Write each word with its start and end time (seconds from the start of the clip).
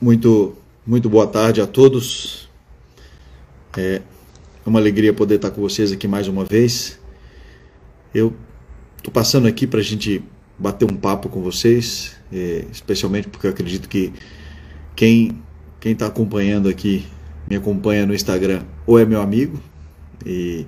Muito, 0.00 0.56
muito 0.86 1.10
boa 1.10 1.26
tarde 1.26 1.60
a 1.60 1.66
todos. 1.66 2.48
É 3.76 4.00
uma 4.64 4.78
alegria 4.78 5.12
poder 5.12 5.36
estar 5.36 5.50
com 5.50 5.60
vocês 5.60 5.90
aqui 5.90 6.06
mais 6.06 6.28
uma 6.28 6.44
vez. 6.44 7.00
Eu 8.14 8.32
estou 8.96 9.12
passando 9.12 9.48
aqui 9.48 9.66
para 9.66 9.80
a 9.80 9.82
gente 9.82 10.22
bater 10.56 10.84
um 10.84 10.94
papo 10.94 11.28
com 11.28 11.42
vocês, 11.42 12.14
é, 12.32 12.64
especialmente 12.70 13.26
porque 13.26 13.48
eu 13.48 13.50
acredito 13.50 13.88
que 13.88 14.12
quem 14.94 15.42
quem 15.80 15.92
está 15.92 16.06
acompanhando 16.06 16.68
aqui 16.68 17.04
me 17.50 17.56
acompanha 17.56 18.06
no 18.06 18.14
Instagram 18.14 18.62
ou 18.86 19.00
é 19.00 19.04
meu 19.04 19.20
amigo 19.20 19.60
e, 20.24 20.64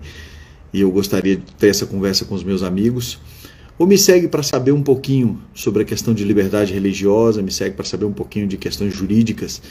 e 0.72 0.80
eu 0.80 0.90
gostaria 0.90 1.36
de 1.36 1.42
ter 1.54 1.68
essa 1.68 1.86
conversa 1.86 2.24
com 2.24 2.34
os 2.34 2.42
meus 2.42 2.64
amigos 2.64 3.20
ou 3.80 3.86
me 3.86 3.96
segue 3.96 4.28
para 4.28 4.42
saber 4.42 4.72
um 4.72 4.82
pouquinho 4.82 5.40
sobre 5.54 5.80
a 5.80 5.86
questão 5.86 6.12
de 6.12 6.22
liberdade 6.22 6.70
religiosa, 6.70 7.40
me 7.40 7.50
segue 7.50 7.74
para 7.74 7.86
saber 7.86 8.04
um 8.04 8.12
pouquinho 8.12 8.46
de 8.46 8.58
questões 8.58 8.94
jurídicas 8.94 9.62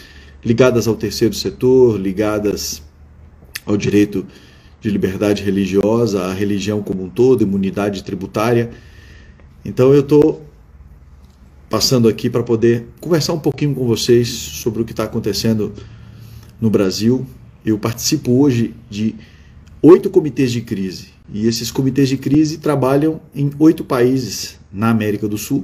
ligadas 0.44 0.88
ao 0.88 0.96
terceiro 0.96 1.36
setor, 1.36 1.96
ligadas 2.02 2.82
ao 3.68 3.78
direito 3.78 4.26
de 4.82 4.90
liberdade 4.90 5.44
religiosa, 5.44 6.24
à 6.24 6.34
religião 6.34 6.82
como 6.82 7.04
um 7.04 7.10
todo, 7.10 7.44
imunidade 7.44 8.04
tributária. 8.04 8.72
Então 9.64 9.94
eu 9.94 10.00
estou 10.00 10.44
passando 11.70 12.10
aqui 12.10 12.32
para 12.32 12.42
poder 12.42 12.88
conversar 13.00 13.34
um 13.34 13.40
pouquinho 13.40 13.76
com 13.76 13.86
vocês 13.86 14.28
sobre 14.28 14.82
o 14.82 14.86
que 14.86 14.92
está 14.92 15.04
acontecendo 15.04 15.72
no 16.60 16.72
Brasil. 16.72 17.28
Eu 17.64 17.78
participo 17.78 18.32
hoje 18.42 18.74
de 18.90 19.14
oito 19.84 20.10
comitês 20.10 20.52
de 20.52 20.62
crise 20.62 21.09
e 21.34 21.48
esses 21.48 21.72
comitês 21.72 22.10
de 22.10 22.18
crise 22.18 22.58
trabalham 22.58 23.22
em 23.34 23.52
oito 23.60 23.84
países 23.84 24.60
na 24.72 24.90
América 24.90 25.28
do 25.28 25.38
Sul. 25.38 25.64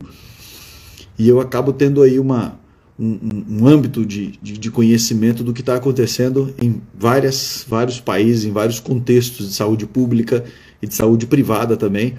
E 1.17 1.27
eu 1.27 1.39
acabo 1.39 1.71
tendo 1.73 2.01
aí 2.01 2.19
uma, 2.19 2.59
um, 2.99 3.43
um 3.49 3.67
âmbito 3.67 4.05
de, 4.05 4.33
de, 4.41 4.57
de, 4.57 4.71
conhecimento 4.71 5.43
do 5.43 5.53
que 5.53 5.61
está 5.61 5.75
acontecendo 5.75 6.53
em 6.61 6.81
várias, 6.93 7.65
vários 7.67 7.99
países, 7.99 8.45
em 8.45 8.51
vários 8.51 8.79
contextos 8.79 9.49
de 9.49 9.55
saúde 9.55 9.85
pública 9.85 10.43
e 10.81 10.87
de 10.87 10.93
saúde 10.93 11.25
privada 11.25 11.75
também. 11.77 12.15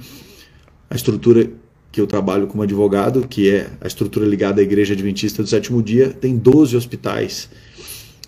A 0.88 0.94
estrutura 0.94 1.50
que 1.92 2.00
eu 2.00 2.06
trabalho 2.06 2.46
como 2.46 2.62
advogado, 2.62 3.26
que 3.26 3.50
é 3.50 3.70
a 3.80 3.86
estrutura 3.86 4.26
ligada 4.26 4.60
à 4.60 4.64
Igreja 4.64 4.92
Adventista 4.92 5.42
do 5.42 5.48
Sétimo 5.48 5.82
Dia, 5.82 6.10
tem 6.10 6.36
12 6.36 6.76
hospitais 6.76 7.48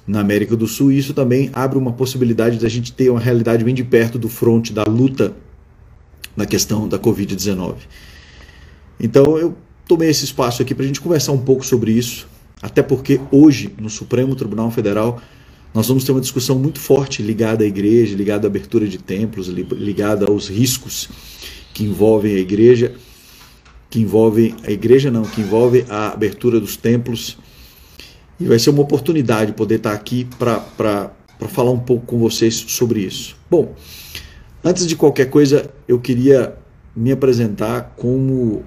na 0.08 0.20
América 0.20 0.56
do 0.56 0.66
Sul, 0.66 0.90
e 0.90 0.98
isso 0.98 1.12
também 1.12 1.50
abre 1.52 1.76
uma 1.78 1.92
possibilidade 1.92 2.58
da 2.58 2.68
gente 2.68 2.92
ter 2.92 3.10
uma 3.10 3.20
realidade 3.20 3.62
bem 3.62 3.74
de 3.74 3.84
perto 3.84 4.18
do 4.18 4.26
fronte 4.26 4.72
da 4.72 4.82
luta 4.84 5.36
na 6.34 6.46
questão 6.46 6.88
da 6.88 6.98
Covid-19. 6.98 7.74
Então 8.98 9.36
eu 9.36 9.54
tomei 9.86 10.08
esse 10.08 10.24
espaço 10.24 10.62
aqui 10.62 10.74
para 10.74 10.84
a 10.84 10.86
gente 10.86 11.02
conversar 11.02 11.32
um 11.32 11.38
pouco 11.38 11.64
sobre 11.64 11.92
isso, 11.92 12.26
até 12.62 12.82
porque 12.82 13.20
hoje, 13.30 13.70
no 13.78 13.90
Supremo 13.90 14.34
Tribunal 14.34 14.70
Federal, 14.70 15.20
nós 15.74 15.86
vamos 15.86 16.04
ter 16.04 16.12
uma 16.12 16.22
discussão 16.22 16.58
muito 16.58 16.80
forte 16.80 17.22
ligada 17.22 17.62
à 17.62 17.66
igreja, 17.66 18.16
ligada 18.16 18.46
à 18.46 18.48
abertura 18.48 18.88
de 18.88 18.96
templos, 18.96 19.46
ligada 19.48 20.24
aos 20.26 20.48
riscos 20.48 21.10
que 21.74 21.84
envolvem 21.84 22.34
a 22.34 22.38
igreja, 22.38 22.94
que 23.90 24.00
envolvem 24.00 24.54
a 24.64 24.70
igreja 24.70 25.10
não, 25.10 25.22
que 25.22 25.42
envolve 25.42 25.84
a 25.90 26.12
abertura 26.12 26.58
dos 26.58 26.78
templos 26.78 27.36
e 28.40 28.46
vai 28.46 28.58
ser 28.58 28.70
uma 28.70 28.82
oportunidade 28.82 29.52
poder 29.52 29.76
estar 29.76 29.92
aqui 29.92 30.26
para 30.38 31.10
falar 31.48 31.70
um 31.70 31.78
pouco 31.78 32.06
com 32.06 32.18
vocês 32.18 32.54
sobre 32.54 33.00
isso. 33.00 33.36
Bom, 33.50 33.74
antes 34.64 34.86
de 34.86 34.94
qualquer 34.94 35.26
coisa, 35.26 35.70
eu 35.86 35.98
queria 35.98 36.56
me 36.94 37.12
apresentar 37.12 37.94
como 37.96 38.62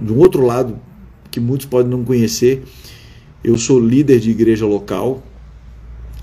de 0.00 0.12
um 0.12 0.18
outro 0.18 0.44
lado 0.44 0.78
que 1.30 1.40
muitos 1.40 1.66
podem 1.66 1.90
não 1.90 2.04
conhecer. 2.04 2.64
Eu 3.42 3.58
sou 3.58 3.80
líder 3.80 4.20
de 4.20 4.30
igreja 4.30 4.66
local. 4.66 5.22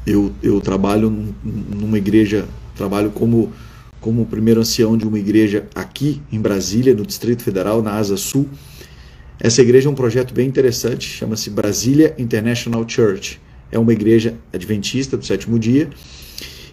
Eu, 0.06 0.31
eu 0.41 0.59
trabalho 0.61 1.33
numa 1.44 1.97
igreja, 1.97 2.47
trabalho 2.75 3.11
como, 3.11 3.51
como 4.00 4.25
primeiro 4.25 4.61
ancião 4.61 4.97
de 4.97 5.06
uma 5.06 5.19
igreja 5.19 5.67
aqui 5.75 6.22
em 6.31 6.39
Brasília, 6.39 6.95
no 6.95 7.06
Distrito 7.06 7.44
Federal, 7.44 7.81
na 7.81 7.94
Asa 7.94 8.17
Sul. 8.17 8.47
Essa 9.44 9.63
igreja 9.63 9.90
é 9.90 9.91
um 9.91 9.96
projeto 9.96 10.35
bem 10.35 10.47
interessante, 10.47 11.09
chama-se 11.09 11.50
Brasília 11.50 12.13
International 12.16 12.88
Church. 12.88 13.41
É 13.72 13.79
uma 13.79 13.91
igreja 13.91 14.35
adventista 14.53 15.18
do 15.18 15.25
sétimo 15.25 15.57
dia 15.57 15.90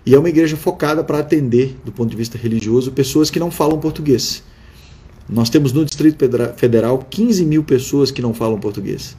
e 0.04 0.14
é 0.14 0.18
uma 0.18 0.28
igreja 0.28 0.54
focada 0.54 1.02
para 1.02 1.18
atender, 1.18 1.74
do 1.82 1.90
ponto 1.90 2.10
de 2.10 2.16
vista 2.16 2.36
religioso, 2.36 2.92
pessoas 2.92 3.30
que 3.30 3.40
não 3.40 3.50
falam 3.50 3.80
português. 3.80 4.42
Nós 5.26 5.48
temos 5.48 5.72
no 5.72 5.82
Distrito 5.82 6.22
Federal 6.58 6.98
15 7.08 7.46
mil 7.46 7.64
pessoas 7.64 8.10
que 8.10 8.20
não 8.20 8.34
falam 8.34 8.60
português. 8.60 9.16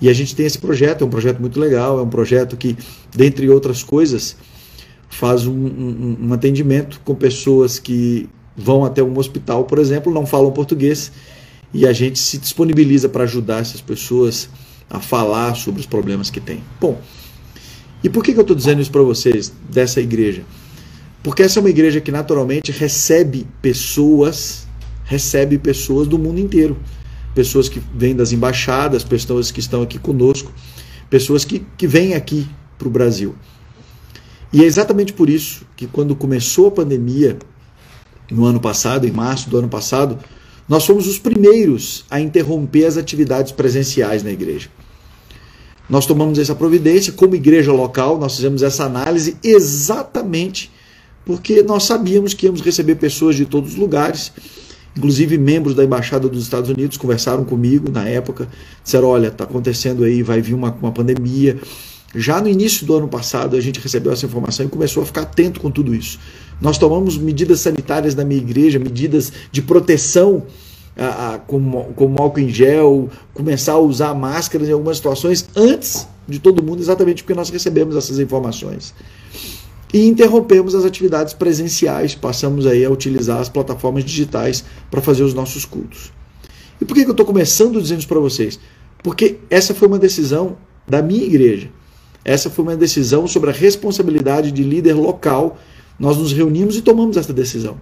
E 0.00 0.08
a 0.08 0.12
gente 0.12 0.34
tem 0.34 0.44
esse 0.44 0.58
projeto, 0.58 1.04
é 1.04 1.06
um 1.06 1.10
projeto 1.10 1.38
muito 1.38 1.60
legal, 1.60 2.00
é 2.00 2.02
um 2.02 2.08
projeto 2.08 2.56
que, 2.56 2.76
dentre 3.14 3.48
outras 3.48 3.84
coisas, 3.84 4.36
faz 5.08 5.46
um, 5.46 5.54
um, 5.54 6.16
um 6.22 6.32
atendimento 6.32 7.00
com 7.04 7.14
pessoas 7.14 7.78
que 7.78 8.28
vão 8.56 8.84
até 8.84 9.04
um 9.04 9.16
hospital, 9.16 9.62
por 9.66 9.78
exemplo, 9.78 10.12
não 10.12 10.26
falam 10.26 10.50
português 10.50 11.12
e 11.72 11.86
a 11.86 11.92
gente 11.92 12.18
se 12.18 12.38
disponibiliza 12.38 13.08
para 13.08 13.24
ajudar 13.24 13.60
essas 13.60 13.80
pessoas 13.80 14.48
a 14.88 15.00
falar 15.00 15.54
sobre 15.54 15.80
os 15.80 15.86
problemas 15.86 16.30
que 16.30 16.40
têm. 16.40 16.62
Bom, 16.80 17.00
e 18.02 18.08
por 18.08 18.22
que, 18.22 18.32
que 18.32 18.38
eu 18.38 18.42
estou 18.42 18.56
dizendo 18.56 18.80
isso 18.80 18.90
para 18.90 19.02
vocês 19.02 19.52
dessa 19.68 20.00
igreja? 20.00 20.44
Porque 21.22 21.42
essa 21.42 21.58
é 21.58 21.60
uma 21.60 21.70
igreja 21.70 22.00
que 22.00 22.12
naturalmente 22.12 22.70
recebe 22.72 23.46
pessoas, 23.60 24.66
recebe 25.04 25.58
pessoas 25.58 26.06
do 26.06 26.18
mundo 26.18 26.40
inteiro. 26.40 26.78
Pessoas 27.34 27.68
que 27.68 27.82
vêm 27.94 28.16
das 28.16 28.32
embaixadas, 28.32 29.04
pessoas 29.04 29.50
que 29.50 29.60
estão 29.60 29.82
aqui 29.82 29.98
conosco, 29.98 30.52
pessoas 31.10 31.44
que, 31.44 31.64
que 31.76 31.86
vêm 31.86 32.14
aqui 32.14 32.48
para 32.78 32.88
o 32.88 32.90
Brasil. 32.90 33.34
E 34.52 34.62
é 34.62 34.64
exatamente 34.64 35.12
por 35.12 35.28
isso 35.28 35.66
que 35.76 35.86
quando 35.86 36.16
começou 36.16 36.68
a 36.68 36.70
pandemia, 36.70 37.38
no 38.30 38.44
ano 38.44 38.60
passado, 38.60 39.06
em 39.06 39.10
março 39.10 39.50
do 39.50 39.58
ano 39.58 39.68
passado, 39.68 40.18
nós 40.68 40.84
fomos 40.84 41.06
os 41.06 41.18
primeiros 41.18 42.04
a 42.10 42.20
interromper 42.20 42.84
as 42.84 42.96
atividades 42.96 43.52
presenciais 43.52 44.22
na 44.22 44.30
igreja. 44.30 44.68
Nós 45.88 46.04
tomamos 46.04 46.38
essa 46.38 46.54
providência, 46.54 47.12
como 47.12 47.34
igreja 47.34 47.72
local, 47.72 48.18
nós 48.18 48.36
fizemos 48.36 48.62
essa 48.62 48.84
análise 48.84 49.36
exatamente 49.42 50.70
porque 51.24 51.62
nós 51.62 51.84
sabíamos 51.84 52.32
que 52.32 52.46
íamos 52.46 52.62
receber 52.62 52.94
pessoas 52.94 53.36
de 53.36 53.44
todos 53.44 53.72
os 53.72 53.76
lugares, 53.76 54.32
inclusive 54.96 55.36
membros 55.36 55.74
da 55.74 55.84
Embaixada 55.84 56.26
dos 56.26 56.42
Estados 56.42 56.70
Unidos 56.70 56.96
conversaram 56.96 57.44
comigo 57.44 57.90
na 57.90 58.08
época, 58.08 58.48
disseram: 58.82 59.08
olha, 59.08 59.28
está 59.28 59.44
acontecendo 59.44 60.04
aí, 60.04 60.22
vai 60.22 60.40
vir 60.40 60.54
uma, 60.54 60.70
uma 60.72 60.90
pandemia. 60.90 61.58
Já 62.14 62.40
no 62.40 62.48
início 62.48 62.86
do 62.86 62.96
ano 62.96 63.08
passado, 63.08 63.56
a 63.56 63.60
gente 63.60 63.78
recebeu 63.78 64.10
essa 64.10 64.24
informação 64.24 64.64
e 64.64 64.70
começou 64.70 65.02
a 65.02 65.06
ficar 65.06 65.22
atento 65.22 65.60
com 65.60 65.70
tudo 65.70 65.94
isso. 65.94 66.18
Nós 66.60 66.78
tomamos 66.78 67.16
medidas 67.16 67.60
sanitárias 67.60 68.14
na 68.14 68.24
minha 68.24 68.40
igreja, 68.40 68.78
medidas 68.78 69.32
de 69.52 69.62
proteção, 69.62 70.44
a, 70.96 71.38
como 71.38 72.16
álcool 72.18 72.40
em 72.40 72.48
gel, 72.48 73.08
começar 73.32 73.74
a 73.74 73.78
usar 73.78 74.14
máscaras 74.14 74.68
em 74.68 74.72
algumas 74.72 74.96
situações 74.96 75.48
antes 75.54 76.08
de 76.26 76.40
todo 76.40 76.62
mundo, 76.62 76.80
exatamente 76.80 77.22
porque 77.22 77.34
nós 77.34 77.48
recebemos 77.48 77.96
essas 77.96 78.18
informações. 78.18 78.92
E 79.94 80.06
interrompemos 80.06 80.74
as 80.74 80.84
atividades 80.84 81.32
presenciais, 81.32 82.14
passamos 82.14 82.66
aí 82.66 82.84
a 82.84 82.90
utilizar 82.90 83.38
as 83.38 83.48
plataformas 83.48 84.04
digitais 84.04 84.64
para 84.90 85.00
fazer 85.00 85.22
os 85.22 85.32
nossos 85.32 85.64
cultos. 85.64 86.12
E 86.80 86.84
por 86.84 86.94
que, 86.94 87.04
que 87.04 87.08
eu 87.08 87.12
estou 87.12 87.24
começando 87.24 87.80
dizendo 87.80 88.00
isso 88.00 88.08
para 88.08 88.20
vocês? 88.20 88.58
Porque 89.02 89.38
essa 89.48 89.72
foi 89.72 89.88
uma 89.88 89.98
decisão 89.98 90.56
da 90.86 91.00
minha 91.00 91.24
igreja. 91.24 91.70
Essa 92.24 92.50
foi 92.50 92.64
uma 92.64 92.76
decisão 92.76 93.26
sobre 93.26 93.50
a 93.50 93.52
responsabilidade 93.52 94.52
de 94.52 94.62
líder 94.62 94.94
local 94.94 95.56
nós 95.98 96.16
nos 96.16 96.32
reunimos 96.32 96.76
e 96.76 96.82
tomamos 96.82 97.16
essa 97.16 97.32
decisão. 97.32 97.80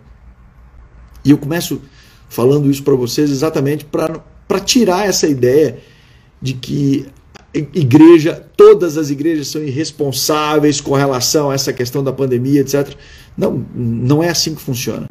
E 1.24 1.30
eu 1.30 1.38
começo 1.38 1.80
falando 2.28 2.70
isso 2.70 2.82
para 2.82 2.94
vocês 2.94 3.30
exatamente 3.30 3.84
para 3.84 4.60
tirar 4.60 5.06
essa 5.06 5.26
ideia 5.26 5.78
de 6.40 6.54
que 6.54 7.06
igreja, 7.54 8.46
todas 8.56 8.98
as 8.98 9.10
igrejas 9.10 9.48
são 9.48 9.62
irresponsáveis 9.62 10.80
com 10.80 10.94
relação 10.94 11.50
a 11.50 11.54
essa 11.54 11.72
questão 11.72 12.04
da 12.04 12.12
pandemia, 12.12 12.60
etc. 12.60 12.94
Não, 13.36 13.64
não 13.74 14.22
é 14.22 14.28
assim 14.28 14.54
que 14.54 14.60
funciona. 14.60 15.08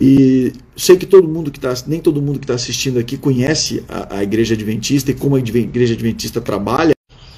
E 0.00 0.52
sei 0.76 0.96
que 0.96 1.06
todo 1.06 1.28
mundo 1.28 1.50
que 1.50 1.58
está, 1.58 1.72
nem 1.86 2.00
todo 2.00 2.20
mundo 2.20 2.38
que 2.38 2.44
está 2.44 2.54
assistindo 2.54 2.98
aqui 2.98 3.16
conhece 3.16 3.84
a, 3.88 4.18
a 4.18 4.22
igreja 4.22 4.54
adventista 4.54 5.10
e 5.10 5.14
como 5.14 5.36
a 5.36 5.38
igreja 5.38 5.94
adventista 5.94 6.40
trabalha. 6.40 6.92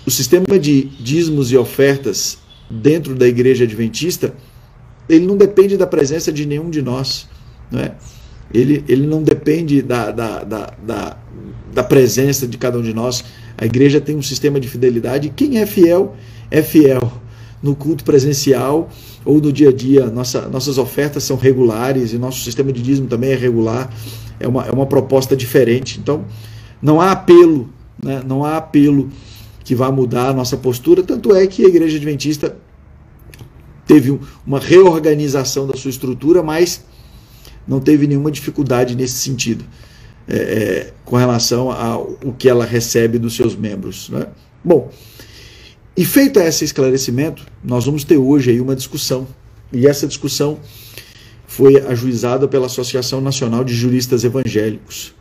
O 0.07 0.11
sistema 0.11 0.59
de 0.59 0.85
dízimos 0.85 1.53
e 1.53 1.57
ofertas 1.57 2.39
dentro 2.71 3.15
da 3.15 3.29
igreja 3.29 3.65
adventista 3.65 4.35
ele 5.09 5.27
não 5.27 5.37
depende 5.37 5.77
da 5.77 5.87
presença 5.87 6.33
de 6.33 6.47
nenhum 6.47 6.71
de 6.71 6.83
nós. 6.83 7.29
Não 7.71 7.81
é? 7.81 7.95
ele, 8.53 8.85
ele 8.89 9.07
não 9.07 9.23
depende 9.23 9.83
da, 9.83 10.11
da, 10.11 10.45
da, 10.45 10.73
da, 10.85 11.17
da 11.73 11.85
presença 11.85 12.47
de 12.47 12.57
cada 12.57 12.79
um 12.79 12.83
de 12.83 12.95
nós. 12.95 13.25
A 13.59 13.65
igreja 13.65 14.01
tem 14.01 14.17
um 14.17 14.23
sistema 14.23 14.61
de 14.61 14.69
fidelidade. 14.69 15.33
Quem 15.35 15.59
é 15.59 15.67
fiel, 15.67 16.15
é 16.51 16.63
fiel. 16.63 17.13
No 17.63 17.75
culto 17.75 18.05
presencial 18.05 18.89
ou 19.25 19.41
no 19.41 19.53
dia 19.53 19.71
a 19.71 19.73
dia, 19.73 20.07
nossa, 20.07 20.49
nossas 20.49 20.79
ofertas 20.79 21.25
são 21.25 21.37
regulares 21.37 22.13
e 22.13 22.19
nosso 22.19 22.41
sistema 22.41 22.73
de 22.73 22.83
dízimo 22.83 23.09
também 23.09 23.31
é 23.31 23.35
regular. 23.35 23.91
É 24.39 24.47
uma, 24.47 24.67
é 24.67 24.71
uma 24.71 24.87
proposta 24.87 25.35
diferente. 25.35 25.99
Então, 25.99 26.25
não 26.81 27.01
há 27.01 27.13
apelo, 27.13 27.69
né? 28.03 28.23
não 28.27 28.45
há 28.45 28.59
apelo 28.59 29.09
que 29.65 29.75
vá 29.75 29.91
mudar 29.91 30.29
a 30.29 30.33
nossa 30.35 30.57
postura. 30.57 31.03
Tanto 31.03 31.35
é 31.35 31.47
que 31.47 31.65
a 31.65 31.69
Igreja 31.69 31.97
Adventista 31.97 32.57
teve 33.87 34.19
uma 34.47 34.59
reorganização 34.59 35.67
da 35.67 35.77
sua 35.77 35.91
estrutura, 35.91 36.43
mas 36.43 36.85
não 37.67 37.81
teve 37.81 38.07
nenhuma 38.07 38.31
dificuldade 38.31 38.97
nesse 38.97 39.15
sentido, 39.15 39.65
é, 40.29 40.37
é, 40.37 40.93
com 41.05 41.17
relação 41.17 41.71
ao 41.71 42.17
que 42.39 42.49
ela 42.49 42.65
recebe 42.65 43.19
dos 43.19 43.35
seus 43.35 43.55
membros. 43.55 44.09
Né? 44.09 44.27
Bom, 44.65 44.91
e 45.97 46.05
feito 46.05 46.39
esse 46.39 46.65
esclarecimento, 46.65 47.45
nós 47.65 47.87
vamos 47.87 48.05
ter 48.05 48.19
hoje 48.19 48.51
aí 48.51 48.61
uma 48.61 48.77
discussão. 48.77 49.27
E 49.73 49.87
essa 49.87 50.07
discussão 50.07 50.59
foi 51.47 51.81
ajuizada 51.81 52.47
pela 52.47 52.67
Associação 52.67 53.21
Nacional 53.21 53.65
de 53.65 53.75
Juristas 53.75 54.25
Evangélicos. 54.25 55.15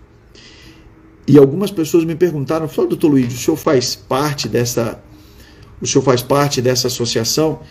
E 1.28 1.38
algumas 1.38 1.72
pessoas 1.72 2.04
me 2.04 2.16
perguntaram, 2.16 2.68
falou, 2.68 2.90
doutor 2.90 3.08
Luiz, 3.08 3.34
o 3.34 3.38
senhor 3.38 3.58
faz 3.58 3.96
parte 3.96 4.48
dessa. 4.48 5.02
O 5.82 5.88
senhor 5.88 6.04
faz 6.04 6.22
parte 6.22 6.62
dessa 6.62 6.88
associação? 6.88 7.62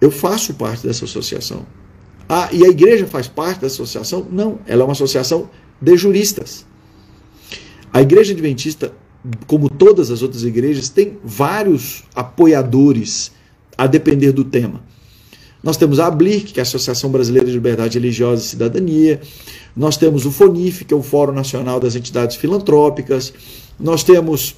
Eu 0.00 0.10
faço 0.10 0.54
parte 0.54 0.86
dessa 0.86 1.04
associação. 1.04 1.66
Ah, 2.28 2.48
e 2.52 2.64
a 2.64 2.68
igreja 2.68 3.06
faz 3.06 3.26
parte 3.26 3.60
dessa 3.60 3.82
associação? 3.82 4.26
Não, 4.30 4.60
ela 4.66 4.82
é 4.82 4.84
uma 4.84 4.92
associação 4.92 5.50
de 5.80 5.96
juristas. 5.96 6.64
A 7.92 8.00
igreja 8.00 8.32
adventista, 8.32 8.92
como 9.46 9.68
todas 9.68 10.10
as 10.10 10.22
outras 10.22 10.44
igrejas, 10.44 10.88
tem 10.88 11.18
vários 11.24 12.04
apoiadores 12.14 13.32
a 13.76 13.86
depender 13.86 14.32
do 14.32 14.44
tema. 14.44 14.80
Nós 15.62 15.76
temos 15.76 15.98
a 16.00 16.06
ABLIC, 16.06 16.52
que 16.52 16.60
é 16.60 16.62
a 16.62 16.64
Associação 16.64 17.10
Brasileira 17.10 17.46
de 17.46 17.52
Liberdade 17.52 17.98
Religiosa 17.98 18.42
e 18.42 18.46
Cidadania. 18.46 19.20
Nós 19.76 19.96
temos 19.96 20.24
o 20.24 20.30
FONIF, 20.30 20.84
que 20.84 20.94
é 20.94 20.96
o 20.96 21.02
Fórum 21.02 21.32
Nacional 21.32 21.78
das 21.78 21.94
Entidades 21.94 22.36
Filantrópicas. 22.36 23.32
Nós 23.78 24.02
temos 24.02 24.56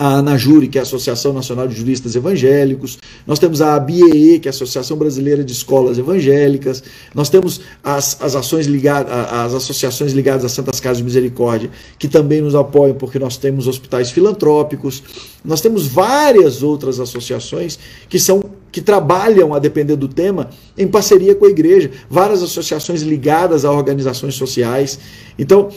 a 0.00 0.14
ANAJURI, 0.14 0.66
que 0.66 0.78
é 0.78 0.80
a 0.80 0.82
Associação 0.82 1.34
Nacional 1.34 1.68
de 1.68 1.74
Juristas 1.74 2.16
Evangélicos, 2.16 2.98
nós 3.26 3.38
temos 3.38 3.60
a 3.60 3.74
ABIEE, 3.74 4.40
que 4.40 4.48
é 4.48 4.50
a 4.50 4.54
Associação 4.54 4.96
Brasileira 4.96 5.44
de 5.44 5.52
Escolas 5.52 5.98
Evangélicas, 5.98 6.82
nós 7.14 7.28
temos 7.28 7.60
as, 7.84 8.16
as 8.18 8.34
ações 8.34 8.66
ligadas, 8.66 9.12
as 9.12 9.52
associações 9.52 10.12
ligadas 10.14 10.42
às 10.46 10.52
Santas 10.52 10.80
Casas 10.80 10.96
de 10.96 11.04
Misericórdia, 11.04 11.70
que 11.98 12.08
também 12.08 12.40
nos 12.40 12.54
apoiam 12.54 12.94
porque 12.94 13.18
nós 13.18 13.36
temos 13.36 13.68
hospitais 13.68 14.10
filantrópicos, 14.10 15.02
nós 15.44 15.60
temos 15.60 15.86
várias 15.86 16.62
outras 16.62 16.98
associações 16.98 17.78
que 18.08 18.18
são 18.18 18.42
que 18.72 18.80
trabalham, 18.80 19.52
a 19.52 19.58
depender 19.58 19.96
do 19.96 20.08
tema, 20.08 20.48
em 20.78 20.86
parceria 20.86 21.34
com 21.34 21.44
a 21.44 21.50
igreja, 21.50 21.90
várias 22.08 22.42
associações 22.42 23.02
ligadas 23.02 23.64
a 23.64 23.72
organizações 23.72 24.34
sociais. 24.34 24.98
Então, 25.36 25.70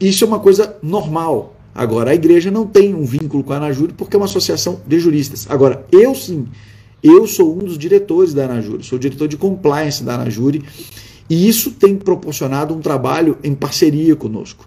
isso 0.00 0.24
é 0.24 0.26
uma 0.28 0.38
coisa 0.38 0.76
normal. 0.80 1.55
Agora, 1.76 2.10
a 2.10 2.14
igreja 2.14 2.50
não 2.50 2.66
tem 2.66 2.94
um 2.94 3.04
vínculo 3.04 3.44
com 3.44 3.52
a 3.52 3.56
Anajure 3.56 3.92
porque 3.92 4.16
é 4.16 4.18
uma 4.18 4.24
associação 4.24 4.80
de 4.86 4.98
juristas. 4.98 5.46
Agora, 5.48 5.86
eu 5.92 6.14
sim, 6.14 6.46
eu 7.02 7.26
sou 7.26 7.54
um 7.54 7.58
dos 7.58 7.76
diretores 7.76 8.32
da 8.32 8.46
Anajure, 8.46 8.82
sou 8.82 8.98
diretor 8.98 9.28
de 9.28 9.36
compliance 9.36 10.02
da 10.02 10.14
Anajure, 10.14 10.64
e 11.28 11.46
isso 11.46 11.72
tem 11.72 11.94
proporcionado 11.96 12.74
um 12.74 12.80
trabalho 12.80 13.36
em 13.44 13.54
parceria 13.54 14.16
conosco, 14.16 14.66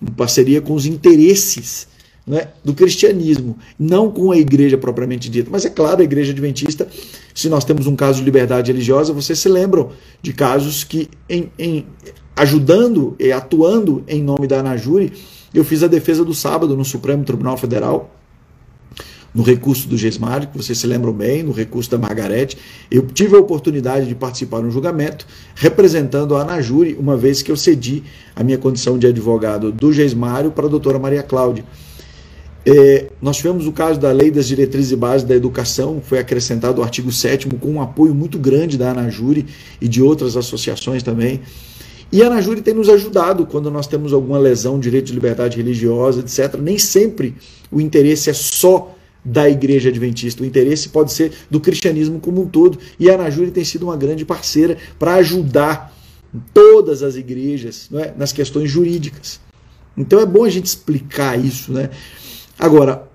em 0.00 0.12
parceria 0.12 0.60
com 0.60 0.74
os 0.74 0.84
interesses 0.84 1.88
né, 2.26 2.48
do 2.62 2.74
cristianismo, 2.74 3.56
não 3.78 4.10
com 4.10 4.30
a 4.30 4.36
igreja 4.36 4.76
propriamente 4.76 5.30
dita. 5.30 5.48
Mas 5.50 5.64
é 5.64 5.70
claro, 5.70 6.02
a 6.02 6.04
igreja 6.04 6.32
adventista, 6.32 6.86
se 7.34 7.48
nós 7.48 7.64
temos 7.64 7.86
um 7.86 7.96
caso 7.96 8.18
de 8.18 8.24
liberdade 8.24 8.70
religiosa, 8.70 9.12
vocês 9.12 9.38
se 9.38 9.48
lembram 9.48 9.90
de 10.20 10.32
casos 10.32 10.84
que, 10.84 11.08
em, 11.28 11.50
em 11.58 11.86
ajudando 12.36 13.16
e 13.18 13.32
atuando 13.32 14.04
em 14.06 14.22
nome 14.22 14.46
da 14.46 14.60
Anajure, 14.60 15.12
eu 15.54 15.64
fiz 15.64 15.82
a 15.82 15.86
defesa 15.86 16.24
do 16.24 16.34
sábado 16.34 16.76
no 16.76 16.84
Supremo 16.84 17.24
Tribunal 17.24 17.56
Federal, 17.56 18.10
no 19.34 19.42
recurso 19.42 19.88
do 19.88 19.96
Gesmário, 19.96 20.48
que 20.48 20.56
vocês 20.56 20.78
se 20.78 20.86
lembram 20.86 21.12
bem, 21.12 21.42
no 21.42 21.52
recurso 21.52 21.90
da 21.90 21.98
Margarete. 21.98 22.58
Eu 22.90 23.06
tive 23.06 23.34
a 23.34 23.38
oportunidade 23.38 24.06
de 24.06 24.14
participar 24.14 24.60
no 24.60 24.70
julgamento, 24.70 25.26
representando 25.54 26.36
a 26.36 26.42
Anajure, 26.42 26.96
uma 26.98 27.16
vez 27.16 27.40
que 27.40 27.50
eu 27.50 27.56
cedi 27.56 28.02
a 28.36 28.44
minha 28.44 28.58
condição 28.58 28.98
de 28.98 29.06
advogado 29.06 29.72
do 29.72 29.92
Gesmário 29.92 30.50
para 30.50 30.66
a 30.66 30.68
doutora 30.68 30.98
Maria 30.98 31.22
Cláudia. 31.22 31.64
É, 32.64 33.08
nós 33.20 33.38
tivemos 33.38 33.66
o 33.66 33.72
caso 33.72 33.98
da 33.98 34.12
Lei 34.12 34.30
das 34.30 34.46
Diretrizes 34.46 34.92
e 34.92 34.96
Bases 34.96 35.26
da 35.26 35.34
Educação, 35.34 36.00
foi 36.00 36.18
acrescentado 36.18 36.80
o 36.80 36.84
artigo 36.84 37.10
7 37.10 37.48
com 37.48 37.70
um 37.70 37.82
apoio 37.82 38.14
muito 38.14 38.38
grande 38.38 38.78
da 38.78 38.90
Anajure 38.90 39.46
e 39.80 39.88
de 39.88 40.00
outras 40.00 40.36
associações 40.36 41.02
também. 41.02 41.40
E 42.12 42.22
a 42.22 42.26
Anajure 42.26 42.60
tem 42.60 42.74
nos 42.74 42.90
ajudado 42.90 43.46
quando 43.46 43.70
nós 43.70 43.86
temos 43.86 44.12
alguma 44.12 44.38
lesão, 44.38 44.78
direito 44.78 45.06
de 45.06 45.14
liberdade 45.14 45.56
religiosa, 45.56 46.20
etc. 46.20 46.60
Nem 46.60 46.76
sempre 46.78 47.34
o 47.70 47.80
interesse 47.80 48.28
é 48.28 48.34
só 48.34 48.94
da 49.24 49.48
igreja 49.48 49.88
adventista, 49.88 50.42
o 50.42 50.46
interesse 50.46 50.88
pode 50.88 51.12
ser 51.12 51.32
do 51.48 51.60
cristianismo 51.60 52.20
como 52.20 52.42
um 52.42 52.46
todo. 52.46 52.78
E 53.00 53.10
a 53.10 53.14
Anajure 53.14 53.50
tem 53.50 53.64
sido 53.64 53.84
uma 53.84 53.96
grande 53.96 54.26
parceira 54.26 54.76
para 54.98 55.14
ajudar 55.14 55.96
todas 56.52 57.02
as 57.02 57.16
igrejas 57.16 57.88
é? 57.94 58.12
nas 58.16 58.30
questões 58.30 58.70
jurídicas. 58.70 59.40
Então 59.96 60.20
é 60.20 60.26
bom 60.26 60.44
a 60.44 60.50
gente 60.50 60.66
explicar 60.66 61.42
isso. 61.42 61.72
Né? 61.72 61.88
Agora, 62.58 63.08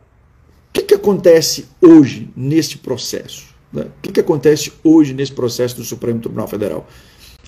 o 0.69 0.73
que, 0.73 0.81
que 0.81 0.93
acontece 0.95 1.65
hoje 1.81 2.29
neste 2.35 2.79
processo? 2.79 3.45
O 3.73 3.85
que, 4.01 4.11
que 4.11 4.19
acontece 4.21 4.71
hoje 4.83 5.13
nesse 5.13 5.33
processo 5.33 5.75
do 5.75 5.83
Supremo 5.83 6.19
Tribunal 6.19 6.47
Federal? 6.47 6.87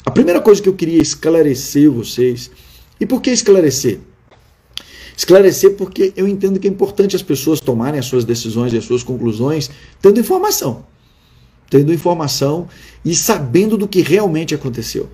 A 0.06 0.12
primeira 0.12 0.42
coisa 0.42 0.62
que 0.62 0.70
eu 0.70 0.74
queria 0.74 1.02
esclarecer 1.02 1.92
vocês, 1.92 2.50
e 3.00 3.06
por 3.06 3.22
que 3.22 3.30
esclarecer? 3.30 4.00
Esclarecer 5.16 5.76
porque 5.76 6.14
eu 6.16 6.28
entendo 6.28 6.60
que 6.60 6.68
é 6.68 6.72
importante 6.72 7.16
as 7.16 7.22
pessoas 7.22 7.60
tomarem 7.60 8.00
as 8.00 8.06
suas 8.06 8.24
decisões 8.24 8.72
e 8.72 8.78
as 8.78 8.86
suas 8.86 9.04
conclusões 9.04 9.70
tendo 10.02 10.20
informação. 10.20 10.86
Tendo 11.70 11.94
informação 11.94 12.68
e 13.04 13.14
sabendo 13.14 13.78
do 13.78 13.88
que 13.88 14.02
realmente 14.02 14.56
aconteceu. 14.56 15.10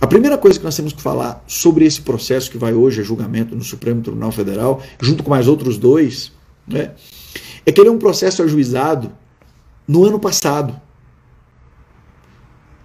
A 0.00 0.06
primeira 0.06 0.38
coisa 0.38 0.58
que 0.58 0.64
nós 0.64 0.76
temos 0.76 0.92
que 0.92 1.02
falar 1.02 1.44
sobre 1.46 1.84
esse 1.84 2.00
processo 2.00 2.50
que 2.50 2.56
vai 2.56 2.72
hoje 2.72 3.00
a 3.00 3.04
julgamento 3.04 3.54
no 3.54 3.62
Supremo 3.64 4.00
Tribunal 4.00 4.32
Federal, 4.32 4.82
junto 5.00 5.22
com 5.22 5.30
mais 5.30 5.48
outros 5.48 5.76
dois, 5.76 6.32
né, 6.66 6.92
é 7.66 7.72
que 7.72 7.80
ele 7.80 7.88
é 7.88 7.92
um 7.92 7.98
processo 7.98 8.42
ajuizado 8.42 9.12
no 9.86 10.04
ano 10.04 10.18
passado. 10.18 10.80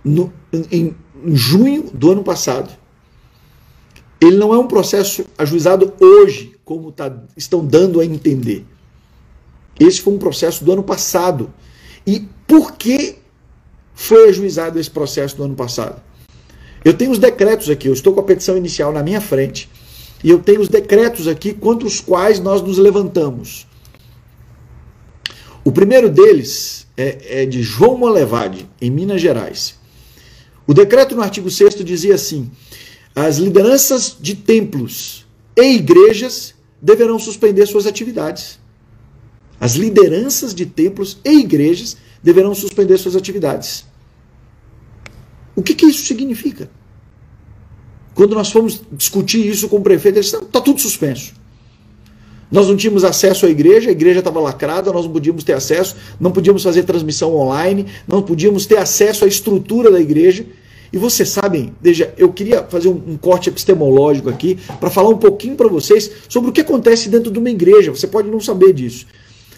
No, 0.04 0.34
em, 0.72 0.94
junho 1.28 1.90
do 1.94 2.12
ano 2.12 2.24
passado. 2.24 2.72
Ele 4.20 4.38
não 4.38 4.54
é 4.54 4.58
um 4.58 4.68
processo 4.68 5.26
ajuizado 5.38 5.94
hoje, 6.00 6.56
como 6.64 6.92
tá, 6.92 7.14
estão 7.36 7.66
dando 7.66 8.00
a 8.00 8.06
entender. 8.06 8.66
Esse 9.80 10.02
foi 10.02 10.14
um 10.14 10.18
processo 10.18 10.64
do 10.64 10.72
ano 10.72 10.84
passado. 10.84 11.54
E 12.06 12.28
por 12.48 12.74
que 12.74 13.18
foi 13.94 14.30
ajuizado 14.30 14.80
esse 14.80 14.90
processo 14.90 15.36
do 15.36 15.44
ano 15.44 15.56
passado? 15.56 16.02
Eu 16.86 16.94
tenho 16.94 17.12
os 17.12 17.20
decretos 17.20 17.70
aqui, 17.70 17.88
eu 17.88 17.94
estou 17.94 18.14
com 18.14 18.20
a 18.20 18.24
petição 18.24 18.58
inicial 18.58 18.92
na 18.92 19.04
minha 19.04 19.22
frente. 19.22 19.70
E 20.24 20.30
eu 20.30 20.40
tenho 20.40 20.62
os 20.62 20.70
decretos 20.70 21.28
aqui 21.28 21.54
contra 21.54 21.86
os 21.86 22.00
quais 22.00 22.40
nós 22.40 22.62
nos 22.62 22.78
levantamos. 22.78 23.68
O 25.66 25.72
primeiro 25.72 26.10
deles 26.10 26.88
é, 26.96 27.42
é 27.42 27.46
de 27.46 27.62
João 27.62 27.98
Molevade, 27.98 28.70
em 28.82 28.90
Minas 28.90 29.22
Gerais. 29.22 29.76
O 30.66 30.74
decreto 30.74 31.16
no 31.16 31.22
artigo 31.22 31.50
6 31.50 31.76
dizia 31.84 32.16
assim: 32.16 32.50
as 33.16 33.38
lideranças 33.38 34.16
de 34.20 34.36
templos 34.36 35.26
e 35.56 35.76
igrejas 35.76 36.56
deverão 36.82 37.20
suspender 37.20 37.66
suas 37.66 37.86
atividades. 37.86 38.60
As 39.60 39.76
lideranças 39.76 40.54
de 40.54 40.66
templos 40.66 41.18
e 41.24 41.40
igrejas 41.40 41.98
deverão 42.22 42.56
suspender 42.56 42.98
suas 42.98 43.16
atividades. 43.16 43.86
O 45.56 45.62
que, 45.62 45.76
que 45.76 45.86
isso 45.86 46.06
significa? 46.06 46.70
Quando 48.16 48.36
nós 48.36 48.52
fomos 48.52 48.82
discutir 48.92 49.46
isso 49.46 49.70
com 49.70 49.78
o 49.78 49.82
prefeito, 49.82 50.18
ele 50.18 50.24
disse: 50.24 50.36
está 50.36 50.62
tudo 50.62 50.80
suspenso. 50.80 51.34
Nós 52.54 52.68
não 52.68 52.78
tínhamos 52.78 53.04
acesso 53.04 53.48
à 53.48 53.50
igreja, 53.50 53.90
a 53.90 53.92
igreja 53.92 54.20
estava 54.20 54.40
lacrada, 54.40 54.94
nós 54.94 55.06
não 55.06 55.12
podíamos 55.12 55.44
ter 55.44 55.54
acesso, 55.54 55.96
não 56.20 56.32
podíamos 56.32 56.62
fazer 56.62 56.84
transmissão 56.84 57.36
online, 57.36 57.88
não 58.08 58.22
podíamos 58.22 58.68
ter 58.68 58.78
acesso 58.78 59.26
à 59.26 59.28
estrutura 59.28 59.90
da 59.90 60.00
igreja. 60.00 60.46
E 60.94 60.98
vocês 61.00 61.30
sabem, 61.30 61.74
veja, 61.82 62.14
eu 62.16 62.32
queria 62.32 62.64
fazer 62.64 62.90
um, 62.90 63.02
um 63.08 63.18
corte 63.18 63.50
epistemológico 63.50 64.30
aqui 64.30 64.60
para 64.80 64.92
falar 64.92 65.10
um 65.10 65.18
pouquinho 65.18 65.56
para 65.56 65.68
vocês 65.68 66.12
sobre 66.30 66.52
o 66.52 66.54
que 66.54 66.62
acontece 66.62 67.10
dentro 67.10 67.32
de 67.32 67.40
uma 67.40 67.50
igreja. 67.50 67.90
Você 67.90 68.06
pode 68.06 68.30
não 68.30 68.40
saber 68.40 68.72
disso. 68.72 69.08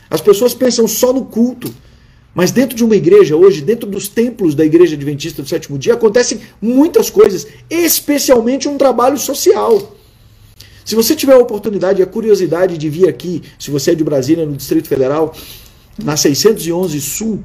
As 0.10 0.22
pessoas 0.22 0.54
pensam 0.54 0.88
só 0.88 1.12
no 1.12 1.26
culto, 1.26 1.70
mas 2.34 2.54
dentro 2.54 2.78
de 2.78 2.84
uma 2.86 2.96
igreja, 2.96 3.36
hoje, 3.36 3.60
dentro 3.60 3.90
dos 3.90 4.08
templos 4.08 4.56
da 4.56 4.64
Igreja 4.64 4.96
Adventista 4.96 5.42
do 5.42 5.50
Sétimo 5.50 5.78
Dia, 5.78 5.96
acontecem 5.96 6.40
muitas 6.62 7.10
coisas, 7.10 7.46
especialmente 7.70 8.70
um 8.70 8.78
trabalho 8.78 9.18
social. 9.18 9.95
Se 10.86 10.94
você 10.94 11.16
tiver 11.16 11.34
a 11.34 11.40
oportunidade 11.40 12.00
e 12.00 12.04
a 12.04 12.06
curiosidade 12.06 12.78
de 12.78 12.90
vir 12.92 13.10
aqui, 13.10 13.42
se 13.58 13.72
você 13.72 13.92
é 13.92 13.96
de 13.96 14.04
Brasília, 14.04 14.46
no 14.46 14.56
Distrito 14.56 14.88
Federal, 14.88 15.34
na 15.98 16.16
611 16.16 17.02
Sul, 17.02 17.44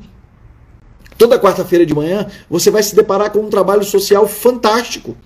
toda 1.17 1.39
quarta-feira 1.39 1.87
de 1.87 1.95
manhã, 1.95 2.27
você 2.51 2.71
vai 2.71 2.83
se 2.83 2.95
deparar 2.95 3.33
com 3.33 3.39
um 3.39 3.49
trabalho 3.49 3.83
social 3.83 4.29
fantástico. 4.29 5.17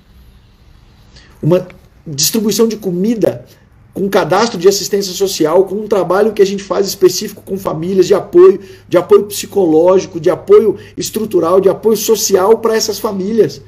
Uma 1.42 1.66
distribuição 2.06 2.68
de 2.68 2.76
comida 2.76 3.44
com 3.92 4.09
cadastro 4.09 4.61
de 4.61 4.68
assistência 4.68 5.12
social, 5.12 5.64
com 5.64 5.75
um 5.75 5.88
trabalho 5.88 6.33
que 6.33 6.42
a 6.42 6.47
gente 6.47 6.62
faz 6.62 6.87
específico 6.87 7.42
com 7.42 7.59
famílias 7.59 8.06
de 8.06 8.14
apoio, 8.14 8.61
de 8.88 8.97
apoio 8.97 9.25
psicológico, 9.25 10.21
de 10.21 10.30
apoio 10.30 10.76
estrutural, 10.97 11.61
de 11.61 11.68
apoio 11.68 11.97
social 11.97 12.59
para 12.59 12.76
essas 12.76 13.00
famílias. 13.00 13.61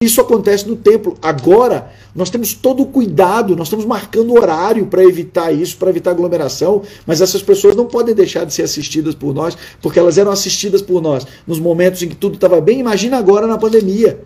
Isso 0.00 0.20
acontece 0.20 0.68
no 0.68 0.76
templo. 0.76 1.16
Agora, 1.20 1.92
nós 2.14 2.30
temos 2.30 2.52
todo 2.52 2.82
o 2.82 2.86
cuidado, 2.86 3.56
nós 3.56 3.66
estamos 3.66 3.84
marcando 3.84 4.32
horário 4.32 4.86
para 4.86 5.04
evitar 5.04 5.52
isso, 5.52 5.76
para 5.76 5.90
evitar 5.90 6.12
aglomeração, 6.12 6.82
mas 7.06 7.20
essas 7.20 7.42
pessoas 7.42 7.74
não 7.74 7.86
podem 7.86 8.14
deixar 8.14 8.44
de 8.44 8.54
ser 8.54 8.62
assistidas 8.62 9.14
por 9.14 9.34
nós, 9.34 9.56
porque 9.82 9.98
elas 9.98 10.18
eram 10.18 10.30
assistidas 10.30 10.82
por 10.82 11.02
nós 11.02 11.26
nos 11.46 11.58
momentos 11.58 12.02
em 12.02 12.08
que 12.08 12.16
tudo 12.16 12.34
estava 12.34 12.60
bem. 12.60 12.78
Imagina 12.80 13.18
agora 13.18 13.46
na 13.46 13.58
pandemia. 13.58 14.20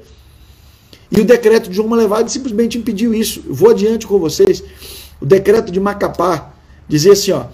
E 1.11 1.21
o 1.21 1.25
decreto 1.25 1.69
de 1.69 1.77
João 1.77 1.89
Malevade 1.89 2.33
simplesmente 2.33 2.79
impediu 2.79 3.13
isso. 3.13 3.43
Eu 3.47 3.55
vou 3.55 3.71
adiante 3.71 4.07
com 4.07 4.19
vocês. 4.19 4.63
O 5.21 5.27
decreto 5.27 5.71
de 5.71 5.79
Macapá 5.79 6.55
dizia 6.89 7.13
assim: 7.13 7.33
ó, 7.33 7.45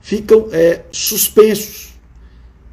ficam 0.00 0.46
é, 0.52 0.82
suspensos 0.92 1.88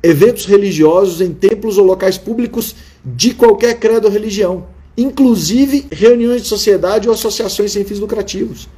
eventos 0.04 0.46
religiosos 0.46 1.20
em 1.20 1.34
templos 1.34 1.80
ou 1.80 1.86
locais 1.86 2.16
públicos 2.16 2.76
de 3.04 3.34
qualquer 3.34 3.80
credo 3.80 4.06
ou 4.06 4.12
religião 4.12 4.75
inclusive 4.98 5.88
reuniões 5.92 6.44
de 6.44 6.48
sociedade 6.48 7.08
ou 7.08 7.14
associações 7.14 7.72
sem 7.72 7.84
fins 7.84 8.00
lucrativos. 8.00 8.70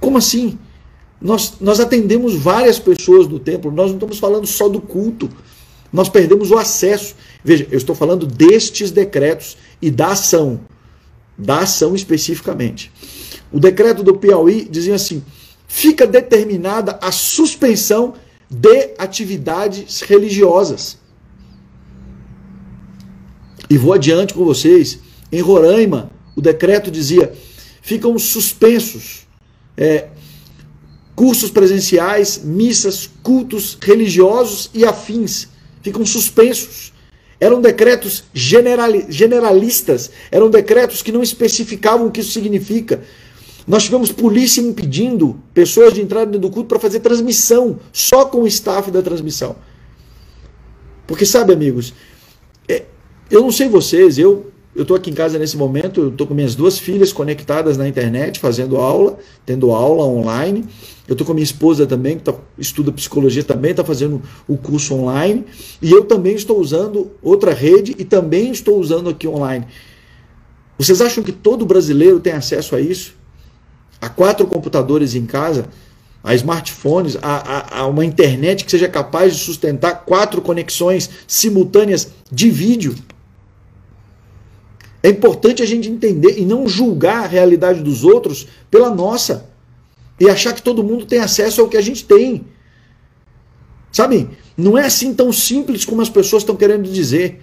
Como 0.00 0.18
assim? 0.18 0.58
Nós, 1.20 1.54
nós 1.60 1.78
atendemos 1.78 2.34
várias 2.34 2.78
pessoas 2.78 3.26
do 3.26 3.38
templo, 3.38 3.70
nós 3.70 3.88
não 3.88 3.94
estamos 3.94 4.18
falando 4.18 4.46
só 4.46 4.68
do 4.68 4.80
culto, 4.80 5.30
nós 5.92 6.08
perdemos 6.08 6.50
o 6.50 6.58
acesso. 6.58 7.14
Veja, 7.44 7.66
eu 7.70 7.78
estou 7.78 7.94
falando 7.94 8.26
destes 8.26 8.90
decretos 8.90 9.56
e 9.80 9.90
da 9.90 10.08
ação, 10.08 10.60
da 11.38 11.60
ação 11.60 11.94
especificamente. 11.94 12.90
O 13.52 13.60
decreto 13.60 14.02
do 14.02 14.16
Piauí 14.16 14.66
dizia 14.68 14.94
assim: 14.94 15.22
fica 15.68 16.06
determinada 16.06 16.98
a 17.00 17.12
suspensão 17.12 18.14
de 18.50 18.94
atividades 18.98 20.00
religiosas. 20.00 20.98
E 23.70 23.78
vou 23.78 23.92
adiante 23.92 24.34
com 24.34 24.44
vocês. 24.44 24.98
Em 25.32 25.40
Roraima, 25.40 26.10
o 26.36 26.40
decreto 26.40 26.90
dizia: 26.90 27.32
ficam 27.80 28.18
suspensos 28.18 29.26
é, 29.76 30.08
cursos 31.14 31.50
presenciais, 31.50 32.42
missas, 32.42 33.10
cultos 33.22 33.76
religiosos 33.80 34.70
e 34.74 34.84
afins. 34.84 35.48
Ficam 35.82 36.04
suspensos. 36.04 36.92
Eram 37.40 37.60
decretos 37.60 38.24
generalistas, 38.32 40.10
eram 40.30 40.48
decretos 40.48 41.02
que 41.02 41.10
não 41.10 41.22
especificavam 41.22 42.06
o 42.06 42.10
que 42.10 42.20
isso 42.20 42.30
significa. 42.30 43.02
Nós 43.66 43.84
tivemos 43.84 44.12
polícia 44.12 44.60
impedindo 44.60 45.40
pessoas 45.52 45.92
de 45.92 46.00
entrar 46.00 46.24
dentro 46.24 46.40
do 46.40 46.50
culto 46.50 46.68
para 46.68 46.78
fazer 46.78 47.00
transmissão, 47.00 47.80
só 47.92 48.24
com 48.24 48.42
o 48.42 48.46
staff 48.46 48.92
da 48.92 49.02
transmissão. 49.02 49.56
Porque, 51.04 51.26
sabe, 51.26 51.52
amigos, 51.52 51.92
é, 52.68 52.84
eu 53.28 53.40
não 53.40 53.50
sei 53.50 53.68
vocês, 53.68 54.18
eu 54.18 54.51
eu 54.74 54.82
estou 54.82 54.96
aqui 54.96 55.10
em 55.10 55.14
casa 55.14 55.38
nesse 55.38 55.56
momento, 55.56 56.08
estou 56.08 56.26
com 56.26 56.32
minhas 56.32 56.54
duas 56.54 56.78
filhas 56.78 57.12
conectadas 57.12 57.76
na 57.76 57.86
internet, 57.86 58.40
fazendo 58.40 58.78
aula, 58.78 59.18
tendo 59.44 59.70
aula 59.70 60.04
online. 60.04 60.64
Eu 61.06 61.12
estou 61.12 61.26
com 61.26 61.34
minha 61.34 61.44
esposa 61.44 61.86
também, 61.86 62.16
que 62.16 62.24
tá, 62.24 62.34
estuda 62.56 62.90
psicologia 62.90 63.44
também, 63.44 63.72
está 63.72 63.84
fazendo 63.84 64.22
o 64.48 64.56
curso 64.56 64.94
online. 64.94 65.44
E 65.82 65.92
eu 65.92 66.04
também 66.04 66.34
estou 66.34 66.58
usando 66.58 67.10
outra 67.22 67.52
rede 67.52 67.94
e 67.98 68.04
também 68.04 68.50
estou 68.50 68.78
usando 68.78 69.10
aqui 69.10 69.28
online. 69.28 69.66
Vocês 70.78 71.02
acham 71.02 71.22
que 71.22 71.32
todo 71.32 71.66
brasileiro 71.66 72.18
tem 72.18 72.32
acesso 72.32 72.74
a 72.74 72.80
isso? 72.80 73.14
A 74.00 74.08
quatro 74.08 74.46
computadores 74.46 75.14
em 75.14 75.26
casa, 75.26 75.66
a 76.24 76.34
smartphones, 76.34 77.18
a, 77.20 77.76
a, 77.76 77.80
a 77.80 77.86
uma 77.86 78.06
internet 78.06 78.64
que 78.64 78.70
seja 78.70 78.88
capaz 78.88 79.36
de 79.36 79.44
sustentar 79.44 80.06
quatro 80.06 80.40
conexões 80.40 81.10
simultâneas 81.26 82.08
de 82.30 82.48
vídeo? 82.48 82.94
É 85.02 85.08
importante 85.08 85.62
a 85.62 85.66
gente 85.66 85.88
entender 85.88 86.38
e 86.38 86.44
não 86.44 86.68
julgar 86.68 87.24
a 87.24 87.26
realidade 87.26 87.82
dos 87.82 88.04
outros 88.04 88.46
pela 88.70 88.94
nossa. 88.94 89.50
E 90.20 90.30
achar 90.30 90.52
que 90.52 90.62
todo 90.62 90.84
mundo 90.84 91.04
tem 91.04 91.18
acesso 91.18 91.60
ao 91.60 91.68
que 91.68 91.76
a 91.76 91.80
gente 91.80 92.04
tem. 92.04 92.44
Sabe? 93.90 94.30
Não 94.56 94.78
é 94.78 94.86
assim 94.86 95.12
tão 95.12 95.32
simples 95.32 95.84
como 95.84 96.00
as 96.00 96.08
pessoas 96.08 96.42
estão 96.42 96.54
querendo 96.54 96.88
dizer. 96.88 97.40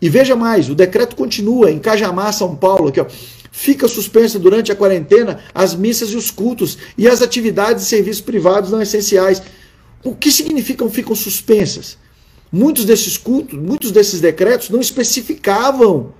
E 0.00 0.08
veja 0.10 0.36
mais, 0.36 0.68
o 0.68 0.74
decreto 0.74 1.16
continua 1.16 1.70
em 1.70 1.78
Cajamar, 1.78 2.32
São 2.34 2.54
Paulo, 2.54 2.92
ó. 3.00 3.06
Fica 3.50 3.86
suspensa 3.86 4.38
durante 4.38 4.72
a 4.72 4.76
quarentena 4.76 5.38
as 5.54 5.74
missas 5.74 6.10
e 6.10 6.16
os 6.16 6.30
cultos 6.30 6.76
e 6.98 7.08
as 7.08 7.22
atividades 7.22 7.84
e 7.84 7.86
serviços 7.86 8.20
privados 8.20 8.70
não 8.70 8.82
essenciais. 8.82 9.40
O 10.02 10.14
que 10.14 10.30
significam 10.30 10.90
ficam 10.90 11.14
suspensas? 11.14 11.96
Muitos 12.50 12.84
desses 12.84 13.16
cultos, 13.16 13.58
muitos 13.58 13.92
desses 13.92 14.20
decretos 14.20 14.68
não 14.68 14.80
especificavam 14.80 16.12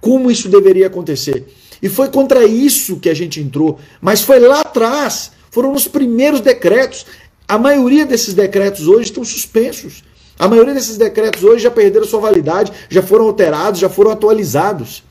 como 0.00 0.30
isso 0.30 0.48
deveria 0.48 0.86
acontecer. 0.86 1.46
E 1.82 1.88
foi 1.88 2.08
contra 2.08 2.44
isso 2.44 2.98
que 2.98 3.08
a 3.08 3.14
gente 3.14 3.40
entrou. 3.40 3.78
Mas 4.00 4.22
foi 4.22 4.40
lá 4.40 4.60
atrás, 4.60 5.32
foram 5.50 5.72
os 5.72 5.86
primeiros 5.86 6.40
decretos. 6.40 7.06
A 7.46 7.58
maioria 7.58 8.04
desses 8.04 8.34
decretos 8.34 8.86
hoje 8.86 9.04
estão 9.04 9.24
suspensos. 9.24 10.04
A 10.38 10.46
maioria 10.46 10.74
desses 10.74 10.96
decretos 10.96 11.42
hoje 11.42 11.64
já 11.64 11.70
perderam 11.70 12.06
sua 12.06 12.20
validade, 12.20 12.72
já 12.88 13.02
foram 13.02 13.26
alterados, 13.26 13.80
já 13.80 13.88
foram 13.88 14.10
atualizados. 14.10 15.02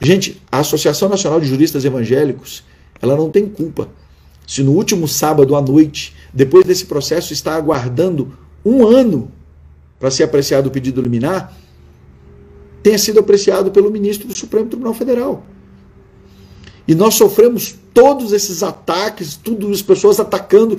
Gente, 0.00 0.40
a 0.52 0.58
Associação 0.60 1.08
Nacional 1.08 1.40
de 1.40 1.46
Juristas 1.46 1.84
Evangélicos, 1.84 2.62
ela 3.00 3.16
não 3.16 3.30
tem 3.30 3.46
culpa. 3.46 3.88
Se 4.46 4.62
no 4.62 4.72
último 4.72 5.08
sábado 5.08 5.56
à 5.56 5.60
noite, 5.60 6.14
depois 6.32 6.64
desse 6.64 6.86
processo, 6.86 7.32
está 7.32 7.56
aguardando 7.56 8.38
um 8.64 8.86
ano 8.86 9.32
para 9.98 10.10
ser 10.10 10.22
apreciado 10.22 10.68
o 10.68 10.70
pedido 10.70 11.00
liminar, 11.00 11.56
tenha 12.86 12.98
sido 12.98 13.18
apreciado 13.18 13.72
pelo 13.72 13.90
ministro 13.90 14.28
do 14.28 14.38
Supremo 14.38 14.68
Tribunal 14.68 14.94
Federal. 14.94 15.44
E 16.86 16.94
nós 16.94 17.16
sofremos 17.16 17.74
todos 17.92 18.32
esses 18.32 18.62
ataques, 18.62 19.34
tudo 19.34 19.68
as 19.72 19.82
pessoas 19.82 20.20
atacando 20.20 20.78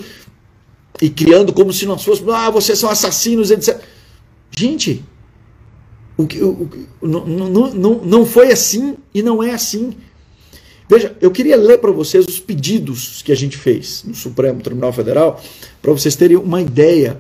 e 1.02 1.10
criando 1.10 1.52
como 1.52 1.74
se 1.74 1.86
nós 1.86 2.06
fôssemos, 2.06 2.34
ah, 2.34 2.50
vocês 2.50 2.80
são 2.80 2.90
assassinos, 2.90 3.52
etc. 3.52 3.82
Gente, 4.58 5.04
o 6.16 6.26
que, 6.26 6.42
o, 6.42 6.70
não, 7.02 7.28
não, 7.28 7.74
não, 7.74 7.96
não 8.06 8.26
foi 8.26 8.54
assim 8.54 8.96
e 9.14 9.22
não 9.22 9.44
é 9.44 9.52
assim. 9.52 9.94
Veja, 10.88 11.14
eu 11.20 11.30
queria 11.30 11.58
ler 11.58 11.80
para 11.80 11.92
vocês 11.92 12.26
os 12.26 12.40
pedidos 12.40 13.22
que 13.22 13.34
a 13.34 13.36
gente 13.36 13.58
fez 13.58 14.06
no 14.08 14.16
Supremo 14.16 14.62
Tribunal 14.62 14.94
Federal, 14.94 15.44
para 15.82 15.92
vocês 15.92 16.16
terem 16.16 16.38
uma 16.38 16.62
ideia 16.62 17.20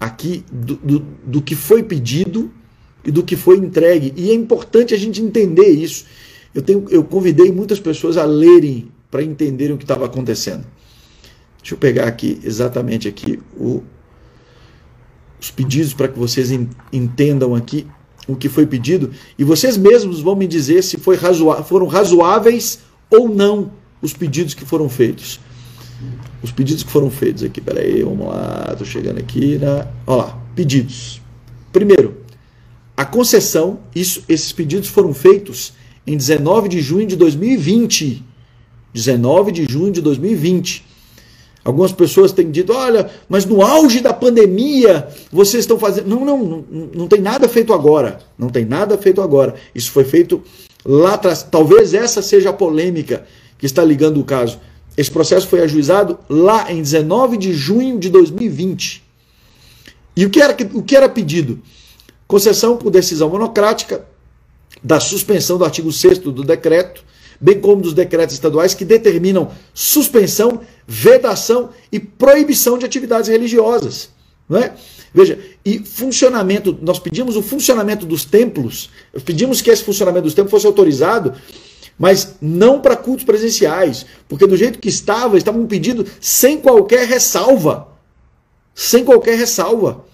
aqui 0.00 0.44
do, 0.50 0.74
do, 0.74 0.98
do 1.24 1.40
que 1.40 1.54
foi 1.54 1.84
pedido 1.84 2.50
e 3.04 3.10
do 3.10 3.22
que 3.22 3.36
foi 3.36 3.56
entregue. 3.56 4.12
E 4.16 4.30
é 4.30 4.34
importante 4.34 4.94
a 4.94 4.98
gente 4.98 5.20
entender 5.20 5.68
isso. 5.68 6.04
Eu, 6.54 6.62
tenho, 6.62 6.86
eu 6.90 7.04
convidei 7.04 7.50
muitas 7.50 7.80
pessoas 7.80 8.16
a 8.16 8.24
lerem 8.24 8.88
para 9.10 9.22
entenderem 9.22 9.74
o 9.74 9.78
que 9.78 9.84
estava 9.84 10.06
acontecendo. 10.06 10.64
Deixa 11.58 11.74
eu 11.74 11.78
pegar 11.78 12.06
aqui 12.06 12.38
exatamente 12.42 13.08
aqui 13.08 13.40
o, 13.56 13.82
os 15.40 15.50
pedidos 15.50 15.94
para 15.94 16.08
que 16.08 16.18
vocês 16.18 16.50
entendam 16.92 17.54
aqui 17.54 17.86
o 18.26 18.34
que 18.36 18.48
foi 18.48 18.66
pedido 18.66 19.10
e 19.38 19.44
vocês 19.44 19.76
mesmos 19.76 20.20
vão 20.20 20.34
me 20.34 20.46
dizer 20.46 20.82
se 20.82 20.96
foi 20.96 21.16
razoá 21.16 21.62
foram 21.62 21.86
razoáveis 21.86 22.80
ou 23.10 23.28
não 23.28 23.70
os 24.00 24.12
pedidos 24.12 24.54
que 24.54 24.64
foram 24.64 24.88
feitos. 24.88 25.40
Os 26.42 26.52
pedidos 26.52 26.82
que 26.82 26.90
foram 26.90 27.10
feitos 27.10 27.42
aqui, 27.42 27.60
peraí, 27.60 28.02
vamos 28.02 28.26
lá, 28.26 28.68
estou 28.72 28.86
chegando 28.86 29.18
aqui 29.18 29.56
na. 29.58 29.86
Olha 30.06 30.24
lá, 30.24 30.42
pedidos. 30.54 31.22
Primeiro, 31.72 32.23
a 32.96 33.04
concessão, 33.04 33.80
isso, 33.94 34.22
esses 34.28 34.52
pedidos 34.52 34.88
foram 34.88 35.12
feitos 35.12 35.72
em 36.06 36.16
19 36.16 36.68
de 36.68 36.80
junho 36.80 37.06
de 37.06 37.16
2020. 37.16 38.22
19 38.92 39.50
de 39.50 39.64
junho 39.64 39.90
de 39.90 40.00
2020. 40.00 40.84
Algumas 41.64 41.92
pessoas 41.92 42.30
têm 42.30 42.50
dito: 42.50 42.72
olha, 42.72 43.10
mas 43.28 43.44
no 43.44 43.62
auge 43.62 44.00
da 44.00 44.12
pandemia 44.12 45.08
vocês 45.32 45.64
estão 45.64 45.78
fazendo. 45.78 46.06
Não, 46.08 46.24
não, 46.24 46.44
não, 46.44 46.90
não 46.94 47.08
tem 47.08 47.20
nada 47.20 47.48
feito 47.48 47.72
agora. 47.72 48.20
Não 48.38 48.48
tem 48.48 48.64
nada 48.64 48.96
feito 48.98 49.20
agora. 49.20 49.54
Isso 49.74 49.90
foi 49.90 50.04
feito 50.04 50.42
lá 50.84 51.14
atrás. 51.14 51.42
Talvez 51.42 51.94
essa 51.94 52.22
seja 52.22 52.50
a 52.50 52.52
polêmica 52.52 53.26
que 53.58 53.66
está 53.66 53.82
ligando 53.82 54.20
o 54.20 54.24
caso. 54.24 54.60
Esse 54.96 55.10
processo 55.10 55.48
foi 55.48 55.60
ajuizado 55.62 56.18
lá 56.28 56.70
em 56.70 56.80
19 56.80 57.36
de 57.36 57.52
junho 57.52 57.98
de 57.98 58.08
2020. 58.10 59.02
E 60.16 60.24
o 60.24 60.30
que 60.30 60.40
era, 60.40 60.56
o 60.74 60.82
que 60.82 60.94
era 60.94 61.08
pedido? 61.08 61.60
Concessão 62.26 62.76
por 62.76 62.90
decisão 62.90 63.28
monocrática 63.28 64.06
da 64.82 64.98
suspensão 65.00 65.58
do 65.58 65.64
artigo 65.64 65.92
6 65.92 66.18
do 66.18 66.42
decreto, 66.42 67.04
bem 67.40 67.60
como 67.60 67.82
dos 67.82 67.94
decretos 67.94 68.34
estaduais 68.34 68.74
que 68.74 68.84
determinam 68.84 69.50
suspensão, 69.72 70.60
vedação 70.86 71.70
e 71.90 71.98
proibição 71.98 72.78
de 72.78 72.84
atividades 72.84 73.28
religiosas. 73.28 74.10
Não 74.48 74.58
é? 74.58 74.74
Veja, 75.12 75.38
e 75.64 75.78
funcionamento, 75.78 76.76
nós 76.82 76.98
pedimos 76.98 77.36
o 77.36 77.42
funcionamento 77.42 78.04
dos 78.04 78.24
templos, 78.24 78.90
pedimos 79.24 79.62
que 79.62 79.70
esse 79.70 79.84
funcionamento 79.84 80.24
dos 80.24 80.34
templos 80.34 80.50
fosse 80.50 80.66
autorizado 80.66 81.34
mas 81.98 82.36
não 82.40 82.80
para 82.80 82.96
cultos 82.96 83.24
presenciais, 83.24 84.04
porque 84.28 84.46
do 84.46 84.56
jeito 84.56 84.78
que 84.78 84.88
estava, 84.88 85.36
estavam 85.36 85.66
pedindo 85.66 86.04
sem 86.20 86.58
qualquer 86.58 87.06
ressalva. 87.06 87.88
Sem 88.74 89.04
qualquer 89.04 89.38
ressalva. 89.38 90.04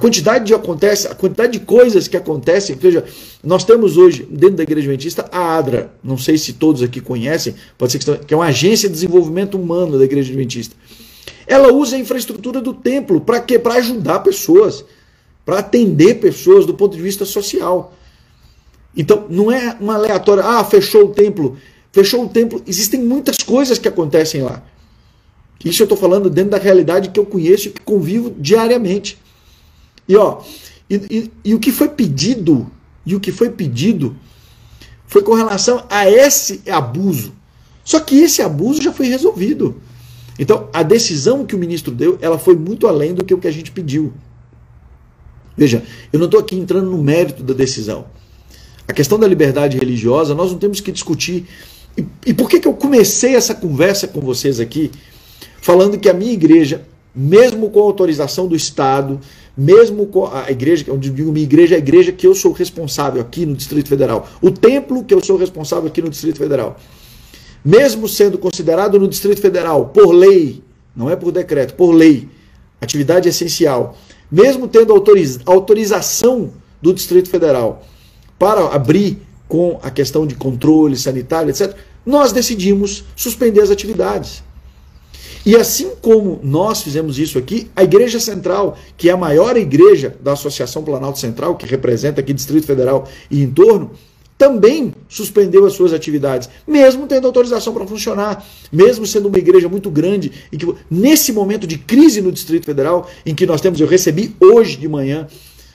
Quantidade 0.00 0.46
de 0.46 0.54
acontece, 0.54 1.08
a 1.08 1.14
quantidade 1.14 1.52
de 1.52 1.60
coisas 1.60 2.06
que 2.06 2.16
acontecem, 2.16 2.76
veja, 2.76 3.04
nós 3.42 3.64
temos 3.64 3.96
hoje 3.96 4.26
dentro 4.30 4.56
da 4.56 4.62
Igreja 4.62 4.86
Adventista 4.86 5.28
a 5.32 5.56
ADRA, 5.56 5.92
não 6.02 6.16
sei 6.16 6.38
se 6.38 6.52
todos 6.52 6.82
aqui 6.82 7.00
conhecem, 7.00 7.54
pode 7.76 7.92
ser 7.92 7.98
que, 7.98 8.26
que 8.26 8.34
é 8.34 8.36
uma 8.36 8.46
agência 8.46 8.88
de 8.88 8.94
desenvolvimento 8.94 9.56
humano 9.58 9.98
da 9.98 10.04
Igreja 10.04 10.30
Adventista. 10.30 10.76
Ela 11.46 11.72
usa 11.72 11.96
a 11.96 11.98
infraestrutura 11.98 12.60
do 12.60 12.74
templo 12.74 13.20
para 13.20 13.40
quê? 13.40 13.58
Para 13.58 13.74
ajudar 13.74 14.20
pessoas, 14.20 14.84
para 15.44 15.58
atender 15.58 16.16
pessoas 16.20 16.66
do 16.66 16.74
ponto 16.74 16.94
de 16.96 17.02
vista 17.02 17.24
social. 17.24 17.94
Então, 18.96 19.26
não 19.28 19.50
é 19.50 19.76
uma 19.80 19.94
aleatória, 19.94 20.44
ah, 20.44 20.64
fechou 20.64 21.06
o 21.06 21.08
templo. 21.08 21.56
Fechou 21.90 22.24
o 22.24 22.28
templo, 22.28 22.62
existem 22.66 23.00
muitas 23.00 23.38
coisas 23.38 23.78
que 23.78 23.88
acontecem 23.88 24.42
lá. 24.42 24.62
Isso 25.64 25.82
eu 25.82 25.86
estou 25.86 25.98
falando 25.98 26.28
dentro 26.30 26.50
da 26.50 26.58
realidade 26.58 27.08
que 27.08 27.18
eu 27.18 27.24
conheço 27.24 27.68
e 27.68 27.70
que 27.70 27.80
convivo 27.80 28.34
diariamente. 28.38 29.18
E 30.08 30.16
ó, 30.16 30.42
e, 30.88 30.94
e, 30.94 31.32
e, 31.44 31.54
o 31.54 31.58
que 31.58 31.70
foi 31.70 31.88
pedido, 31.88 32.70
e 33.04 33.14
o 33.14 33.20
que 33.20 33.30
foi 33.30 33.50
pedido 33.50 34.16
foi 35.06 35.22
com 35.22 35.34
relação 35.34 35.84
a 35.90 36.08
esse 36.10 36.62
abuso. 36.70 37.32
Só 37.84 38.00
que 38.00 38.16
esse 38.16 38.42
abuso 38.42 38.82
já 38.82 38.92
foi 38.92 39.06
resolvido. 39.06 39.80
Então, 40.38 40.68
a 40.72 40.82
decisão 40.82 41.44
que 41.44 41.54
o 41.54 41.58
ministro 41.58 41.92
deu, 41.92 42.18
ela 42.20 42.38
foi 42.38 42.56
muito 42.56 42.86
além 42.86 43.12
do 43.12 43.24
que 43.24 43.34
o 43.34 43.38
que 43.38 43.48
a 43.48 43.52
gente 43.52 43.70
pediu. 43.70 44.12
Veja, 45.56 45.82
eu 46.12 46.18
não 46.18 46.26
estou 46.26 46.38
aqui 46.38 46.54
entrando 46.56 46.88
no 46.88 47.02
mérito 47.02 47.42
da 47.42 47.52
decisão. 47.52 48.06
A 48.86 48.92
questão 48.92 49.18
da 49.18 49.26
liberdade 49.26 49.76
religiosa, 49.76 50.34
nós 50.34 50.52
não 50.52 50.58
temos 50.58 50.80
que 50.80 50.92
discutir. 50.92 51.46
E, 51.96 52.06
e 52.26 52.32
por 52.32 52.48
que, 52.48 52.60
que 52.60 52.68
eu 52.68 52.74
comecei 52.74 53.34
essa 53.34 53.54
conversa 53.54 54.06
com 54.06 54.20
vocês 54.20 54.60
aqui, 54.60 54.92
falando 55.60 55.98
que 55.98 56.08
a 56.08 56.14
minha 56.14 56.32
igreja, 56.32 56.86
mesmo 57.18 57.68
com 57.68 57.80
autorização 57.80 58.46
do 58.46 58.54
Estado, 58.54 59.18
mesmo 59.56 60.06
com 60.06 60.26
a 60.26 60.48
igreja, 60.52 60.84
onde 60.88 61.10
digo 61.10 61.32
minha 61.32 61.42
igreja, 61.42 61.74
a 61.74 61.78
igreja 61.78 62.12
que 62.12 62.24
eu 62.24 62.32
sou 62.32 62.52
responsável 62.52 63.20
aqui 63.20 63.44
no 63.44 63.56
Distrito 63.56 63.88
Federal, 63.88 64.28
o 64.40 64.52
templo 64.52 65.02
que 65.02 65.12
eu 65.12 65.20
sou 65.20 65.36
responsável 65.36 65.88
aqui 65.88 66.00
no 66.00 66.08
Distrito 66.08 66.38
Federal, 66.38 66.78
mesmo 67.64 68.08
sendo 68.08 68.38
considerado 68.38 69.00
no 69.00 69.08
Distrito 69.08 69.40
Federal, 69.40 69.86
por 69.86 70.12
lei, 70.12 70.62
não 70.94 71.10
é 71.10 71.16
por 71.16 71.32
decreto, 71.32 71.74
por 71.74 71.90
lei, 71.90 72.28
atividade 72.80 73.28
essencial, 73.28 73.98
mesmo 74.30 74.68
tendo 74.68 74.92
autoriz 74.92 75.40
autorização 75.44 76.52
do 76.80 76.94
Distrito 76.94 77.28
Federal 77.28 77.82
para 78.38 78.64
abrir 78.68 79.18
com 79.48 79.80
a 79.82 79.90
questão 79.90 80.24
de 80.24 80.36
controle 80.36 80.96
sanitário, 80.96 81.50
etc., 81.50 81.74
nós 82.06 82.30
decidimos 82.30 83.04
suspender 83.16 83.60
as 83.60 83.72
atividades. 83.72 84.44
E 85.44 85.56
assim 85.56 85.92
como 86.02 86.40
nós 86.42 86.82
fizemos 86.82 87.18
isso 87.18 87.38
aqui, 87.38 87.70
a 87.74 87.82
Igreja 87.82 88.20
Central, 88.20 88.76
que 88.96 89.08
é 89.08 89.12
a 89.12 89.16
maior 89.16 89.56
igreja 89.56 90.16
da 90.20 90.32
Associação 90.32 90.82
Planalto 90.82 91.18
Central, 91.18 91.56
que 91.56 91.66
representa 91.66 92.20
aqui 92.20 92.32
Distrito 92.32 92.66
Federal 92.66 93.08
e 93.30 93.42
em 93.42 93.50
torno, 93.50 93.92
também 94.38 94.94
suspendeu 95.08 95.66
as 95.66 95.72
suas 95.72 95.92
atividades, 95.92 96.48
mesmo 96.64 97.08
tendo 97.08 97.26
autorização 97.26 97.74
para 97.74 97.84
funcionar, 97.86 98.46
mesmo 98.70 99.04
sendo 99.04 99.26
uma 99.26 99.36
igreja 99.36 99.68
muito 99.68 99.90
grande, 99.90 100.30
e 100.52 100.56
que 100.56 100.72
nesse 100.88 101.32
momento 101.32 101.66
de 101.66 101.76
crise 101.76 102.20
no 102.20 102.30
Distrito 102.30 102.64
Federal, 102.64 103.10
em 103.26 103.34
que 103.34 103.44
nós 103.44 103.60
temos, 103.60 103.80
eu 103.80 103.86
recebi 103.88 104.36
hoje 104.38 104.76
de 104.76 104.88
manhã 104.88 105.26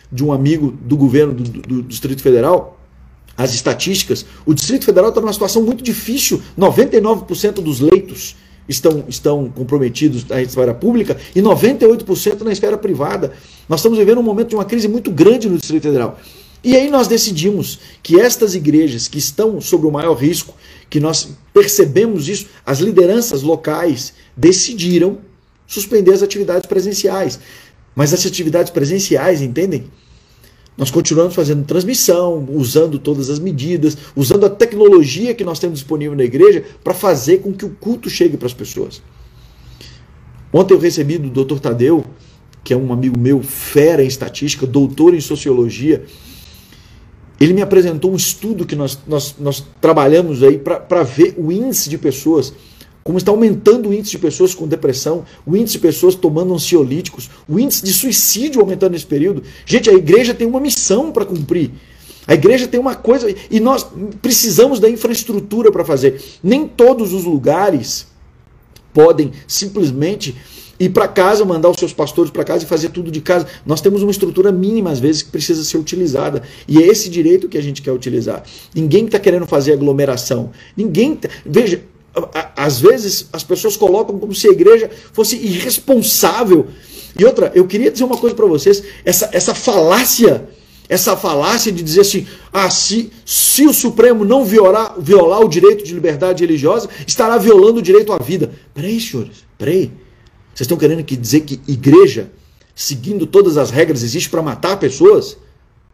de 0.10 0.24
um 0.24 0.32
amigo 0.32 0.74
do 0.82 0.96
governo 0.96 1.34
do, 1.34 1.44
do, 1.44 1.62
do 1.62 1.84
Distrito 1.84 2.22
Federal, 2.22 2.80
as 3.36 3.54
estatísticas, 3.54 4.26
o 4.46 4.54
Distrito 4.54 4.86
Federal 4.86 5.10
está 5.10 5.20
numa 5.20 5.34
situação 5.34 5.64
muito 5.64 5.84
difícil, 5.84 6.42
99% 6.58 7.54
dos 7.56 7.80
leitos 7.82 8.36
estão, 8.68 9.04
estão 9.08 9.50
comprometidos 9.50 10.26
na 10.26 10.42
esfera 10.42 10.74
pública 10.74 11.18
e 11.36 11.42
98% 11.42 12.42
na 12.42 12.52
esfera 12.52 12.78
privada. 12.78 13.34
Nós 13.68 13.80
estamos 13.80 13.98
vivendo 13.98 14.20
um 14.20 14.24
momento 14.24 14.50
de 14.50 14.56
uma 14.56 14.66
crise 14.66 14.88
muito 14.88 15.12
grande 15.12 15.50
no 15.50 15.58
Distrito 15.58 15.84
Federal. 15.84 16.20
E 16.64 16.78
aí 16.78 16.90
nós 16.90 17.08
decidimos 17.08 17.80
que 18.02 18.20
estas 18.20 18.56
igrejas 18.56 19.08
que 19.10 19.18
estão 19.18 19.60
sob 19.60 19.86
o 19.86 19.92
maior 19.92 20.14
risco, 20.14 20.56
que 20.90 21.00
nós 21.00 21.30
percebemos 21.54 22.30
isso, 22.30 22.48
as 22.66 22.80
lideranças 22.80 23.42
locais 23.42 24.14
decidiram 24.36 25.18
suspender 25.68 26.14
as 26.14 26.24
atividades 26.24 26.66
presenciais. 26.66 27.40
Mas 27.94 28.14
as 28.14 28.26
atividades 28.26 28.72
presenciais, 28.72 29.42
entendem? 29.42 29.86
Nós 30.76 30.90
continuamos 30.90 31.36
fazendo 31.36 31.66
transmissão, 31.66 32.48
usando 32.52 32.98
todas 32.98 33.30
as 33.30 33.38
medidas, 33.38 33.96
usando 34.16 34.46
a 34.46 34.50
tecnologia 34.50 35.36
que 35.36 35.44
nós 35.44 35.60
temos 35.60 35.80
disponível 35.80 36.18
na 36.18 36.24
igreja 36.24 36.64
para 36.84 36.94
fazer 36.94 37.40
com 37.40 37.54
que 37.54 37.64
o 37.64 37.70
culto 37.70 38.10
chegue 38.10 38.38
para 38.38 38.48
as 38.48 38.54
pessoas. 38.54 39.02
Ontem 40.52 40.74
eu 40.74 40.80
recebi 40.80 41.18
do 41.18 41.44
Dr. 41.44 41.60
Tadeu, 41.60 42.04
que 42.64 42.74
é 42.74 42.78
um 42.78 42.92
amigo 42.92 43.20
meu, 43.20 43.44
fera 43.44 44.04
em 44.04 44.08
estatística, 44.08 44.66
doutor 44.66 45.14
em 45.14 45.22
sociologia. 45.22 46.06
Ele 47.40 47.54
me 47.54 47.62
apresentou 47.62 48.12
um 48.12 48.16
estudo 48.16 48.66
que 48.66 48.76
nós, 48.76 48.98
nós, 49.08 49.36
nós 49.40 49.64
trabalhamos 49.80 50.42
aí 50.42 50.58
para 50.58 51.04
ver 51.04 51.36
o 51.38 51.52
índice 51.52 51.90
de 51.90 51.98
pessoas 51.98 52.54
como 53.04 53.18
está 53.18 53.32
aumentando 53.32 53.90
o 53.90 53.94
índice 53.94 54.12
de 54.12 54.20
pessoas 54.20 54.56
com 54.56 54.68
depressão, 54.68 55.26
o 55.46 55.58
índice 55.58 55.74
de 55.74 55.80
pessoas 55.80 56.16
tomando 56.16 56.54
ansiolíticos, 56.54 57.30
o 57.48 57.60
índice 57.60 57.84
de 57.84 57.94
suicídio 57.94 58.62
aumentando 58.62 58.94
nesse 58.94 59.06
período. 59.06 59.44
Gente, 59.66 59.90
a 59.90 59.94
igreja 59.94 60.34
tem 60.34 60.48
uma 60.48 60.60
missão 60.60 61.12
para 61.12 61.26
cumprir. 61.26 61.72
A 62.26 62.34
igreja 62.34 62.68
tem 62.68 62.80
uma 62.80 62.96
coisa 62.96 63.34
e 63.52 63.60
nós 63.60 63.86
precisamos 64.22 64.80
da 64.80 64.90
infraestrutura 64.90 65.72
para 65.72 65.84
fazer. 65.84 66.22
Nem 66.42 66.66
todos 66.66 67.12
os 67.12 67.26
lugares 67.26 68.08
podem 68.94 69.32
simplesmente 69.46 70.34
ir 70.80 70.90
para 70.90 71.08
casa, 71.08 71.44
mandar 71.44 71.70
os 71.70 71.78
seus 71.78 71.94
pastores 71.94 72.32
para 72.32 72.44
casa 72.44 72.64
e 72.64 72.68
fazer 72.68 72.90
tudo 72.90 73.12
de 73.12 73.20
casa. 73.20 73.48
Nós 73.66 73.82
temos 73.82 74.02
uma 74.02 74.12
estrutura 74.12 74.52
mínima, 74.52 74.92
às 74.92 75.00
vezes, 75.00 75.22
que 75.22 75.32
precisa 75.32 75.64
ser 75.64 75.78
utilizada. 75.78 76.44
E 76.68 76.82
é 76.82 76.88
esse 76.88 77.10
direito 77.10 77.50
que 77.50 77.58
a 77.58 77.62
gente 77.62 77.82
quer 77.82 77.92
utilizar. 77.92 78.44
Ninguém 78.74 79.06
está 79.06 79.20
querendo 79.20 79.46
fazer 79.46 79.74
aglomeração. 79.74 80.52
Ninguém. 80.76 81.16
Tá... 81.16 81.30
Veja, 81.46 81.84
às 82.56 82.80
vezes 82.80 83.28
as 83.34 83.44
pessoas 83.44 83.76
colocam 83.76 84.20
como 84.20 84.34
se 84.34 84.48
a 84.48 84.52
igreja 84.52 84.90
fosse 85.12 85.36
irresponsável. 85.36 86.68
E 87.18 87.26
outra, 87.26 87.52
eu 87.56 87.66
queria 87.66 87.92
dizer 87.92 88.04
uma 88.04 88.18
coisa 88.18 88.36
para 88.36 88.46
vocês: 88.46 88.84
essa, 89.04 89.30
essa 89.32 89.56
falácia, 89.56 90.48
essa 90.88 91.18
falácia 91.18 91.72
de 91.72 91.82
dizer 91.82 92.02
assim, 92.02 92.28
ah, 92.52 92.70
se, 92.70 93.12
se 93.26 93.66
o 93.66 93.74
Supremo 93.74 94.24
não 94.24 94.46
violar, 94.46 94.96
violar 95.00 95.42
o 95.42 95.50
direito 95.50 95.84
de 95.84 95.94
liberdade 95.94 96.44
religiosa, 96.44 96.88
estará 97.08 97.38
violando 97.38 97.80
o 97.80 97.82
direito 97.82 98.14
à 98.14 98.18
vida. 98.18 98.52
Peraí, 98.74 99.00
senhores, 99.00 99.44
peraí. 99.58 99.92
Vocês 100.54 100.66
estão 100.66 100.78
querendo 100.78 101.04
que 101.04 101.16
dizer 101.16 101.42
que 101.42 101.60
igreja, 101.68 102.32
seguindo 102.76 103.26
todas 103.26 103.58
as 103.58 103.72
regras, 103.72 104.04
existe 104.04 104.30
para 104.30 104.42
matar 104.44 104.78
pessoas? 104.78 105.38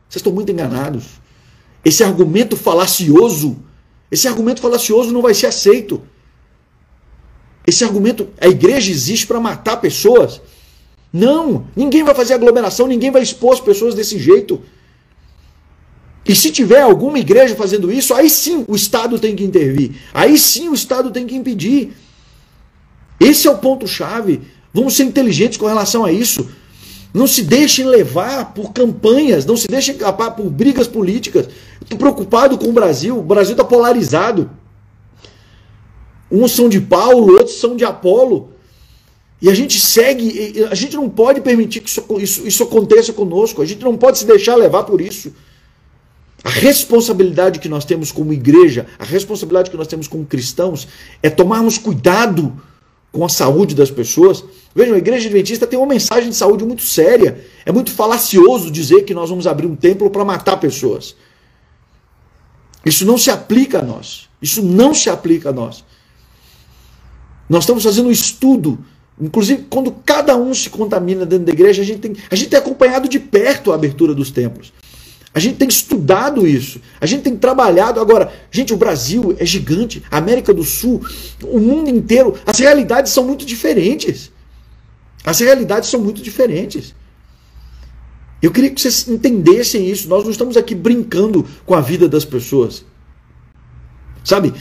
Vocês 0.10 0.18
estão 0.18 0.34
muito 0.34 0.52
enganados. 0.52 1.06
Esse 1.84 2.04
argumento 2.04 2.58
falacioso 2.58 3.58
esse 4.12 4.28
argumento 4.28 4.62
falacioso 4.62 5.12
não 5.12 5.22
vai 5.22 5.34
ser 5.34 5.48
aceito. 5.48 6.02
Esse 7.66 7.84
argumento, 7.84 8.30
a 8.42 8.48
igreja 8.48 8.92
existe 8.92 9.28
para 9.28 9.40
matar 9.40 9.78
pessoas. 9.78 10.42
Não, 11.14 11.68
ninguém 11.76 12.04
vai 12.04 12.16
fazer 12.16 12.34
aglomeração, 12.34 12.88
ninguém 12.88 13.12
vai 13.12 13.22
expor 13.22 13.54
as 13.54 13.60
pessoas 13.60 13.94
desse 13.94 14.18
jeito. 14.18 14.62
E 16.26 16.36
se 16.36 16.52
tiver 16.52 16.82
alguma 16.82 17.20
igreja 17.20 17.56
fazendo 17.56 17.92
isso, 17.92 18.14
aí 18.14 18.30
sim 18.30 18.66
o 18.68 18.76
Estado 18.76 19.18
tem 19.20 19.36
que 19.36 19.44
intervir. 19.44 19.92
Aí 20.14 20.38
sim 20.38 20.70
o 20.70 20.74
Estado 20.74 21.12
tem 21.12 21.26
que 21.26 21.36
impedir. 21.36 21.94
Esse 23.20 23.48
é 23.48 23.52
o 23.52 23.58
ponto-chave. 23.58 24.42
Vamos 24.74 24.96
ser 24.96 25.04
inteligentes 25.04 25.58
com 25.58 25.66
relação 25.66 26.06
a 26.06 26.12
isso. 26.12 26.50
Não 27.14 27.26
se 27.26 27.42
deixem 27.42 27.86
levar 27.86 28.54
por 28.54 28.72
campanhas, 28.72 29.46
não 29.46 29.58
se 29.58 29.68
deixem 29.68 29.96
levar 29.96 30.32
por 30.32 30.50
brigas 30.50 30.88
políticas. 30.88 31.48
Estou 31.82 31.98
preocupado 31.98 32.58
com 32.58 32.68
o 32.68 32.74
Brasil. 32.74 33.18
O 33.18 33.24
Brasil 33.24 33.54
está 33.54 33.64
polarizado. 33.64 34.50
Uns 36.32 36.52
são 36.52 36.70
de 36.70 36.80
Paulo, 36.80 37.34
outros 37.34 37.60
são 37.60 37.76
de 37.76 37.84
Apolo. 37.84 38.52
E 39.42 39.50
a 39.50 39.56
gente 39.56 39.80
segue, 39.80 40.68
a 40.70 40.76
gente 40.76 40.96
não 40.96 41.10
pode 41.10 41.42
permitir 41.42 41.80
que 41.80 41.90
isso, 41.90 42.06
isso, 42.20 42.48
isso 42.48 42.64
aconteça 42.64 43.12
conosco. 43.12 43.62
A 43.62 43.66
gente 43.66 43.84
não 43.84 43.98
pode 43.98 44.20
se 44.20 44.26
deixar 44.26 44.56
levar 44.56 44.84
por 44.84 45.02
isso. 45.02 45.34
A 46.44 46.50
responsabilidade 46.50 47.60
que 47.60 47.68
nós 47.68 47.84
temos 47.86 48.12
como 48.12 48.32
igreja, 48.32 48.86
a 49.00 49.04
responsabilidade 49.04 49.72
que 49.72 49.78
nós 49.78 49.88
temos 49.88 50.08
como 50.08 50.26
cristãos, 50.26 50.88
é 51.24 51.30
tomarmos 51.30 51.78
cuidado 51.78 52.54
com 53.12 53.26
a 53.26 53.30
saúde 53.30 53.76
das 53.76 53.90
pessoas. 53.90 54.44
Vejam, 54.74 54.96
a 54.96 54.98
igreja 54.98 55.28
adventista 55.28 55.66
tem 55.66 55.78
uma 55.78 55.88
mensagem 55.88 56.30
de 56.30 56.36
saúde 56.36 56.64
muito 56.64 56.84
séria. 56.84 57.44
É 57.66 57.72
muito 57.72 57.92
falacioso 57.92 58.70
dizer 58.70 59.04
que 59.04 59.14
nós 59.14 59.30
vamos 59.30 59.48
abrir 59.48 59.68
um 59.68 59.76
templo 59.76 60.10
para 60.10 60.24
matar 60.24 60.58
pessoas. 60.58 61.16
Isso 62.86 63.06
não 63.06 63.18
se 63.18 63.30
aplica 63.30 63.80
a 63.80 63.82
nós. 63.82 64.30
Isso 64.42 64.62
não 64.62 64.94
se 64.94 65.10
aplica 65.10 65.50
a 65.50 65.52
nós. 65.52 65.84
Nós 67.50 67.64
estamos 67.64 67.84
fazendo 67.84 68.08
um 68.08 68.12
estudo. 68.12 68.80
Inclusive, 69.20 69.66
quando 69.70 69.92
cada 70.06 70.38
um 70.38 70.54
se 70.54 70.70
contamina 70.70 71.26
dentro 71.26 71.46
da 71.46 71.52
igreja, 71.52 71.82
a 71.82 71.86
gente 71.86 72.00
tem, 72.00 72.16
a 72.30 72.36
gente 72.36 72.50
tem 72.50 72.60
acompanhado 72.60 73.10
de 73.10 73.20
perto 73.20 73.72
a 73.72 73.76
abertura 73.76 74.14
dos 74.14 74.32
templos. 74.32 74.72
A 75.34 75.40
gente 75.40 75.58
tem 75.58 75.68
estudado 75.68 76.48
isso. 76.48 76.82
A 77.00 77.06
gente 77.06 77.24
tem 77.24 77.36
trabalhado. 77.36 78.00
Agora, 78.00 78.32
gente, 78.50 78.74
o 78.74 78.78
Brasil 78.78 79.36
é 79.38 79.46
gigante. 79.46 80.04
A 80.10 80.18
América 80.18 80.54
do 80.54 80.64
Sul, 80.64 81.06
o 81.44 81.60
mundo 81.60 81.90
inteiro. 81.90 82.36
As 82.46 82.58
realidades 82.58 83.12
são 83.12 83.24
muito 83.26 83.46
diferentes. 83.46 84.32
As 85.24 85.40
realidades 85.40 85.90
são 85.90 86.02
muito 86.02 86.22
diferentes. 86.22 86.96
Eu 88.42 88.52
queria 88.52 88.70
que 88.70 88.82
vocês 88.82 89.08
entendessem 89.08 89.88
isso. 89.90 90.10
Nós 90.10 90.24
não 90.24 90.32
estamos 90.32 90.58
aqui 90.58 90.74
brincando 90.74 91.46
com 91.66 91.76
a 91.76 91.82
vida 91.82 92.08
das 92.08 92.26
pessoas. 92.26 92.84
Sabe? 94.24 94.54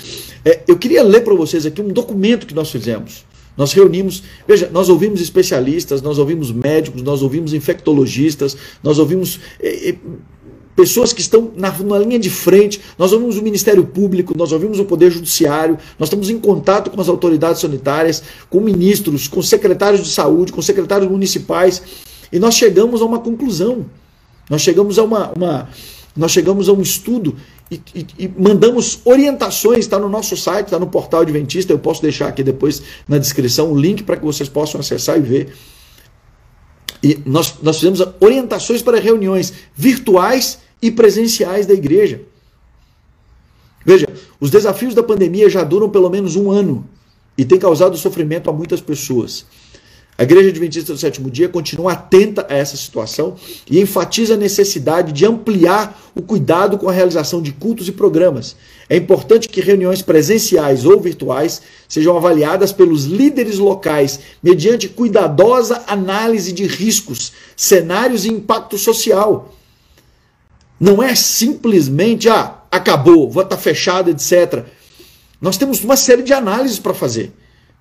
É, 0.44 0.62
eu 0.68 0.76
queria 0.76 1.02
ler 1.02 1.22
para 1.22 1.35
vocês 1.35 1.64
aqui 1.64 1.81
um 1.81 1.88
documento 1.88 2.46
que 2.46 2.54
nós 2.54 2.70
fizemos. 2.70 3.24
Nós 3.57 3.72
reunimos, 3.72 4.22
veja, 4.46 4.70
nós 4.72 4.88
ouvimos 4.88 5.20
especialistas, 5.20 6.00
nós 6.00 6.16
ouvimos 6.16 6.52
médicos, 6.52 7.02
nós 7.02 7.22
ouvimos 7.22 7.52
infectologistas, 7.52 8.57
nós 8.85 9.00
ouvimos 9.00 9.40
é, 9.59 9.90
é, 9.90 9.96
pessoas 10.79 11.12
que 11.12 11.21
estão 11.21 11.51
na, 11.57 11.77
na, 11.77 11.99
linha 11.99 12.21
de 12.21 12.31
frente, 12.31 12.81
nós 12.97 13.12
ouvimos 13.12 13.37
o 13.37 13.43
Ministério 13.43 13.85
Público, 13.85 14.33
nós 14.38 14.53
ouvimos 14.53 14.79
o 14.79 14.85
Poder 14.85 15.11
Judiciário, 15.11 15.77
nós 15.99 16.07
estamos 16.07 16.31
em 16.31 16.38
contato 16.38 16.88
com 16.88 17.01
as 17.01 17.09
autoridades 17.09 17.61
sanitárias, 17.61 18.23
com 18.49 18.61
ministros, 18.61 19.27
com 19.27 19.43
secretários 19.43 20.05
de 20.05 20.09
saúde, 20.09 20.53
com 20.53 20.62
secretários 20.62 21.11
municipais, 21.11 21.83
e 22.33 22.38
nós 22.38 22.55
chegamos 22.55 23.03
a 23.03 23.05
uma 23.05 23.19
conclusão. 23.19 23.87
Nós 24.49 24.62
chegamos 24.62 25.01
a 25.01 25.03
uma, 25.03 25.33
uma 25.37 25.69
nós 26.17 26.31
chegamos 26.31 26.69
a 26.69 26.73
um 26.73 26.81
estudo 26.81 27.35
e, 27.69 27.83
e, 27.93 28.07
e 28.17 28.29
mandamos 28.38 29.01
orientações, 29.05 29.81
está 29.81 29.99
no 29.99 30.09
nosso 30.09 30.37
site, 30.37 30.67
está 30.67 30.79
no 30.79 30.87
portal 30.87 31.23
Adventista, 31.23 31.73
eu 31.73 31.79
posso 31.81 32.01
deixar 32.01 32.29
aqui 32.29 32.45
depois 32.45 32.81
na 33.09 33.19
descrição 33.19 33.73
o 33.73 33.77
link 33.77 34.05
para 34.05 34.17
que 34.17 34.25
vocês 34.25 34.49
possam 34.49 34.81
acessar 34.81 35.19
e 35.19 35.23
ver. 35.23 35.53
E 37.03 37.21
nós, 37.27 37.57
nós 37.62 37.77
fizemos 37.79 38.01
orientações 38.21 38.81
para 38.81 39.01
reuniões 39.01 39.53
virtuais 39.75 40.67
e 40.81 40.91
presenciais 40.91 41.67
da 41.67 41.75
igreja. 41.75 42.23
Veja, 43.85 44.07
os 44.41 44.51
desafios 44.51 44.95
da 44.95 45.03
pandemia 45.03 45.49
já 45.49 45.64
duram 45.64 45.88
pelo 45.88 46.11
menos 46.11 46.37
um 46.37 46.51
ano 46.51 46.87
e 47.37 47.45
tem 47.45 47.59
causado 47.59 47.97
sofrimento 47.97 48.51
a 48.51 48.53
muitas 48.53 48.81
pessoas. 48.81 49.47
A 50.21 50.25
Igreja 50.25 50.49
Adventista 50.49 50.93
do 50.93 50.99
Sétimo 50.99 51.31
Dia 51.31 51.49
continua 51.49 51.93
atenta 51.93 52.45
a 52.51 52.57
essa 52.57 52.77
situação 52.77 53.37
e 53.71 53.81
enfatiza 53.81 54.35
a 54.35 54.37
necessidade 54.37 55.12
de 55.12 55.25
ampliar 55.25 55.97
o 56.12 56.21
cuidado 56.21 56.77
com 56.77 56.88
a 56.88 56.93
realização 56.93 57.41
de 57.41 57.53
cultos 57.53 57.87
e 57.87 57.93
programas. 57.93 58.57
É 58.88 58.97
importante 58.97 59.49
que 59.49 59.61
reuniões 59.61 60.03
presenciais 60.03 60.85
ou 60.85 61.01
virtuais 61.01 61.62
sejam 61.88 62.17
avaliadas 62.17 62.73
pelos 62.73 63.05
líderes 63.05 63.59
locais 63.59 64.19
mediante 64.43 64.88
cuidadosa 64.88 65.85
análise 65.87 66.51
de 66.51 66.67
riscos, 66.67 67.33
cenários 67.57 68.25
e 68.25 68.29
impacto 68.29 68.77
social. 68.77 69.55
Não 70.79 71.03
é 71.03 71.14
simplesmente, 71.14 72.29
ah, 72.29 72.62
acabou, 72.71 73.31
vou 73.31 73.43
estar 73.43 73.57
fechado, 73.57 74.11
etc. 74.11 74.64
Nós 75.41 75.57
temos 75.57 75.83
uma 75.83 75.97
série 75.97 76.23
de 76.23 76.33
análises 76.33 76.79
para 76.79 76.95
fazer. 76.95 77.33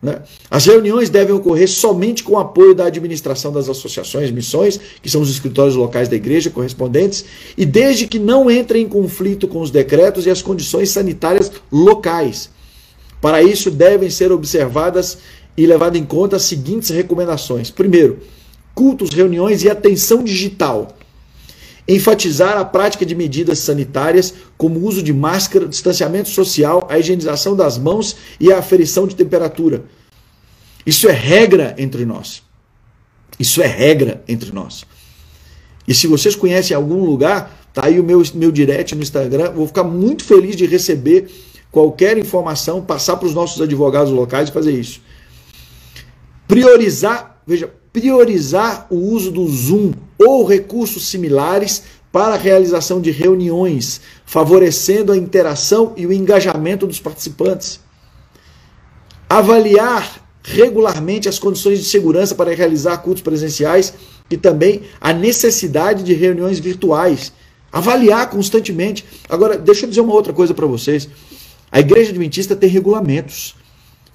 Né? 0.02 0.22
As 0.50 0.66
reuniões 0.66 1.10
devem 1.10 1.34
ocorrer 1.34 1.68
somente 1.68 2.24
com 2.24 2.34
o 2.34 2.40
apoio 2.40 2.76
da 2.76 2.86
administração 2.86 3.52
das 3.52 3.68
associações, 3.68 4.30
missões, 4.30 4.80
que 5.02 5.10
são 5.10 5.22
os 5.22 5.30
escritórios 5.30 5.76
locais 5.76 6.08
da 6.08 6.16
igreja 6.16 6.50
correspondentes, 6.50 7.26
e 7.58 7.66
desde 7.66 8.08
que 8.08 8.20
não 8.20 8.50
entrem 8.50 8.84
em 8.84 8.90
conflito 8.90 9.48
com 9.48 9.60
os 9.60 9.72
decretos 9.72 10.26
e 10.26 10.30
as 10.30 10.42
condições 10.42 10.92
sanitárias 10.92 11.52
locais. 11.72 12.50
Para 13.20 13.42
isso, 13.42 13.72
devem 13.72 14.10
ser 14.10 14.32
observadas 14.32 15.18
e 15.56 15.66
levadas 15.66 16.00
em 16.00 16.06
conta 16.06 16.36
as 16.36 16.44
seguintes 16.44 16.90
recomendações: 16.90 17.72
primeiro, 17.72 18.20
cultos, 18.76 19.10
reuniões 19.10 19.64
e 19.64 19.70
atenção 19.70 20.24
digital. 20.24 20.97
Enfatizar 21.88 22.58
a 22.58 22.65
prática 22.65 23.06
de 23.06 23.15
medidas 23.15 23.60
sanitárias, 23.60 24.34
como 24.58 24.80
o 24.80 24.86
uso 24.86 25.02
de 25.02 25.13
máscara, 25.13 25.67
distanciamento 25.67 26.30
social, 26.30 26.86
a 26.89 27.00
higienização 27.00 27.56
das 27.56 27.78
mãos 27.78 28.17
e 28.39 28.52
a 28.52 28.60
aferição 28.60 29.08
de 29.08 29.15
temperatura. 29.15 29.86
Isso 30.86 31.08
é 31.08 31.13
regra 31.13 31.76
entre 31.78 32.06
nós. 32.06 32.43
Isso 33.39 33.62
é 33.62 33.67
regra 33.67 34.23
entre 34.28 34.52
nós. 34.52 34.86
E 35.88 35.93
se 35.93 36.08
vocês 36.08 36.36
conhecem 36.36 36.76
algum 36.76 37.06
lugar, 37.06 37.58
tá 37.73 37.86
aí 37.86 38.00
o 38.00 38.04
meu, 38.04 38.21
meu 38.34 38.52
direct 38.52 38.93
no 38.93 39.02
Instagram, 39.02 39.52
vou 39.52 39.67
ficar 39.67 39.84
muito 39.84 40.23
feliz 40.23 40.56
de 40.56 40.65
receber 40.65 41.30
qualquer 41.71 42.17
informação, 42.17 42.82
passar 42.82 43.17
para 43.17 43.28
os 43.28 43.34
nossos 43.34 43.62
advogados 43.62 44.12
locais 44.12 44.50
e 44.50 44.52
fazer 44.52 44.71
isso. 44.71 45.02
Priorizar, 46.47 47.41
veja, 47.45 47.71
priorizar 47.98 48.86
o 48.92 48.96
uso 48.96 49.32
do 49.32 49.48
Zoom 49.48 49.92
ou 50.20 50.46
recursos 50.46 51.08
similares 51.08 51.82
para 52.12 52.36
a 52.36 52.38
realização 52.38 53.02
de 53.02 53.10
reuniões, 53.10 54.02
favorecendo 54.24 55.12
a 55.12 55.18
interação 55.18 55.94
e 55.98 56.06
o 56.06 56.14
engajamento 56.14 56.86
dos 56.86 57.00
participantes. 57.00 57.80
Avaliar 59.28 60.24
regularmente 60.44 61.28
as 61.28 61.40
condições 61.40 61.80
de 61.80 61.86
segurança 61.86 62.36
para 62.36 62.54
realizar 62.54 63.00
cultos 63.00 63.24
presenciais 63.24 63.96
e 64.30 64.38
também 64.38 64.84
a 65.02 65.12
necessidade 65.12 66.04
de 66.04 66.14
reuniões 66.14 66.60
virtuais. 66.60 67.34
Avaliar 67.72 68.30
constantemente. 68.30 69.04
Agora, 69.28 69.58
deixa 69.58 69.86
eu 69.86 69.90
dizer 69.90 70.02
uma 70.02 70.14
outra 70.14 70.34
coisa 70.34 70.54
para 70.54 70.68
vocês. 70.68 71.10
A 71.72 71.80
igreja 71.80 72.12
adventista 72.12 72.56
tem 72.56 72.70
regulamentos, 72.70 73.56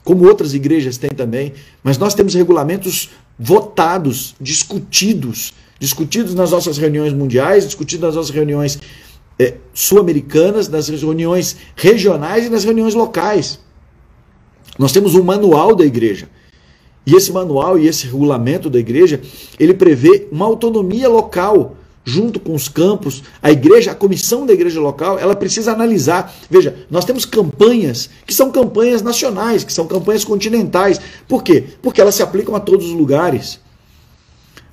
como 0.04 0.26
outras 0.26 0.54
igrejas 0.54 0.96
têm 0.96 1.10
também, 1.10 1.52
mas 1.82 1.98
nós 1.98 2.14
temos 2.14 2.34
regulamentos 2.34 3.10
votados, 3.38 4.34
discutidos, 4.40 5.54
discutidos 5.78 6.34
nas 6.34 6.50
nossas 6.50 6.78
reuniões 6.78 7.12
mundiais, 7.12 7.64
discutidos 7.64 8.06
nas 8.06 8.16
nossas 8.16 8.30
reuniões 8.30 8.78
é, 9.38 9.54
sul-americanas, 9.72 10.68
nas 10.68 10.88
reuniões 10.88 11.56
regionais 11.76 12.46
e 12.46 12.50
nas 12.50 12.64
reuniões 12.64 12.94
locais. 12.94 13.58
Nós 14.78 14.92
temos 14.92 15.14
um 15.14 15.22
manual 15.22 15.74
da 15.74 15.84
igreja. 15.84 16.28
E 17.04 17.14
esse 17.16 17.32
manual 17.32 17.78
e 17.78 17.88
esse 17.88 18.06
regulamento 18.06 18.70
da 18.70 18.78
igreja, 18.78 19.20
ele 19.58 19.74
prevê 19.74 20.28
uma 20.30 20.46
autonomia 20.46 21.08
local 21.08 21.76
junto 22.04 22.40
com 22.40 22.54
os 22.54 22.68
campos, 22.68 23.22
a 23.40 23.50
igreja, 23.50 23.92
a 23.92 23.94
comissão 23.94 24.44
da 24.44 24.52
igreja 24.52 24.80
local, 24.80 25.18
ela 25.18 25.36
precisa 25.36 25.72
analisar. 25.72 26.34
Veja, 26.50 26.86
nós 26.90 27.04
temos 27.04 27.24
campanhas 27.24 28.10
que 28.26 28.34
são 28.34 28.50
campanhas 28.50 29.02
nacionais, 29.02 29.64
que 29.64 29.72
são 29.72 29.86
campanhas 29.86 30.24
continentais. 30.24 31.00
Por 31.28 31.42
quê? 31.42 31.64
Porque 31.80 32.00
elas 32.00 32.14
se 32.14 32.22
aplicam 32.22 32.54
a 32.54 32.60
todos 32.60 32.86
os 32.86 32.92
lugares. 32.92 33.60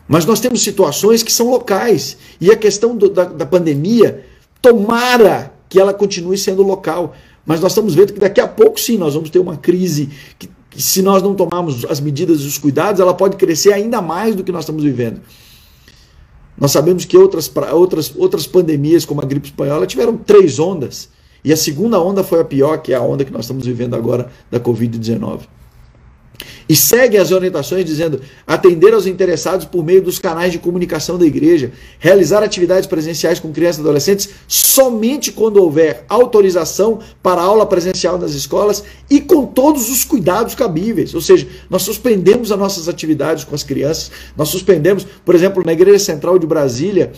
Mas 0.07 0.25
nós 0.25 0.39
temos 0.39 0.63
situações 0.63 1.21
que 1.21 1.31
são 1.31 1.51
locais. 1.51 2.17
E 2.41 2.51
a 2.51 2.55
questão 2.55 2.95
do, 2.97 3.09
da, 3.09 3.25
da 3.25 3.45
pandemia, 3.45 4.25
tomara 4.59 5.53
que 5.69 5.79
ela 5.79 5.93
continue 5.93 6.37
sendo 6.37 6.63
local. 6.63 7.15
Mas 7.45 7.61
nós 7.61 7.71
estamos 7.71 7.93
vendo 7.93 8.13
que 8.13 8.19
daqui 8.19 8.41
a 8.41 8.47
pouco, 8.47 8.79
sim, 8.79 8.97
nós 8.97 9.13
vamos 9.13 9.29
ter 9.29 9.37
uma 9.37 9.55
crise 9.55 10.09
que, 10.37 10.49
que 10.71 10.81
se 10.81 11.03
nós 11.03 11.21
não 11.21 11.35
tomarmos 11.35 11.85
as 11.85 11.99
medidas 11.99 12.41
e 12.41 12.47
os 12.47 12.57
cuidados, 12.57 12.99
ela 12.99 13.13
pode 13.13 13.37
crescer 13.37 13.71
ainda 13.71 14.01
mais 14.01 14.33
do 14.35 14.43
que 14.43 14.51
nós 14.51 14.61
estamos 14.61 14.83
vivendo. 14.83 15.21
Nós 16.59 16.71
sabemos 16.71 17.05
que 17.05 17.17
outras, 17.17 17.51
outras, 17.71 18.13
outras 18.15 18.45
pandemias, 18.45 19.05
como 19.05 19.21
a 19.21 19.25
gripe 19.25 19.47
espanhola, 19.47 19.87
tiveram 19.87 20.17
três 20.17 20.59
ondas. 20.59 21.09
E 21.43 21.53
a 21.53 21.57
segunda 21.57 21.99
onda 22.01 22.23
foi 22.23 22.41
a 22.41 22.43
pior, 22.43 22.77
que 22.79 22.91
é 22.91 22.97
a 22.97 23.01
onda 23.01 23.23
que 23.23 23.31
nós 23.31 23.45
estamos 23.45 23.65
vivendo 23.65 23.95
agora 23.95 24.29
da 24.51 24.59
Covid-19. 24.59 25.41
E 26.67 26.75
segue 26.75 27.17
as 27.17 27.31
orientações 27.31 27.83
dizendo 27.83 28.21
atender 28.45 28.93
aos 28.93 29.07
interessados 29.07 29.65
por 29.65 29.83
meio 29.83 30.01
dos 30.01 30.19
canais 30.19 30.51
de 30.51 30.59
comunicação 30.59 31.17
da 31.17 31.25
igreja, 31.25 31.71
realizar 31.97 32.43
atividades 32.43 32.87
presenciais 32.87 33.39
com 33.39 33.51
crianças 33.51 33.79
e 33.79 33.81
adolescentes 33.81 34.29
somente 34.47 35.31
quando 35.31 35.57
houver 35.57 36.05
autorização 36.07 36.99
para 37.21 37.41
aula 37.41 37.65
presencial 37.65 38.17
nas 38.17 38.31
escolas 38.31 38.83
e 39.09 39.19
com 39.19 39.45
todos 39.45 39.89
os 39.89 40.03
cuidados 40.05 40.55
cabíveis. 40.55 41.13
Ou 41.13 41.21
seja, 41.21 41.47
nós 41.69 41.81
suspendemos 41.81 42.51
as 42.51 42.59
nossas 42.59 42.87
atividades 42.87 43.43
com 43.43 43.55
as 43.55 43.63
crianças, 43.63 44.11
nós 44.37 44.49
suspendemos, 44.49 45.05
por 45.25 45.35
exemplo, 45.35 45.63
na 45.65 45.73
Igreja 45.73 45.99
Central 45.99 46.37
de 46.37 46.45
Brasília, 46.45 47.11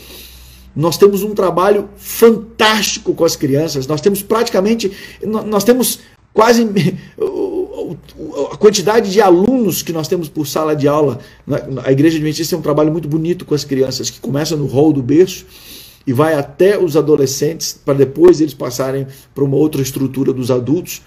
nós 0.75 0.97
temos 0.97 1.21
um 1.21 1.33
trabalho 1.33 1.89
fantástico 1.97 3.13
com 3.13 3.25
as 3.25 3.35
crianças. 3.35 3.87
Nós 3.87 3.99
temos 3.99 4.21
praticamente, 4.21 4.91
nós 5.21 5.65
temos 5.65 5.99
quase 6.33 6.65
a 8.51 8.57
quantidade 8.57 9.11
de 9.11 9.21
alunos 9.21 9.81
que 9.81 9.93
nós 9.93 10.07
temos 10.07 10.27
por 10.29 10.47
sala 10.47 10.75
de 10.75 10.87
aula. 10.87 11.19
A 11.83 11.91
Igreja 11.91 12.17
Adventista 12.17 12.55
tem 12.55 12.59
um 12.59 12.61
trabalho 12.61 12.91
muito 12.91 13.07
bonito 13.07 13.45
com 13.45 13.53
as 13.53 13.63
crianças, 13.63 14.09
que 14.09 14.19
começa 14.19 14.55
no 14.55 14.65
hall 14.65 14.91
do 14.91 15.01
berço 15.01 15.45
e 16.05 16.13
vai 16.13 16.33
até 16.33 16.77
os 16.77 16.97
adolescentes, 16.97 17.73
para 17.73 17.93
depois 17.93 18.41
eles 18.41 18.53
passarem 18.53 19.07
para 19.33 19.43
uma 19.43 19.55
outra 19.55 19.81
estrutura 19.81 20.33
dos 20.33 20.49
adultos. 20.49 21.01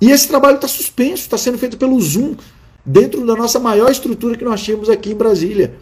E 0.00 0.10
esse 0.10 0.28
trabalho 0.28 0.56
está 0.56 0.68
suspenso, 0.68 1.22
está 1.22 1.36
sendo 1.36 1.58
feito 1.58 1.76
pelo 1.76 2.00
Zoom, 2.00 2.34
dentro 2.84 3.26
da 3.26 3.34
nossa 3.34 3.58
maior 3.58 3.90
estrutura 3.90 4.36
que 4.36 4.44
nós 4.44 4.62
tínhamos 4.62 4.88
aqui 4.88 5.10
em 5.10 5.14
Brasília. 5.14 5.74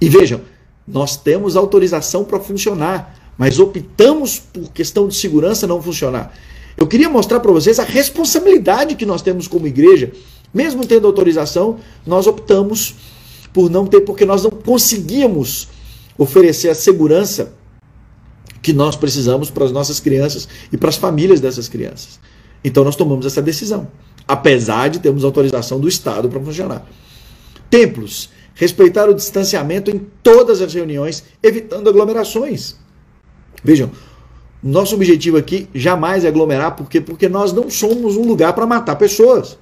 E 0.00 0.08
vejam, 0.08 0.40
nós 0.86 1.16
temos 1.16 1.56
autorização 1.56 2.24
para 2.24 2.38
funcionar, 2.38 3.32
mas 3.38 3.58
optamos 3.58 4.38
por 4.38 4.70
questão 4.72 5.08
de 5.08 5.14
segurança 5.14 5.66
não 5.66 5.80
funcionar. 5.80 6.32
Eu 6.82 6.86
queria 6.88 7.08
mostrar 7.08 7.38
para 7.38 7.52
vocês 7.52 7.78
a 7.78 7.84
responsabilidade 7.84 8.96
que 8.96 9.06
nós 9.06 9.22
temos 9.22 9.46
como 9.46 9.68
igreja. 9.68 10.10
Mesmo 10.52 10.84
tendo 10.84 11.06
autorização, 11.06 11.78
nós 12.04 12.26
optamos 12.26 12.96
por 13.52 13.70
não 13.70 13.86
ter, 13.86 14.00
porque 14.00 14.24
nós 14.24 14.42
não 14.42 14.50
conseguíamos 14.50 15.68
oferecer 16.18 16.70
a 16.70 16.74
segurança 16.74 17.54
que 18.60 18.72
nós 18.72 18.96
precisamos 18.96 19.48
para 19.48 19.64
as 19.64 19.70
nossas 19.70 20.00
crianças 20.00 20.48
e 20.72 20.76
para 20.76 20.88
as 20.88 20.96
famílias 20.96 21.38
dessas 21.38 21.68
crianças. 21.68 22.18
Então 22.64 22.82
nós 22.82 22.96
tomamos 22.96 23.26
essa 23.26 23.40
decisão, 23.40 23.86
apesar 24.26 24.88
de 24.88 24.98
termos 24.98 25.22
autorização 25.22 25.78
do 25.78 25.86
Estado 25.86 26.28
para 26.28 26.40
funcionar. 26.40 26.84
Templos, 27.70 28.28
respeitar 28.56 29.08
o 29.08 29.14
distanciamento 29.14 29.88
em 29.88 30.04
todas 30.20 30.60
as 30.60 30.74
reuniões, 30.74 31.22
evitando 31.40 31.88
aglomerações. 31.88 32.74
Vejam, 33.62 33.88
nosso 34.62 34.94
objetivo 34.94 35.36
aqui 35.36 35.68
jamais 35.74 36.24
é 36.24 36.28
aglomerar, 36.28 36.76
porque 36.76 37.00
porque 37.00 37.28
nós 37.28 37.52
não 37.52 37.68
somos 37.68 38.16
um 38.16 38.22
lugar 38.22 38.52
para 38.52 38.64
matar 38.64 38.94
pessoas. 38.94 39.58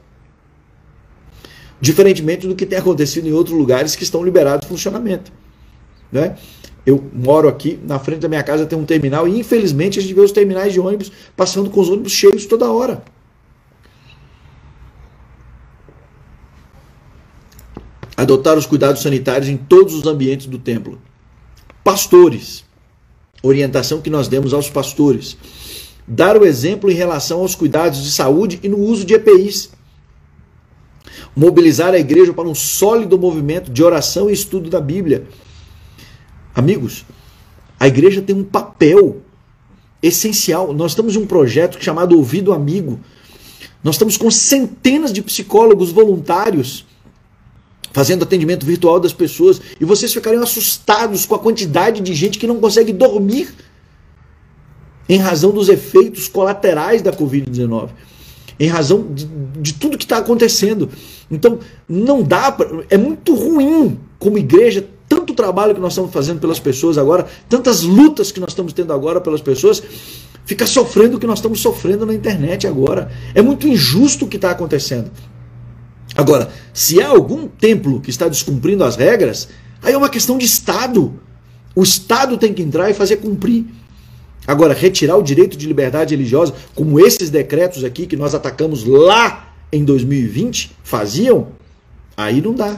Diferentemente 1.80 2.46
do 2.46 2.54
que 2.54 2.66
tem 2.66 2.78
acontecido 2.78 3.26
em 3.26 3.32
outros 3.32 3.56
lugares 3.56 3.96
que 3.96 4.02
estão 4.02 4.22
liberados 4.22 4.62
de 4.62 4.68
funcionamento. 4.68 5.32
Né? 6.12 6.36
Eu 6.84 7.02
moro 7.14 7.48
aqui, 7.48 7.78
na 7.82 7.98
frente 7.98 8.20
da 8.20 8.28
minha 8.28 8.42
casa 8.42 8.66
tem 8.66 8.78
um 8.78 8.84
terminal 8.84 9.26
e 9.26 9.38
infelizmente 9.38 9.98
a 9.98 10.02
gente 10.02 10.12
vê 10.12 10.20
os 10.20 10.32
terminais 10.32 10.72
de 10.72 10.80
ônibus 10.80 11.10
passando 11.34 11.70
com 11.70 11.80
os 11.80 11.88
ônibus 11.88 12.12
cheios 12.12 12.44
toda 12.44 12.70
hora. 12.70 13.02
Adotar 18.14 18.58
os 18.58 18.66
cuidados 18.66 19.00
sanitários 19.00 19.48
em 19.48 19.56
todos 19.56 19.94
os 19.94 20.06
ambientes 20.06 20.46
do 20.46 20.58
templo. 20.58 21.00
Pastores. 21.82 22.68
Orientação 23.42 24.00
que 24.00 24.10
nós 24.10 24.28
demos 24.28 24.52
aos 24.52 24.68
pastores. 24.68 25.36
Dar 26.06 26.36
o 26.36 26.44
exemplo 26.44 26.90
em 26.90 26.94
relação 26.94 27.40
aos 27.40 27.54
cuidados 27.54 28.02
de 28.02 28.10
saúde 28.10 28.58
e 28.62 28.68
no 28.68 28.78
uso 28.78 29.04
de 29.04 29.14
EPIs 29.14 29.70
mobilizar 31.34 31.94
a 31.94 31.98
igreja 31.98 32.32
para 32.32 32.48
um 32.48 32.54
sólido 32.54 33.18
movimento 33.18 33.70
de 33.70 33.82
oração 33.82 34.28
e 34.28 34.32
estudo 34.32 34.68
da 34.68 34.80
Bíblia. 34.80 35.26
Amigos, 36.54 37.04
a 37.78 37.86
igreja 37.86 38.20
tem 38.20 38.34
um 38.34 38.44
papel 38.44 39.22
essencial. 40.02 40.72
Nós 40.72 40.92
estamos 40.92 41.16
em 41.16 41.18
um 41.18 41.26
projeto 41.26 41.82
chamado 41.82 42.16
Ouvido 42.16 42.52
Amigo. 42.52 43.00
Nós 43.82 43.94
estamos 43.94 44.16
com 44.16 44.30
centenas 44.30 45.12
de 45.12 45.22
psicólogos 45.22 45.90
voluntários 45.90 46.84
fazendo 47.92 48.22
atendimento 48.22 48.64
virtual 48.64 49.00
das 49.00 49.12
pessoas 49.12 49.60
e 49.80 49.84
vocês 49.84 50.12
ficariam 50.12 50.42
assustados 50.42 51.26
com 51.26 51.34
a 51.34 51.38
quantidade 51.38 52.00
de 52.00 52.14
gente 52.14 52.38
que 52.38 52.46
não 52.46 52.60
consegue 52.60 52.92
dormir 52.92 53.52
em 55.08 55.18
razão 55.18 55.50
dos 55.50 55.68
efeitos 55.68 56.28
colaterais 56.28 57.02
da 57.02 57.12
Covid-19 57.12 57.90
em 58.60 58.68
razão 58.68 59.06
de, 59.10 59.24
de 59.58 59.72
tudo 59.72 59.96
que 59.96 60.04
está 60.04 60.18
acontecendo. 60.18 60.90
Então, 61.30 61.58
não 61.88 62.22
dá, 62.22 62.54
é 62.90 62.98
muito 62.98 63.34
ruim 63.34 63.98
como 64.18 64.36
igreja, 64.36 64.86
tanto 65.08 65.32
trabalho 65.32 65.74
que 65.74 65.80
nós 65.80 65.92
estamos 65.92 66.12
fazendo 66.12 66.40
pelas 66.40 66.60
pessoas 66.60 66.98
agora, 66.98 67.26
tantas 67.48 67.82
lutas 67.82 68.30
que 68.30 68.38
nós 68.38 68.50
estamos 68.50 68.74
tendo 68.74 68.92
agora 68.92 69.18
pelas 69.18 69.40
pessoas, 69.40 69.82
ficar 70.44 70.66
sofrendo 70.66 71.16
o 71.16 71.20
que 71.20 71.26
nós 71.26 71.38
estamos 71.38 71.60
sofrendo 71.60 72.04
na 72.04 72.12
internet 72.12 72.66
agora. 72.66 73.10
É 73.34 73.40
muito 73.40 73.66
injusto 73.66 74.26
o 74.26 74.28
que 74.28 74.36
está 74.36 74.50
acontecendo. 74.50 75.10
Agora, 76.20 76.50
se 76.74 77.00
há 77.00 77.08
algum 77.08 77.48
templo 77.48 77.98
que 77.98 78.10
está 78.10 78.28
descumprindo 78.28 78.84
as 78.84 78.94
regras, 78.94 79.48
aí 79.82 79.94
é 79.94 79.96
uma 79.96 80.10
questão 80.10 80.36
de 80.36 80.44
Estado. 80.44 81.18
O 81.74 81.82
Estado 81.82 82.36
tem 82.36 82.52
que 82.52 82.60
entrar 82.60 82.90
e 82.90 82.94
fazer 82.94 83.16
cumprir. 83.16 83.64
Agora, 84.46 84.74
retirar 84.74 85.16
o 85.16 85.22
direito 85.22 85.56
de 85.56 85.66
liberdade 85.66 86.14
religiosa, 86.14 86.52
como 86.74 87.00
esses 87.00 87.30
decretos 87.30 87.84
aqui 87.84 88.06
que 88.06 88.18
nós 88.18 88.34
atacamos 88.34 88.84
lá 88.84 89.54
em 89.72 89.82
2020 89.82 90.76
faziam, 90.82 91.52
aí 92.14 92.42
não 92.42 92.54
dá. 92.54 92.76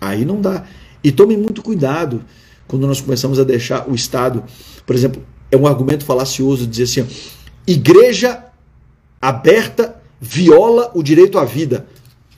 Aí 0.00 0.24
não 0.24 0.40
dá. 0.40 0.64
E 1.04 1.12
tomem 1.12 1.36
muito 1.36 1.60
cuidado 1.60 2.24
quando 2.66 2.86
nós 2.86 2.98
começamos 2.98 3.38
a 3.38 3.44
deixar 3.44 3.90
o 3.90 3.94
Estado, 3.94 4.42
por 4.86 4.96
exemplo, 4.96 5.22
é 5.50 5.56
um 5.56 5.66
argumento 5.66 6.02
falacioso 6.02 6.66
dizer 6.66 6.84
assim: 6.84 7.06
igreja 7.66 8.42
aberta 9.20 10.00
viola 10.18 10.90
o 10.94 11.02
direito 11.02 11.38
à 11.38 11.44
vida. 11.44 11.86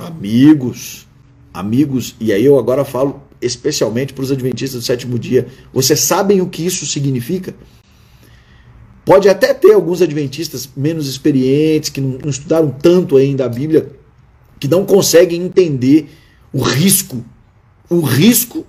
Amigos, 0.06 1.06
amigos, 1.54 2.16
e 2.18 2.32
aí 2.32 2.44
eu 2.44 2.58
agora 2.58 2.84
falo 2.84 3.22
especialmente 3.40 4.12
para 4.12 4.22
os 4.22 4.32
adventistas 4.32 4.80
do 4.80 4.86
sétimo 4.86 5.18
dia, 5.18 5.48
vocês 5.72 6.00
sabem 6.00 6.40
o 6.40 6.48
que 6.48 6.64
isso 6.64 6.86
significa? 6.86 7.54
Pode 9.04 9.28
até 9.28 9.52
ter 9.52 9.72
alguns 9.72 10.00
adventistas 10.00 10.68
menos 10.76 11.08
experientes, 11.08 11.90
que 11.90 12.00
não, 12.00 12.30
estudaram 12.30 12.70
tanto 12.70 13.16
ainda 13.16 13.44
a 13.44 13.48
Bíblia, 13.48 13.90
que 14.60 14.68
não 14.68 14.84
conseguem 14.84 15.42
entender 15.42 16.08
o 16.52 16.62
risco, 16.62 17.24
o 17.90 18.00
risco 18.00 18.64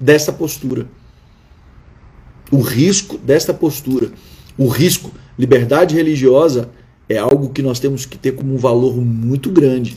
dessa 0.00 0.32
postura. 0.32 0.88
O 2.50 2.60
risco 2.60 3.18
desta 3.18 3.54
postura. 3.54 4.10
O 4.56 4.66
risco. 4.66 5.12
Liberdade 5.38 5.94
religiosa 5.94 6.70
é 7.08 7.16
algo 7.16 7.50
que 7.50 7.62
nós 7.62 7.78
temos 7.78 8.04
que 8.04 8.18
ter 8.18 8.32
como 8.32 8.52
um 8.54 8.58
valor 8.58 8.96
muito 8.96 9.50
grande. 9.50 9.96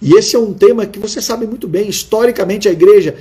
E 0.00 0.14
esse 0.14 0.34
é 0.34 0.38
um 0.38 0.52
tema 0.52 0.86
que 0.86 0.98
você 0.98 1.20
sabe 1.20 1.46
muito 1.46 1.68
bem. 1.68 1.88
Historicamente, 1.88 2.68
a 2.68 2.72
igreja 2.72 3.16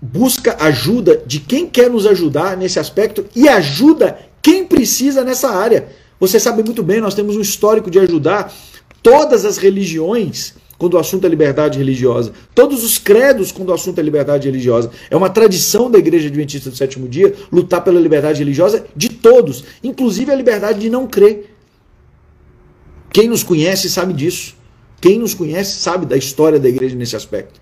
busca 0.00 0.56
ajuda 0.60 1.22
de 1.26 1.40
quem 1.40 1.66
quer 1.66 1.88
nos 1.88 2.06
ajudar 2.06 2.56
nesse 2.56 2.78
aspecto 2.78 3.24
e 3.34 3.48
ajuda 3.48 4.18
quem 4.42 4.66
precisa 4.66 5.24
nessa 5.24 5.48
área? 5.48 5.88
Você 6.20 6.38
sabe 6.38 6.62
muito 6.62 6.82
bem, 6.82 7.00
nós 7.00 7.14
temos 7.14 7.36
um 7.36 7.40
histórico 7.40 7.90
de 7.90 7.98
ajudar 7.98 8.52
todas 9.02 9.44
as 9.44 9.56
religiões 9.56 10.54
quando 10.76 10.94
o 10.94 10.98
assunto 10.98 11.24
é 11.24 11.30
liberdade 11.30 11.78
religiosa, 11.78 12.32
todos 12.54 12.84
os 12.84 12.98
credos 12.98 13.52
quando 13.52 13.70
o 13.70 13.72
assunto 13.72 13.98
é 13.98 14.02
liberdade 14.02 14.46
religiosa. 14.46 14.90
É 15.08 15.16
uma 15.16 15.30
tradição 15.30 15.90
da 15.90 15.98
Igreja 15.98 16.28
Adventista 16.28 16.68
do 16.68 16.76
Sétimo 16.76 17.08
Dia 17.08 17.32
lutar 17.50 17.82
pela 17.82 17.98
liberdade 17.98 18.40
religiosa 18.40 18.84
de 18.94 19.08
todos, 19.08 19.64
inclusive 19.82 20.30
a 20.30 20.34
liberdade 20.34 20.80
de 20.80 20.90
não 20.90 21.06
crer. 21.06 21.54
Quem 23.10 23.28
nos 23.28 23.42
conhece 23.42 23.88
sabe 23.88 24.12
disso. 24.12 24.56
Quem 25.04 25.18
nos 25.18 25.34
conhece 25.34 25.76
sabe 25.76 26.06
da 26.06 26.16
história 26.16 26.58
da 26.58 26.66
igreja 26.66 26.96
nesse 26.96 27.14
aspecto. 27.14 27.60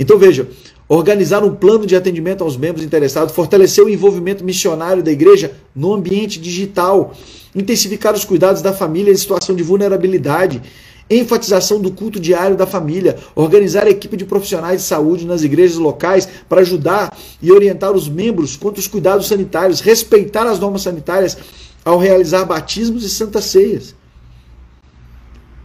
Então 0.00 0.16
veja, 0.16 0.48
organizar 0.88 1.44
um 1.44 1.54
plano 1.54 1.84
de 1.84 1.94
atendimento 1.94 2.42
aos 2.42 2.56
membros 2.56 2.82
interessados, 2.82 3.34
fortalecer 3.34 3.84
o 3.84 3.90
envolvimento 3.90 4.42
missionário 4.42 5.02
da 5.02 5.12
igreja 5.12 5.52
no 5.76 5.92
ambiente 5.92 6.40
digital, 6.40 7.12
intensificar 7.54 8.14
os 8.14 8.24
cuidados 8.24 8.62
da 8.62 8.72
família 8.72 9.12
em 9.12 9.16
situação 9.16 9.54
de 9.54 9.62
vulnerabilidade, 9.62 10.62
enfatização 11.10 11.82
do 11.82 11.90
culto 11.90 12.18
diário 12.18 12.56
da 12.56 12.66
família, 12.66 13.18
organizar 13.34 13.86
a 13.86 13.90
equipe 13.90 14.16
de 14.16 14.24
profissionais 14.24 14.80
de 14.80 14.86
saúde 14.86 15.26
nas 15.26 15.42
igrejas 15.42 15.76
locais 15.76 16.26
para 16.48 16.62
ajudar 16.62 17.14
e 17.42 17.52
orientar 17.52 17.92
os 17.92 18.08
membros 18.08 18.56
quanto 18.56 18.78
aos 18.78 18.88
cuidados 18.88 19.26
sanitários, 19.26 19.80
respeitar 19.80 20.46
as 20.46 20.58
normas 20.58 20.80
sanitárias 20.80 21.36
ao 21.84 21.98
realizar 21.98 22.46
batismos 22.46 23.04
e 23.04 23.10
santas 23.10 23.44
ceias. 23.44 23.94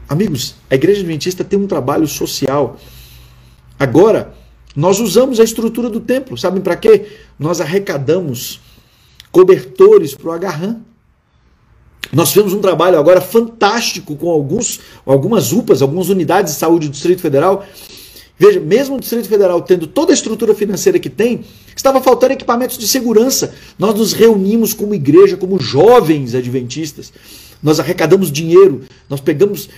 Amigos, 0.10 0.56
a 0.67 0.74
igreja 0.74 1.02
adventista 1.02 1.43
tem 1.43 1.60
um 1.60 1.67
trabalho 1.67 2.08
social. 2.08 2.78
Agora, 3.80 4.34
nós 4.76 5.00
usamos 5.00 5.39
a 5.39 5.43
estrutura 5.43 5.88
do 5.88 6.00
templo, 6.00 6.36
sabem 6.36 6.62
para 6.63 6.76
quê? 6.76 7.06
Nós 7.38 7.62
arrecadamos 7.62 8.60
cobertores 9.32 10.15
para 10.15 10.30
o 10.30 10.32
agarrão. 10.32 10.82
Nós 12.12 12.30
fizemos 12.30 12.54
um 12.54 12.60
trabalho 12.60 12.98
agora 12.98 13.22
fantástico 13.22 14.15
com 14.15 14.32
alguns, 14.32 14.80
algumas 15.06 15.54
UPAs, 15.54 15.84
algumas 15.84 16.10
unidades 16.10 16.54
de 16.54 16.60
saúde 16.60 16.88
do 16.88 16.91
Distrito 16.91 17.22
Federal. 17.22 17.63
Veja, 18.36 18.60
mesmo 18.60 18.95
o 18.95 19.00
Distrito 19.00 19.30
Federal 19.30 19.62
tendo 19.62 19.86
toda 19.86 20.12
a 20.12 20.15
estrutura 20.15 20.56
financeira 20.56 20.98
que 20.98 21.10
tem, 21.10 21.45
estava 21.76 22.02
faltando 22.02 22.34
equipamentos 22.34 22.80
de 22.80 22.88
segurança. 22.88 23.54
Nós 23.78 23.93
nos 23.93 24.13
reunimos 24.13 24.74
como 24.74 24.95
igreja, 24.95 25.38
como 25.38 25.62
jovens 25.62 26.34
adventistas. 26.34 27.13
Nós 27.62 27.80
arrecadamos 27.80 28.32
dinheiro, 28.32 28.82
nós 29.10 29.19
pegamos 29.19 29.69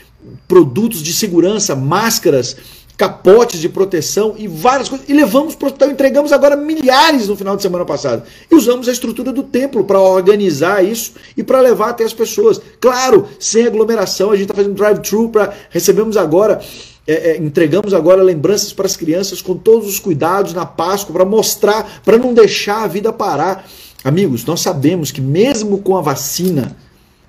produtos 0.48 1.02
de 1.02 1.14
segurança, 1.14 1.76
máscaras, 1.76 2.56
capotes 3.02 3.60
de 3.60 3.68
proteção 3.68 4.36
e 4.38 4.48
várias 4.48 4.88
coisas. 4.88 5.10
E 5.10 5.14
levamos 5.14 5.56
para 5.56 5.66
o 5.66 5.68
hospital, 5.70 5.90
entregamos 5.90 6.32
agora 6.32 6.56
milhares 6.56 7.28
no 7.28 7.36
final 7.36 7.56
de 7.56 7.64
semana 7.64 7.84
passado. 7.84 8.22
E 8.50 8.54
usamos 8.54 8.88
a 8.88 8.92
estrutura 8.92 9.32
do 9.32 9.42
templo 9.42 9.84
para 9.84 10.00
organizar 10.00 10.86
isso 10.86 11.14
e 11.36 11.42
para 11.42 11.60
levar 11.62 11.90
até 11.90 12.04
as 12.04 12.14
pessoas. 12.14 12.62
Claro, 12.80 13.28
sem 13.40 13.66
aglomeração, 13.66 14.30
a 14.30 14.36
gente 14.36 14.44
está 14.44 14.54
fazendo 14.54 14.76
drive-thru 14.76 15.30
para. 15.30 15.52
Recebemos 15.72 16.16
agora. 16.16 16.62
É, 17.08 17.32
é, 17.32 17.38
entregamos 17.38 17.96
agora 17.96 18.22
lembranças 18.22 18.72
para 18.72 18.86
as 18.86 18.96
crianças 18.96 19.42
com 19.42 19.58
todos 19.58 19.90
os 19.90 20.00
cuidados 20.00 20.54
na 20.54 20.68
Páscoa 20.68 21.12
para 21.12 21.26
mostrar, 21.26 22.04
para 22.06 22.20
não 22.20 22.32
deixar 22.32 22.84
a 22.84 22.88
vida 22.88 23.12
parar. 23.12 23.68
Amigos, 24.04 24.46
nós 24.46 24.62
sabemos 24.62 25.12
que 25.12 25.20
mesmo 25.20 25.80
com 25.80 25.98
a 25.98 26.02
vacina, 26.02 26.78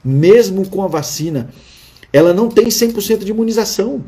mesmo 0.05 0.69
com 0.69 0.83
a 0.83 0.89
vacina, 0.89 1.51
ela 2.13 2.33
não 2.33 2.49
tem 2.49 2.67
100% 2.67 3.25
de 3.25 3.31
imunização. 3.31 4.05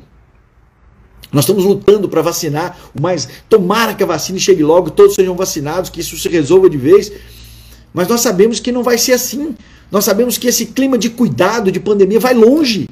Nós 1.33 1.45
estamos 1.45 1.65
lutando 1.65 2.09
para 2.09 2.23
vacinar 2.23 2.79
o 2.97 3.03
mais. 3.03 3.29
Tomara 3.49 3.95
que 3.95 4.03
a 4.03 4.07
vacina 4.07 4.39
chegue 4.39 4.63
logo, 4.63 4.91
todos 4.91 5.15
sejam 5.15 5.35
vacinados, 5.35 5.91
que 5.91 6.01
isso 6.01 6.17
se 6.17 6.29
resolva 6.29 6.71
de 6.71 6.77
vez. 6.77 7.11
Mas 7.93 8.09
nós 8.09 8.21
sabemos 8.21 8.61
que 8.61 8.71
não 8.71 8.83
vai 8.83 8.99
ser 8.99 9.13
assim. 9.13 9.57
Nós 9.91 10.05
sabemos 10.05 10.39
que 10.39 10.49
esse 10.49 10.67
clima 10.67 10.99
de 10.99 11.11
cuidado, 11.11 11.73
de 11.73 11.81
pandemia, 11.81 12.21
vai 12.21 12.35
longe. 12.35 12.89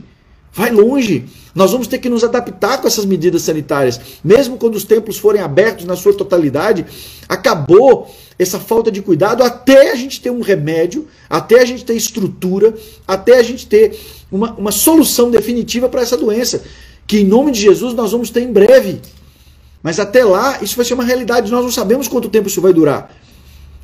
Vai 0.53 0.71
longe. 0.71 1.25
Nós 1.55 1.73
vamos 1.73 1.87
ter 1.87 1.99
que 1.99 2.09
nos 2.09 2.25
adaptar 2.25 2.81
com 2.81 2.87
essas 2.87 3.05
medidas 3.05 3.43
sanitárias. 3.43 4.01
Mesmo 4.23 4.57
quando 4.57 4.77
os 4.77 4.85
templos 4.85 5.19
forem 5.19 5.41
abertos 5.41 5.85
na 5.85 5.97
sua 5.97 6.15
totalidade, 6.15 6.85
acabou 7.29 8.15
essa 8.39 8.59
falta 8.59 8.91
de 8.91 9.03
cuidado 9.03 9.43
até 9.43 9.93
a 9.93 9.95
gente 9.95 10.21
ter 10.21 10.31
um 10.31 10.41
remédio, 10.41 11.07
até 11.29 11.61
a 11.61 11.65
gente 11.65 11.85
ter 11.85 11.95
estrutura, 11.95 12.75
até 13.07 13.39
a 13.39 13.43
gente 13.43 13.67
ter 13.67 13.99
uma, 14.31 14.53
uma 14.55 14.73
solução 14.73 15.31
definitiva 15.31 15.89
para 15.89 16.03
essa 16.03 16.17
doença. 16.17 16.63
Que 17.07 17.21
em 17.21 17.25
nome 17.25 17.53
de 17.53 17.61
Jesus 17.61 17.95
nós 17.95 18.13
vamos 18.13 18.31
ter 18.31 18.43
em 18.43 18.53
breve. 18.53 19.01
Mas 19.83 19.99
até 19.99 20.25
lá, 20.25 20.59
isso 20.63 20.77
vai 20.77 20.85
ser 20.85 20.95
uma 20.95 21.05
realidade. 21.05 21.51
Nós 21.51 21.65
não 21.65 21.73
sabemos 21.73 22.09
quanto 22.09 22.29
tempo 22.29 22.49
isso 22.49 22.61
vai 22.61 22.73
durar. 22.73 23.15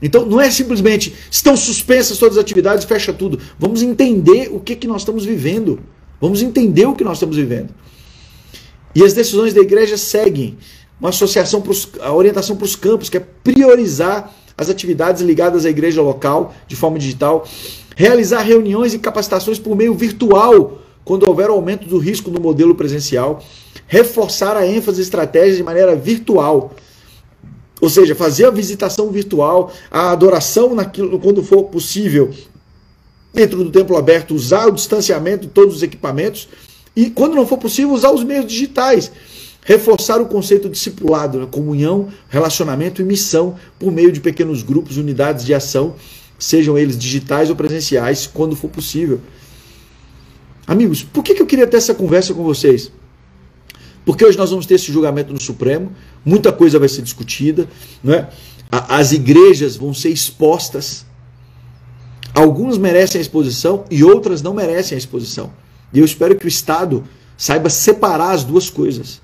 Então 0.00 0.24
não 0.24 0.40
é 0.40 0.48
simplesmente 0.50 1.12
estão 1.30 1.56
suspensas 1.56 2.18
todas 2.18 2.38
as 2.38 2.42
atividades, 2.42 2.84
fecha 2.84 3.12
tudo. 3.12 3.38
Vamos 3.58 3.82
entender 3.82 4.48
o 4.52 4.60
que, 4.60 4.76
que 4.76 4.86
nós 4.86 5.02
estamos 5.02 5.24
vivendo. 5.24 5.80
Vamos 6.20 6.42
entender 6.42 6.86
o 6.86 6.94
que 6.94 7.04
nós 7.04 7.18
estamos 7.18 7.36
vivendo. 7.36 7.70
E 8.94 9.04
as 9.04 9.12
decisões 9.12 9.54
da 9.54 9.60
igreja 9.60 9.96
seguem 9.96 10.58
uma 11.00 11.10
associação, 11.10 11.60
pros, 11.60 11.88
a 12.00 12.12
orientação 12.12 12.56
para 12.56 12.64
os 12.64 12.74
campos, 12.74 13.08
que 13.08 13.16
é 13.16 13.20
priorizar 13.20 14.34
as 14.56 14.68
atividades 14.68 15.22
ligadas 15.22 15.64
à 15.64 15.70
igreja 15.70 16.02
local 16.02 16.52
de 16.66 16.74
forma 16.74 16.98
digital, 16.98 17.46
realizar 17.94 18.40
reuniões 18.42 18.92
e 18.94 18.98
capacitações 18.98 19.58
por 19.58 19.76
meio 19.76 19.94
virtual, 19.94 20.78
quando 21.04 21.26
houver 21.28 21.48
aumento 21.48 21.88
do 21.88 21.98
risco 21.98 22.30
no 22.30 22.40
modelo 22.40 22.74
presencial, 22.74 23.42
reforçar 23.86 24.56
a 24.56 24.66
ênfase 24.66 25.00
estratégia 25.00 25.56
de 25.56 25.62
maneira 25.62 25.94
virtual. 25.94 26.72
Ou 27.80 27.88
seja, 27.88 28.14
fazer 28.16 28.46
a 28.46 28.50
visitação 28.50 29.10
virtual, 29.10 29.72
a 29.90 30.10
adoração 30.10 30.74
naquilo 30.74 31.18
quando 31.20 31.42
for 31.44 31.64
possível, 31.64 32.30
dentro 33.38 33.62
do 33.62 33.70
templo 33.70 33.96
aberto, 33.96 34.34
usar 34.34 34.66
o 34.66 34.72
distanciamento 34.72 35.46
de 35.46 35.52
todos 35.52 35.76
os 35.76 35.82
equipamentos 35.84 36.48
e, 36.96 37.08
quando 37.08 37.36
não 37.36 37.46
for 37.46 37.56
possível, 37.56 37.92
usar 37.92 38.10
os 38.10 38.24
meios 38.24 38.46
digitais. 38.46 39.12
Reforçar 39.62 40.20
o 40.20 40.26
conceito 40.26 40.68
discipulado, 40.68 41.38
né? 41.38 41.46
comunhão, 41.48 42.08
relacionamento 42.28 43.00
e 43.00 43.04
missão 43.04 43.54
por 43.78 43.92
meio 43.92 44.10
de 44.10 44.18
pequenos 44.18 44.64
grupos, 44.64 44.96
unidades 44.96 45.44
de 45.44 45.54
ação, 45.54 45.94
sejam 46.36 46.76
eles 46.76 46.98
digitais 46.98 47.48
ou 47.48 47.54
presenciais, 47.54 48.26
quando 48.26 48.56
for 48.56 48.68
possível. 48.68 49.20
Amigos, 50.66 51.04
por 51.04 51.22
que, 51.22 51.40
eu 51.40 51.46
queria 51.46 51.66
ter 51.66 51.76
essa 51.76 51.94
conversa 51.94 52.34
com 52.34 52.42
vocês? 52.42 52.90
Porque 54.04 54.24
hoje 54.24 54.36
nós 54.36 54.50
vamos 54.50 54.66
ter 54.66 54.74
esse 54.74 54.90
julgamento 54.90 55.32
no 55.32 55.40
Supremo, 55.40 55.92
muita 56.24 56.50
coisa 56.50 56.78
vai 56.78 56.88
ser 56.88 57.02
discutida, 57.02 57.68
não 58.02 58.14
é? 58.14 58.28
as 58.70 59.12
igrejas 59.12 59.76
vão 59.76 59.94
ser 59.94 60.10
expostas 60.10 61.06
Algumas 62.38 62.78
merecem 62.78 63.18
a 63.18 63.22
exposição 63.22 63.84
e 63.90 64.04
outras 64.04 64.42
não 64.42 64.54
merecem 64.54 64.94
a 64.94 64.98
exposição. 64.98 65.50
E 65.92 65.98
eu 65.98 66.04
espero 66.04 66.36
que 66.36 66.44
o 66.44 66.48
Estado 66.48 67.02
saiba 67.36 67.68
separar 67.68 68.30
as 68.30 68.44
duas 68.44 68.70
coisas. 68.70 69.20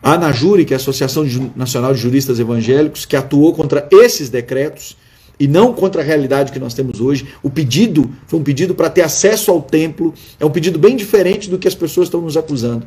A 0.00 0.12
ANAJURI, 0.12 0.64
que 0.64 0.72
é 0.72 0.76
a 0.76 0.78
Associação 0.78 1.26
Nacional 1.56 1.92
de 1.92 1.98
Juristas 1.98 2.38
Evangélicos, 2.38 3.04
que 3.04 3.16
atuou 3.16 3.52
contra 3.52 3.88
esses 3.90 4.28
decretos 4.28 4.96
e 5.36 5.48
não 5.48 5.72
contra 5.72 6.00
a 6.00 6.04
realidade 6.04 6.52
que 6.52 6.60
nós 6.60 6.74
temos 6.74 7.00
hoje. 7.00 7.26
O 7.42 7.50
pedido 7.50 8.08
foi 8.28 8.38
um 8.38 8.44
pedido 8.44 8.72
para 8.72 8.88
ter 8.88 9.02
acesso 9.02 9.50
ao 9.50 9.60
templo, 9.60 10.14
é 10.38 10.46
um 10.46 10.50
pedido 10.50 10.78
bem 10.78 10.94
diferente 10.94 11.50
do 11.50 11.58
que 11.58 11.66
as 11.66 11.74
pessoas 11.74 12.06
estão 12.06 12.20
nos 12.20 12.36
acusando. 12.36 12.86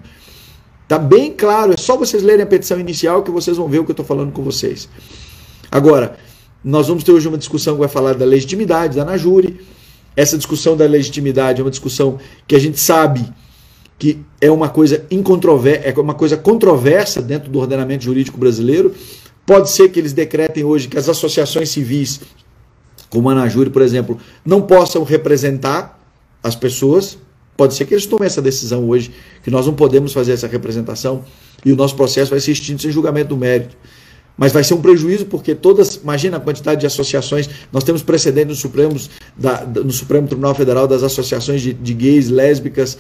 Está 0.84 0.98
bem 0.98 1.30
claro, 1.30 1.74
é 1.74 1.78
só 1.78 1.98
vocês 1.98 2.24
lerem 2.24 2.44
a 2.44 2.48
petição 2.48 2.80
inicial 2.80 3.22
que 3.22 3.32
vocês 3.32 3.58
vão 3.58 3.68
ver 3.68 3.80
o 3.80 3.84
que 3.84 3.92
eu 3.92 3.94
estou 3.94 4.06
falando 4.06 4.32
com 4.32 4.44
vocês. 4.44 4.88
Agora, 5.70 6.18
nós 6.64 6.88
vamos 6.88 7.04
ter 7.04 7.12
hoje 7.12 7.28
uma 7.28 7.38
discussão 7.38 7.74
que 7.74 7.80
vai 7.80 7.90
falar 7.90 8.14
da 8.14 8.26
legitimidade 8.26 8.96
da 8.96 9.04
Najuri. 9.04 9.60
Essa 10.16 10.38
discussão 10.38 10.78
da 10.78 10.86
legitimidade 10.86 11.60
é 11.60 11.64
uma 11.64 11.72
discussão 11.72 12.20
que 12.48 12.56
a 12.56 12.60
gente 12.60 12.80
sabe 12.80 13.26
que 14.00 14.20
é 14.40 14.50
uma 14.50 14.70
coisa 14.70 15.06
incontroversa, 15.10 15.88
é 15.88 16.00
uma 16.00 16.14
coisa 16.14 16.38
controversa 16.38 17.22
dentro 17.22 17.50
do 17.50 17.60
ordenamento 17.60 18.04
jurídico 18.04 18.38
brasileiro. 18.38 18.94
Pode 19.46 19.70
ser 19.70 19.90
que 19.90 20.00
eles 20.00 20.14
decretem 20.14 20.64
hoje 20.64 20.88
que 20.88 20.98
as 20.98 21.10
associações 21.10 21.70
civis, 21.70 22.22
como 23.10 23.30
a 23.30 23.36
Najuri, 23.36 23.70
por 23.70 23.82
exemplo, 23.82 24.18
não 24.46 24.62
possam 24.62 25.04
representar 25.04 26.00
as 26.42 26.56
pessoas. 26.56 27.18
Pode 27.56 27.74
ser 27.74 27.86
que 27.86 27.94
eles 27.94 28.06
tomem 28.06 28.26
essa 28.26 28.42
decisão 28.42 28.88
hoje, 28.90 29.12
que 29.44 29.52
nós 29.52 29.66
não 29.66 29.74
podemos 29.74 30.14
fazer 30.14 30.32
essa 30.32 30.48
representação 30.48 31.24
e 31.66 31.72
o 31.72 31.76
nosso 31.76 31.96
processo 31.96 32.32
vai 32.32 32.40
ser 32.40 32.52
extinto 32.52 32.82
sem 32.82 32.92
julgamento 32.92 33.30
do 33.30 33.38
mérito. 33.38 33.76
Mas 34.38 34.52
vai 34.52 34.64
ser 34.64 34.74
um 34.74 34.82
prejuízo 34.82 35.26
porque 35.26 35.54
todas, 35.54 35.96
imagina 35.96 36.38
a 36.38 36.40
quantidade 36.40 36.82
de 36.82 36.88
associações, 36.88 37.50
nós 37.72 37.84
temos 37.84 38.02
precedentes 38.02 38.50
no 38.50 38.56
Supremo, 38.56 39.00
da, 39.38 39.64
no 39.64 39.92
Supremo 39.92 40.28
Tribunal 40.28 40.56
Federal 40.56 40.88
das 40.88 41.04
associações 41.04 41.62
de, 41.62 41.74
de 41.74 41.94
gays, 41.94 42.30
lésbicas 42.30 42.98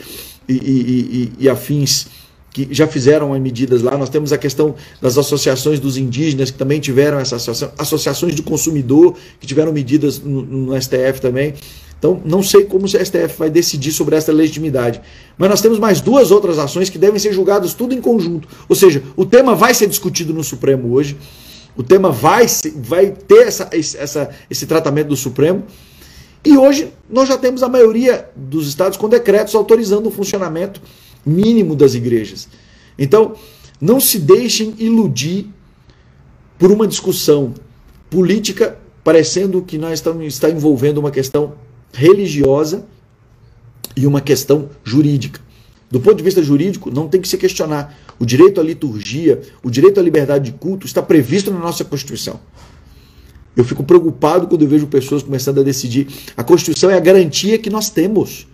e, 0.47 0.53
e, 0.53 0.57
e, 0.57 1.33
e, 1.45 1.49
afins 1.49 2.07
que 2.51 2.67
já 2.71 2.85
fizeram 2.85 3.37
medidas 3.39 3.81
lá. 3.81 3.97
Nós 3.97 4.09
temos 4.09 4.31
a 4.31 4.37
questão 4.37 4.75
das 5.01 5.17
associações 5.17 5.79
dos 5.79 5.97
indígenas 5.97 6.51
que 6.51 6.57
também 6.57 6.79
tiveram 6.79 7.19
essa 7.19 7.37
associação, 7.37 7.71
associações 7.79 8.35
de 8.35 8.43
consumidor 8.43 9.15
que 9.39 9.47
tiveram 9.47 9.73
medidas 9.73 10.19
no, 10.19 10.43
no 10.43 10.81
STF 10.81 11.19
também. 11.19 11.55
Então, 12.03 12.21
não 12.25 12.43
sei 12.43 12.65
como 12.65 12.83
o 12.83 12.89
STF 12.89 13.39
vai 13.39 13.49
decidir 13.49 13.93
sobre 13.93 14.17
essa 14.17 14.29
legitimidade. 14.29 14.99
Mas 15.37 15.49
nós 15.49 15.61
temos 15.61 15.79
mais 15.79 16.01
duas 16.01 16.31
outras 16.31 16.59
ações 16.59 16.89
que 16.89 16.97
devem 16.97 17.17
ser 17.17 17.31
julgadas 17.31 17.73
tudo 17.73 17.93
em 17.93 18.01
conjunto. 18.01 18.45
Ou 18.67 18.75
seja, 18.75 19.01
o 19.15 19.25
tema 19.25 19.55
vai 19.55 19.73
ser 19.73 19.87
discutido 19.87 20.33
no 20.33 20.43
Supremo 20.43 20.91
hoje. 20.91 21.15
O 21.77 21.81
tema 21.81 22.11
vai, 22.11 22.45
vai 22.75 23.11
ter 23.11 23.47
essa, 23.47 23.69
essa, 23.71 24.29
esse 24.49 24.65
tratamento 24.65 25.07
do 25.07 25.15
Supremo. 25.15 25.63
E 26.43 26.57
hoje 26.57 26.91
nós 27.09 27.29
já 27.29 27.37
temos 27.37 27.63
a 27.63 27.69
maioria 27.69 28.29
dos 28.35 28.67
estados 28.67 28.97
com 28.97 29.07
decretos 29.07 29.55
autorizando 29.55 30.07
o 30.07 30.11
funcionamento 30.11 30.81
mínimo 31.25 31.73
das 31.73 31.95
igrejas. 31.95 32.49
Então, 32.99 33.35
não 33.79 34.01
se 34.01 34.19
deixem 34.19 34.73
iludir 34.77 35.47
por 36.59 36.69
uma 36.69 36.85
discussão 36.85 37.53
política 38.09 38.77
parecendo 39.05 39.61
que 39.61 39.77
nós 39.77 39.93
estamos 39.93 40.25
está 40.25 40.49
envolvendo 40.49 40.97
uma 40.97 41.09
questão 41.11 41.53
religiosa 41.93 42.85
e 43.95 44.05
uma 44.07 44.19
questão 44.19 44.69
jurídica. 44.83 45.39
Do 45.89 45.99
ponto 45.99 46.15
de 46.15 46.23
vista 46.23 46.41
jurídico, 46.41 46.89
não 46.89 47.07
tem 47.07 47.21
que 47.21 47.27
se 47.27 47.37
questionar. 47.37 47.95
O 48.19 48.25
direito 48.25 48.59
à 48.59 48.63
liturgia, 48.63 49.41
o 49.61 49.69
direito 49.69 49.99
à 49.99 50.03
liberdade 50.03 50.51
de 50.51 50.57
culto 50.57 50.87
está 50.87 51.03
previsto 51.03 51.51
na 51.51 51.59
nossa 51.59 51.85
Constituição. 51.85 52.39
Eu 53.55 53.63
fico 53.63 53.83
preocupado 53.83 54.47
quando 54.47 54.63
eu 54.63 54.67
vejo 54.67 54.87
pessoas 54.87 55.21
começando 55.21 55.59
a 55.59 55.63
decidir. 55.63 56.07
A 56.35 56.43
Constituição 56.43 56.89
é 56.89 56.97
a 56.97 56.99
garantia 56.99 57.59
que 57.59 57.69
nós 57.69 57.91
temos. 57.91 58.47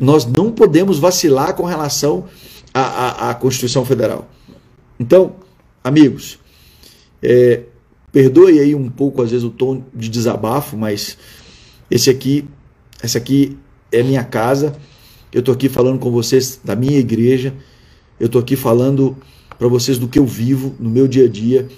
Nós 0.00 0.24
não 0.24 0.50
podemos 0.50 0.98
vacilar 0.98 1.54
com 1.54 1.64
relação 1.64 2.24
à, 2.72 2.80
à, 2.80 3.30
à 3.30 3.34
Constituição 3.34 3.84
Federal. 3.84 4.26
Então, 4.98 5.36
amigos, 5.82 6.38
é, 7.22 7.64
perdoe 8.10 8.60
aí 8.60 8.74
um 8.74 8.88
pouco, 8.88 9.20
às 9.20 9.30
vezes, 9.30 9.44
o 9.44 9.50
tom 9.50 9.82
de 9.92 10.08
desabafo, 10.08 10.74
mas 10.74 11.18
esse 11.94 12.10
aqui, 12.10 12.44
essa 13.00 13.18
aqui 13.18 13.56
é 13.92 14.02
minha 14.02 14.24
casa. 14.24 14.74
Eu 15.32 15.38
estou 15.38 15.54
aqui 15.54 15.68
falando 15.68 16.00
com 16.00 16.10
vocês 16.10 16.58
da 16.64 16.74
minha 16.74 16.98
igreja. 16.98 17.54
Eu 18.18 18.26
estou 18.26 18.40
aqui 18.40 18.56
falando 18.56 19.16
para 19.56 19.68
vocês 19.68 19.96
do 19.96 20.08
que 20.08 20.18
eu 20.18 20.26
vivo 20.26 20.74
no 20.80 20.90
meu 20.90 21.06
dia 21.06 21.26
a 21.26 21.28
dia. 21.28 21.68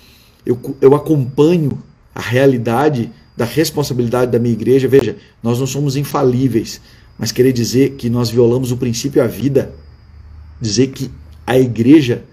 Eu, 0.46 0.58
eu 0.80 0.94
acompanho 0.94 1.82
a 2.14 2.20
realidade 2.22 3.12
da 3.36 3.44
responsabilidade 3.44 4.32
da 4.32 4.38
minha 4.38 4.54
igreja. 4.54 4.88
Veja, 4.88 5.18
nós 5.42 5.60
não 5.60 5.66
somos 5.66 5.96
infalíveis, 5.96 6.80
mas 7.18 7.30
querer 7.30 7.52
dizer 7.52 7.96
que 7.96 8.08
nós 8.08 8.30
violamos 8.30 8.72
o 8.72 8.78
princípio 8.78 9.22
à 9.22 9.26
vida, 9.26 9.74
dizer 10.58 10.86
que 10.92 11.10
a 11.46 11.58
igreja, 11.58 12.24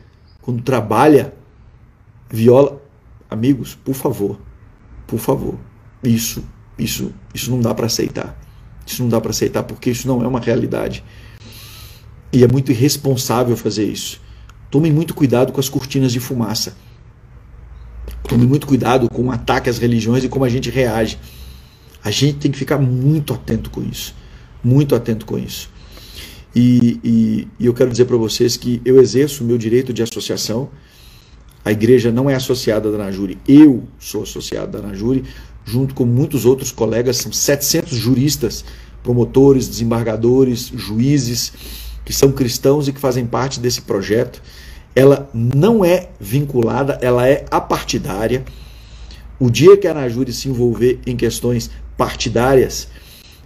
quando 0.42 0.64
trabalha, 0.64 1.34
viola. 2.32 2.82
Amigos, 3.30 3.76
por 3.76 3.94
favor, 3.94 4.40
por 5.06 5.20
favor, 5.20 5.58
isso 6.02 6.42
isso, 6.78 7.14
isso 7.34 7.52
não 7.52 7.60
dá 7.60 7.74
para 7.74 7.86
aceitar. 7.86 8.40
Isso 8.86 9.02
não 9.02 9.10
dá 9.10 9.22
para 9.22 9.32
aceitar 9.32 9.64
porque 9.64 9.90
isso 9.90 10.08
não 10.08 10.24
é 10.24 10.28
uma 10.28 10.40
realidade. 10.40 11.04
E 12.32 12.44
é 12.44 12.48
muito 12.48 12.72
irresponsável 12.72 13.56
fazer 13.56 13.86
isso. 13.86 14.20
Tomem 14.70 14.92
muito 14.92 15.14
cuidado 15.14 15.54
com 15.54 15.60
as 15.60 15.70
cortinas 15.70 16.12
de 16.12 16.20
fumaça. 16.20 16.76
Tomem 18.28 18.48
muito 18.48 18.66
cuidado 18.66 19.08
com 19.10 19.26
o 19.26 19.32
ataque 19.32 19.70
às 19.70 19.78
religiões 19.78 20.24
e 20.24 20.30
como 20.30 20.44
a 20.44 20.50
gente 20.50 20.70
reage. 20.70 21.20
A 22.04 22.10
gente 22.10 22.40
tem 22.40 22.52
que 22.52 22.58
ficar 22.58 22.78
muito 22.78 23.34
atento 23.34 23.70
com 23.70 23.82
isso. 23.84 24.16
Muito 24.64 24.96
atento 24.96 25.26
com 25.26 25.38
isso. 25.38 25.70
E, 26.56 27.00
e, 27.04 27.48
e 27.60 27.66
eu 27.66 27.74
quero 27.74 27.92
dizer 27.92 28.06
para 28.06 28.18
vocês 28.18 28.58
que 28.58 28.82
eu 28.84 29.00
exerço 29.00 29.44
o 29.44 29.48
meu 29.48 29.58
direito 29.58 29.94
de 29.94 30.02
associação. 30.02 30.70
A 31.64 31.72
igreja 31.72 32.12
não 32.12 32.30
é 32.30 32.36
associada 32.36 32.92
da 32.92 32.98
Najuri. 32.98 33.38
Eu 33.48 33.84
sou 34.00 34.24
associado 34.24 34.72
da 34.72 34.88
Najuri 34.88 35.24
junto 35.66 35.94
com 35.94 36.06
muitos 36.06 36.46
outros 36.46 36.72
colegas, 36.72 37.18
são 37.18 37.32
700 37.32 37.98
juristas, 37.98 38.66
promotores, 39.02 39.68
desembargadores, 39.68 40.72
juízes, 40.74 41.54
que 42.06 42.14
são 42.14 42.32
cristãos 42.32 42.88
e 42.88 42.94
que 42.94 43.00
fazem 43.00 43.26
parte 43.26 43.60
desse 43.60 43.82
projeto. 43.82 44.42
Ela 44.96 45.30
não 45.34 45.84
é 45.84 46.10
vinculada, 46.20 47.00
ela 47.02 47.28
é 47.28 47.46
apartidária. 47.50 48.44
O 49.40 49.50
dia 49.50 49.78
que 49.78 49.88
a 49.88 49.92
Anajuri 49.92 50.32
se 50.32 50.50
envolver 50.50 51.00
em 51.06 51.16
questões 51.16 51.70
partidárias 51.98 52.88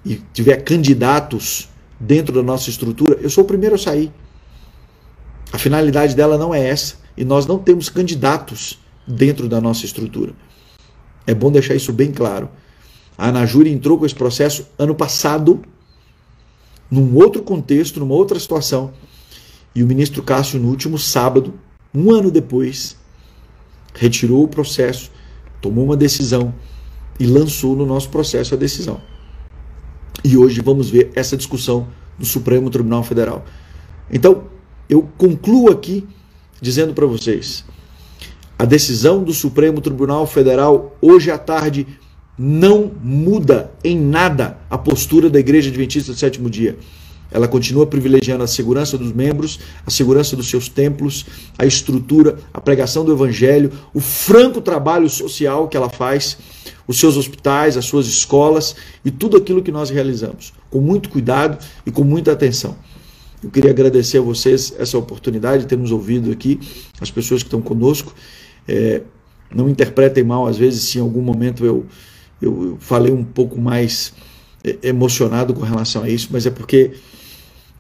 e 0.06 0.22
tiver 0.34 0.58
candidatos 0.58 1.70
dentro 2.00 2.34
da 2.34 2.44
nossa 2.44 2.70
estrutura, 2.70 3.18
eu 3.22 3.30
sou 3.30 3.44
o 3.44 3.48
primeiro 3.48 3.76
a 3.76 3.78
sair. 3.78 4.12
A 5.52 5.58
finalidade 5.58 6.16
dela 6.16 6.38
não 6.38 6.54
é 6.54 6.68
essa. 6.68 6.96
E 7.16 7.26
nós 7.26 7.48
não 7.48 7.58
temos 7.58 7.90
candidatos 7.90 8.80
dentro 9.08 9.48
da 9.48 9.60
nossa 9.60 9.86
estrutura. 9.86 10.34
É 11.28 11.36
bom 11.36 11.52
deixar 11.52 11.76
isso 11.76 11.92
bem 11.92 12.12
claro. 12.12 12.50
A 13.18 13.28
Anajuri 13.28 13.70
entrou 13.70 13.98
com 13.98 14.06
esse 14.06 14.16
processo 14.16 14.66
ano 14.80 14.96
passado, 14.96 15.62
num 16.90 17.16
outro 17.16 17.44
contexto, 17.44 18.00
numa 18.00 18.16
outra 18.16 18.40
situação. 18.40 18.94
E 19.76 19.84
o 19.84 19.88
ministro 19.88 20.24
Cássio, 20.24 20.60
no 20.60 20.70
último 20.70 20.98
sábado, 20.98 21.54
um 21.94 22.12
ano 22.12 22.32
depois, 22.32 22.96
retirou 23.94 24.44
o 24.44 24.48
processo, 24.48 25.12
tomou 25.62 25.84
uma 25.84 25.98
decisão 25.98 26.54
e 27.20 27.26
lançou 27.26 27.76
no 27.76 27.86
nosso 27.86 28.10
processo 28.10 28.54
a 28.54 28.58
decisão. 28.58 29.02
E 30.24 30.38
hoje 30.38 30.62
vamos 30.62 30.90
ver 30.90 31.12
essa 31.14 31.36
discussão 31.36 31.88
no 32.18 32.26
Supremo 32.26 32.70
Tribunal 32.70 33.04
Federal. 33.04 33.46
Então, 34.12 34.46
eu 34.90 35.08
concluo 35.18 35.70
aqui 35.72 36.08
dizendo 36.62 36.94
para 36.94 37.06
vocês: 37.06 37.66
a 38.60 38.66
decisão 38.66 39.24
do 39.24 39.34
Supremo 39.34 39.82
Tribunal 39.82 40.26
Federal 40.26 40.98
hoje 41.02 41.30
à 41.30 41.38
tarde 41.38 41.86
não 42.38 42.92
muda 43.04 43.72
em 43.84 43.98
nada 43.98 44.58
a 44.70 44.78
postura 44.78 45.30
da 45.30 45.40
Igreja 45.40 45.70
Adventista 45.70 46.12
do 46.12 46.18
Sétimo 46.18 46.50
Dia. 46.50 46.78
Ela 47.30 47.48
continua 47.48 47.86
privilegiando 47.86 48.44
a 48.44 48.48
segurança 48.48 48.98
dos 48.98 49.12
membros, 49.12 49.60
a 49.86 49.92
segurança 49.92 50.36
dos 50.36 50.50
seus 50.50 50.70
templos, 50.70 51.26
a 51.58 51.66
estrutura, 51.66 52.38
a 52.54 52.62
pregação 52.62 53.04
do 53.04 53.12
Evangelho, 53.12 53.72
o 53.94 54.00
franco 54.00 54.62
trabalho 54.62 55.10
social 55.10 55.68
que 55.68 55.76
ela 55.76 55.90
faz, 55.90 56.38
os 56.88 57.00
seus 57.00 57.18
hospitais, 57.18 57.76
as 57.76 57.86
suas 57.86 58.08
escolas 58.08 58.76
e 59.04 59.12
tudo 59.12 59.36
aquilo 59.36 59.62
que 59.62 59.72
nós 59.72 59.90
realizamos, 59.90 60.54
com 60.70 60.80
muito 60.80 61.10
cuidado 61.10 61.58
e 61.86 61.92
com 61.92 62.04
muita 62.04 62.32
atenção. 62.32 62.76
Eu 63.44 63.52
queria 63.52 63.72
agradecer 63.72 64.18
a 64.18 64.22
vocês 64.22 64.74
essa 64.80 64.98
oportunidade 64.98 65.64
de 65.64 65.70
ter 65.70 65.78
nos 65.78 65.92
ouvido 65.92 66.32
aqui, 66.32 66.60
as 67.00 67.12
pessoas 67.12 67.44
que 67.44 67.48
estão 67.48 67.62
conosco. 67.62 68.16
É, 68.68 69.02
não 69.54 69.70
interpretem 69.70 70.24
mal, 70.24 70.48
às 70.48 70.58
vezes, 70.58 70.84
se 70.84 70.98
em 70.98 71.02
algum 71.02 71.22
momento 71.22 71.66
eu, 71.66 71.86
eu, 72.42 72.78
falei 72.80 73.12
um 73.12 73.24
pouco 73.24 73.60
mais 73.60 74.14
é, 74.64 74.78
emocionado 74.84 75.54
com 75.54 75.62
relação 75.62 76.04
a 76.04 76.10
isso, 76.10 76.30
mas 76.32 76.46
é 76.46 76.50
porque 76.50 76.92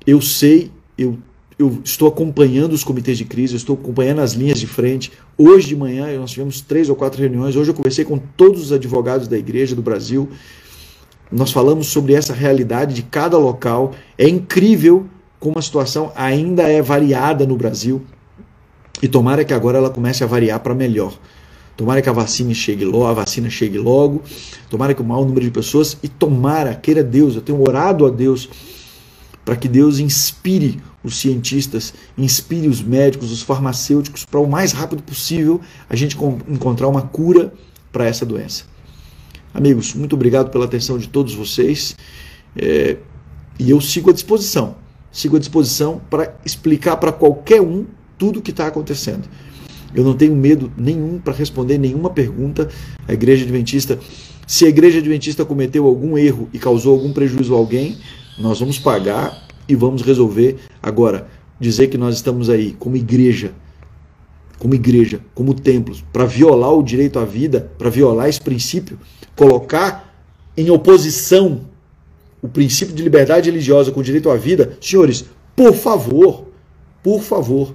eu 0.05 0.21
sei, 0.21 0.71
eu, 0.97 1.17
eu 1.59 1.79
estou 1.83 2.07
acompanhando 2.07 2.73
os 2.73 2.83
comitês 2.83 3.17
de 3.17 3.25
crise, 3.25 3.53
eu 3.53 3.57
estou 3.57 3.75
acompanhando 3.75 4.21
as 4.21 4.33
linhas 4.33 4.59
de 4.59 4.67
frente. 4.67 5.11
Hoje 5.37 5.67
de 5.67 5.75
manhã 5.75 6.17
nós 6.17 6.31
tivemos 6.31 6.61
três 6.61 6.87
ou 6.89 6.95
quatro 6.95 7.19
reuniões. 7.19 7.55
Hoje 7.55 7.71
eu 7.71 7.75
conversei 7.75 8.05
com 8.05 8.17
todos 8.17 8.61
os 8.61 8.71
advogados 8.71 9.27
da 9.27 9.37
igreja 9.37 9.75
do 9.75 9.81
Brasil. 9.81 10.29
Nós 11.29 11.51
falamos 11.51 11.87
sobre 11.87 12.13
essa 12.13 12.33
realidade 12.33 12.93
de 12.93 13.03
cada 13.03 13.37
local. 13.37 13.93
É 14.17 14.29
incrível 14.29 15.05
como 15.39 15.59
a 15.59 15.61
situação 15.61 16.11
ainda 16.15 16.63
é 16.63 16.81
variada 16.81 17.45
no 17.45 17.57
Brasil 17.57 18.01
e 19.01 19.07
tomara 19.07 19.45
que 19.45 19.53
agora 19.53 19.77
ela 19.77 19.89
comece 19.89 20.23
a 20.23 20.27
variar 20.27 20.59
para 20.59 20.73
melhor. 20.73 21.17
Tomara 21.75 22.01
que 22.01 22.09
a 22.09 22.13
vacina 22.13 22.53
chegue 22.53 22.83
logo, 22.83 23.05
a 23.05 23.13
vacina 23.13 23.49
chegue 23.49 23.77
logo. 23.77 24.23
Tomara 24.69 24.95
que 24.95 25.01
o 25.01 25.05
maior 25.05 25.25
número 25.25 25.45
de 25.45 25.51
pessoas 25.51 25.95
e 26.01 26.07
tomara, 26.07 26.73
queira 26.73 27.03
Deus, 27.03 27.35
eu 27.35 27.41
tenho 27.41 27.61
orado 27.61 28.05
a 28.05 28.09
Deus 28.09 28.49
para 29.45 29.55
que 29.55 29.67
Deus 29.67 29.99
inspire 29.99 30.81
os 31.03 31.19
cientistas, 31.19 31.93
inspire 32.17 32.67
os 32.67 32.81
médicos, 32.81 33.31
os 33.31 33.43
farmacêuticos 33.43 34.25
para 34.25 34.39
o 34.39 34.47
mais 34.47 34.71
rápido 34.71 35.03
possível 35.03 35.61
a 35.89 35.95
gente 35.95 36.17
encontrar 36.49 36.87
uma 36.87 37.03
cura 37.03 37.53
para 37.91 38.05
essa 38.05 38.25
doença. 38.25 38.65
Amigos, 39.53 39.93
muito 39.93 40.15
obrigado 40.15 40.49
pela 40.49 40.65
atenção 40.65 40.97
de 40.97 41.07
todos 41.07 41.33
vocês 41.33 41.95
é, 42.55 42.97
e 43.57 43.69
eu 43.69 43.79
sigo 43.79 44.09
à 44.09 44.13
disposição 44.13 44.75
sigo 45.17 45.35
à 45.35 45.39
disposição 45.39 45.99
para 46.09 46.35
explicar 46.45 46.97
para 46.97 47.11
qualquer 47.11 47.61
um 47.61 47.85
tudo 48.17 48.39
o 48.39 48.41
que 48.41 48.51
está 48.51 48.67
acontecendo. 48.67 49.27
Eu 49.93 50.03
não 50.03 50.13
tenho 50.13 50.35
medo 50.35 50.71
nenhum 50.77 51.19
para 51.19 51.33
responder 51.33 51.77
nenhuma 51.77 52.09
pergunta. 52.09 52.69
A 53.07 53.13
Igreja 53.13 53.43
Adventista, 53.43 53.97
se 54.45 54.65
a 54.65 54.69
Igreja 54.69 54.99
Adventista 54.99 55.45
cometeu 55.45 55.85
algum 55.85 56.17
erro 56.17 56.49
e 56.53 56.59
causou 56.59 56.93
algum 56.93 57.13
prejuízo 57.13 57.53
a 57.55 57.57
alguém, 57.57 57.97
nós 58.37 58.59
vamos 58.59 58.77
pagar 58.77 59.47
e 59.67 59.75
vamos 59.75 60.01
resolver. 60.01 60.57
Agora, 60.81 61.27
dizer 61.59 61.87
que 61.87 61.97
nós 61.97 62.15
estamos 62.15 62.49
aí 62.49 62.75
como 62.77 62.95
igreja, 62.95 63.51
como 64.59 64.75
igreja, 64.75 65.21
como 65.33 65.53
templos, 65.53 66.03
para 66.13 66.25
violar 66.25 66.73
o 66.73 66.83
direito 66.83 67.19
à 67.19 67.25
vida, 67.25 67.71
para 67.77 67.89
violar 67.89 68.29
esse 68.29 68.41
princípio, 68.41 68.99
colocar 69.35 70.13
em 70.55 70.69
oposição 70.69 71.61
o 72.41 72.47
princípio 72.47 72.93
de 72.93 73.03
liberdade 73.03 73.49
religiosa 73.49 73.91
com 73.91 73.99
o 73.99 74.03
direito 74.03 74.29
à 74.29 74.35
vida, 74.35 74.77
senhores, 74.79 75.25
por 75.55 75.73
favor, 75.73 76.45
por 77.01 77.21
favor, 77.21 77.73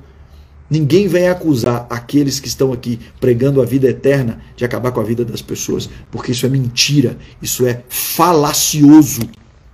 ninguém 0.73 1.07
venha 1.07 1.33
acusar 1.33 1.87
aqueles 1.91 2.41
que 2.41 2.49
estão 2.49 2.73
aqui 2.73 2.99
pregando 3.21 3.61
a 3.61 3.65
vida 3.67 3.89
eterna 3.89 4.41
de 4.57 4.65
acabar 4.65 4.91
com 4.91 5.01
a 5.01 5.05
vida 5.05 5.23
das 5.23 5.43
pessoas, 5.43 5.91
porque 6.11 6.33
isso 6.33 6.47
é 6.47 6.49
mentira, 6.49 7.19
isso 7.43 7.67
é 7.67 7.83
falacioso. 7.91 9.21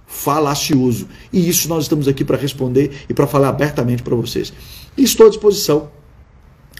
Falacioso. 0.09 1.07
E 1.33 1.49
isso 1.49 1.69
nós 1.69 1.85
estamos 1.85 2.09
aqui 2.09 2.25
para 2.25 2.37
responder 2.37 2.91
e 3.09 3.15
para 3.15 3.29
falar 3.29 3.51
abertamente 3.51 4.03
para 4.03 4.17
vocês. 4.17 4.53
E 4.97 5.05
estou 5.05 5.27
à 5.27 5.29
disposição 5.29 5.89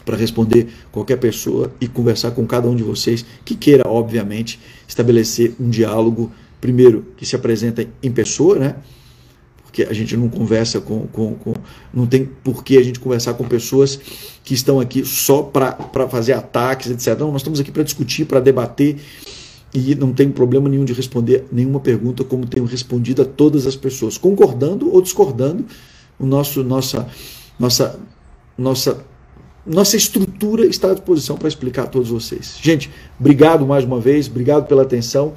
para 0.03 0.17
responder 0.17 0.67
qualquer 0.91 1.17
pessoa 1.17 1.71
e 1.79 1.87
conversar 1.87 2.31
com 2.31 2.45
cada 2.45 2.67
um 2.67 2.75
de 2.75 2.83
vocês 2.83 3.25
que 3.45 3.55
queira, 3.55 3.87
obviamente, 3.87 4.59
estabelecer 4.85 5.53
um 5.57 5.69
diálogo 5.69 6.29
primeiro, 6.59 7.05
que 7.15 7.25
se 7.25 7.37
apresenta 7.37 7.87
em 8.03 8.11
pessoa, 8.11 8.59
né? 8.59 8.75
Porque 9.69 9.83
a 9.83 9.93
gente 9.93 10.17
não 10.17 10.27
conversa 10.27 10.81
com, 10.81 11.05
com, 11.07 11.35
com 11.35 11.53
Não 11.93 12.07
tem 12.07 12.25
por 12.25 12.63
que 12.63 12.75
a 12.75 12.81
gente 12.81 12.99
conversar 12.99 13.35
com 13.35 13.47
pessoas 13.47 13.99
que 14.43 14.55
estão 14.55 14.79
aqui 14.79 15.05
só 15.05 15.43
para 15.43 16.09
fazer 16.09 16.33
ataques, 16.33 16.89
etc. 16.89 17.19
Não, 17.19 17.31
nós 17.31 17.41
estamos 17.41 17.59
aqui 17.59 17.71
para 17.71 17.83
discutir, 17.83 18.25
para 18.25 18.39
debater 18.39 18.97
e 19.71 19.93
não 19.93 20.11
tem 20.11 20.31
problema 20.31 20.67
nenhum 20.67 20.83
de 20.83 20.93
responder 20.93 21.45
nenhuma 21.51 21.79
pergunta, 21.79 22.23
como 22.23 22.47
tenho 22.47 22.65
respondido 22.65 23.21
a 23.21 23.25
todas 23.25 23.67
as 23.67 23.75
pessoas, 23.75 24.17
concordando 24.17 24.91
ou 24.91 25.01
discordando. 25.03 25.63
O 26.17 26.25
nosso, 26.25 26.63
nossa, 26.63 27.07
nossa, 27.59 27.99
nossa, 28.57 29.05
nossa 29.63 29.95
estrutura 29.95 30.65
está 30.65 30.89
à 30.89 30.93
disposição 30.95 31.37
para 31.37 31.47
explicar 31.47 31.83
a 31.83 31.87
todos 31.87 32.09
vocês. 32.09 32.57
Gente, 32.59 32.89
obrigado 33.19 33.67
mais 33.67 33.85
uma 33.85 33.99
vez, 33.99 34.27
obrigado 34.27 34.67
pela 34.67 34.81
atenção 34.81 35.35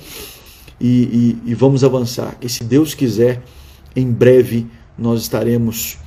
e, 0.80 1.36
e, 1.44 1.50
e 1.50 1.54
vamos 1.54 1.84
avançar. 1.84 2.38
E 2.40 2.48
se 2.48 2.64
Deus 2.64 2.94
quiser, 2.94 3.42
em 3.94 4.10
breve 4.10 4.66
nós 4.96 5.22
estaremos 5.22 5.98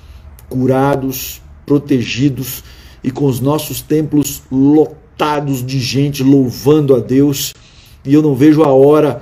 curados, 0.50 1.42
protegidos 1.66 2.64
e 3.04 3.12
com 3.12 3.26
os 3.26 3.40
nossos 3.40 3.82
templos 3.82 4.42
lotados 4.52 5.66
de 5.66 5.80
gente 5.80 6.24
louvando 6.24 6.96
a 6.96 7.00
Deus. 7.00 7.54
E 8.04 8.14
eu 8.14 8.22
não 8.22 8.36
vejo 8.36 8.64
a 8.64 8.72
hora 8.72 9.22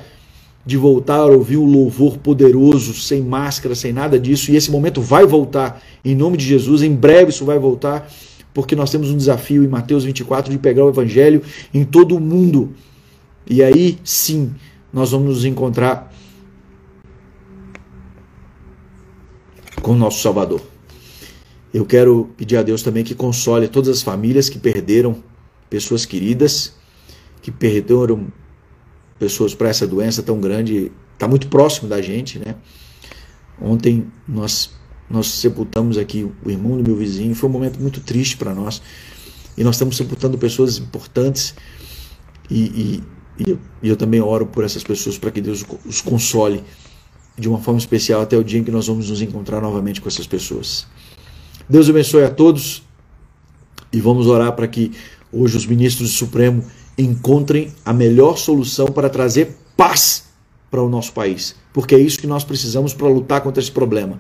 de 0.66 0.78
voltar 0.78 1.18
a 1.18 1.26
ouvir 1.26 1.58
o 1.58 1.66
louvor 1.66 2.18
poderoso, 2.18 2.94
sem 2.94 3.22
máscara, 3.22 3.76
sem 3.76 3.92
nada 3.92 4.18
disso. 4.18 4.52
E 4.52 4.56
esse 4.56 4.72
momento 4.72 5.02
vai 5.02 5.26
voltar, 5.26 5.82
em 6.04 6.16
nome 6.16 6.38
de 6.38 6.46
Jesus. 6.46 6.82
Em 6.82 6.96
breve 6.96 7.32
isso 7.32 7.44
vai 7.44 7.60
voltar, 7.60 8.10
porque 8.54 8.76
nós 8.76 8.90
temos 8.90 9.10
um 9.10 9.18
desafio 9.18 9.64
em 9.64 9.68
Mateus 9.68 10.04
24 10.06 10.52
de 10.52 10.58
pegar 10.58 10.86
o 10.86 10.90
Evangelho 10.90 11.42
em 11.74 11.84
todo 11.84 12.16
o 12.16 12.20
mundo. 12.20 12.74
E 13.50 13.62
aí 13.62 13.98
sim 14.04 14.52
nós 14.92 15.12
vamos 15.12 15.28
nos 15.28 15.46
encontrar 15.46 16.14
com 19.84 19.92
o 19.92 19.96
nosso 19.96 20.22
Salvador. 20.22 20.62
Eu 21.72 21.86
quero 21.86 22.30
pedir 22.38 22.58
a 22.58 22.64
Deus 22.64 22.82
também 22.82 23.04
que 23.04 23.14
console 23.14 23.68
todas 23.68 23.90
as 23.90 24.02
famílias 24.02 24.50
que 24.50 24.58
perderam 24.58 25.22
pessoas 25.70 26.06
queridas, 26.06 26.74
que 27.42 27.52
perderam 27.52 28.28
pessoas 29.20 29.54
para 29.54 29.70
essa 29.70 29.86
doença 29.86 30.24
tão 30.24 30.40
grande, 30.40 30.92
está 31.14 31.28
muito 31.28 31.48
próximo 31.48 31.90
da 31.90 32.02
gente, 32.02 32.40
né? 32.40 32.56
Ontem 33.62 34.08
nós 34.28 34.72
nós 35.10 35.28
sepultamos 35.28 35.98
aqui 35.98 36.28
o 36.44 36.50
irmão 36.50 36.78
do 36.78 36.84
meu 36.84 36.96
vizinho, 36.96 37.36
foi 37.36 37.48
um 37.48 37.52
momento 37.52 37.80
muito 37.80 38.00
triste 38.00 38.38
para 38.38 38.56
nós. 38.56 38.82
E 39.56 39.64
nós 39.64 39.76
estamos 39.76 39.98
sepultando 39.98 40.38
pessoas 40.38 40.78
importantes 40.80 41.54
e, 42.50 42.64
e, 42.64 43.04
e 43.38 43.52
eu, 43.52 43.60
e 43.84 43.90
eu 43.90 43.96
também 43.96 44.22
oro 44.22 44.48
por 44.48 44.64
essas 44.64 44.84
pessoas 44.84 45.18
para 45.18 45.30
que 45.30 45.42
Deus 45.42 45.64
os 45.86 46.02
console 46.02 46.64
de 47.38 47.50
uma 47.50 47.60
forma 47.60 47.80
especial 47.80 48.22
até 48.22 48.38
o 48.38 48.44
dia 48.44 48.60
em 48.60 48.64
que 48.64 48.72
nós 48.72 48.88
vamos 48.88 49.10
nos 49.10 49.22
encontrar 49.22 49.62
novamente 49.62 50.02
com 50.02 50.08
essas 50.08 50.28
pessoas. 50.28 50.86
Deus 51.68 51.90
abençoe 51.90 52.24
a 52.24 52.30
todos 52.30 52.84
e 53.92 54.00
vamos 54.00 54.28
orar 54.28 54.54
para 54.54 54.68
que 54.68 54.92
hoje 55.32 55.58
os 55.58 55.66
ministros 55.66 56.12
do 56.12 56.16
Supremo 56.16 56.64
encontrem 56.98 57.74
a 57.84 57.94
melhor 57.94 58.38
solução 58.38 58.88
para 58.88 59.10
trazer 59.10 59.58
paz 59.76 60.26
para 60.70 60.82
o 60.82 60.90
nosso 60.90 61.14
país, 61.14 61.56
porque 61.72 61.96
é 61.96 62.00
isso 62.00 62.20
que 62.20 62.28
nós 62.28 62.44
precisamos 62.44 62.94
para 62.94 63.08
lutar 63.08 63.42
contra 63.42 63.62
esse 63.62 63.72
problema. 63.72 64.20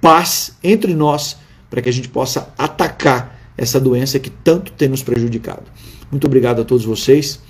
Paz 0.00 0.56
entre 0.62 0.94
nós 0.94 1.36
para 1.68 1.80
que 1.80 1.88
a 1.88 1.92
gente 1.92 2.08
possa 2.08 2.52
atacar 2.58 3.38
essa 3.56 3.78
doença 3.78 4.18
que 4.18 4.30
tanto 4.30 4.72
tem 4.72 4.88
nos 4.88 5.02
prejudicado. 5.02 5.64
Muito 6.10 6.26
obrigado 6.26 6.62
a 6.62 6.64
todos 6.64 6.84
vocês 6.84 7.40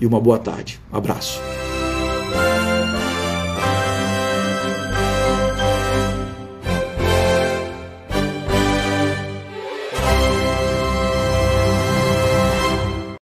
e 0.00 0.06
uma 0.06 0.20
boa 0.20 0.38
tarde. 0.38 0.80
Um 0.92 0.96
abraço. 0.96 1.40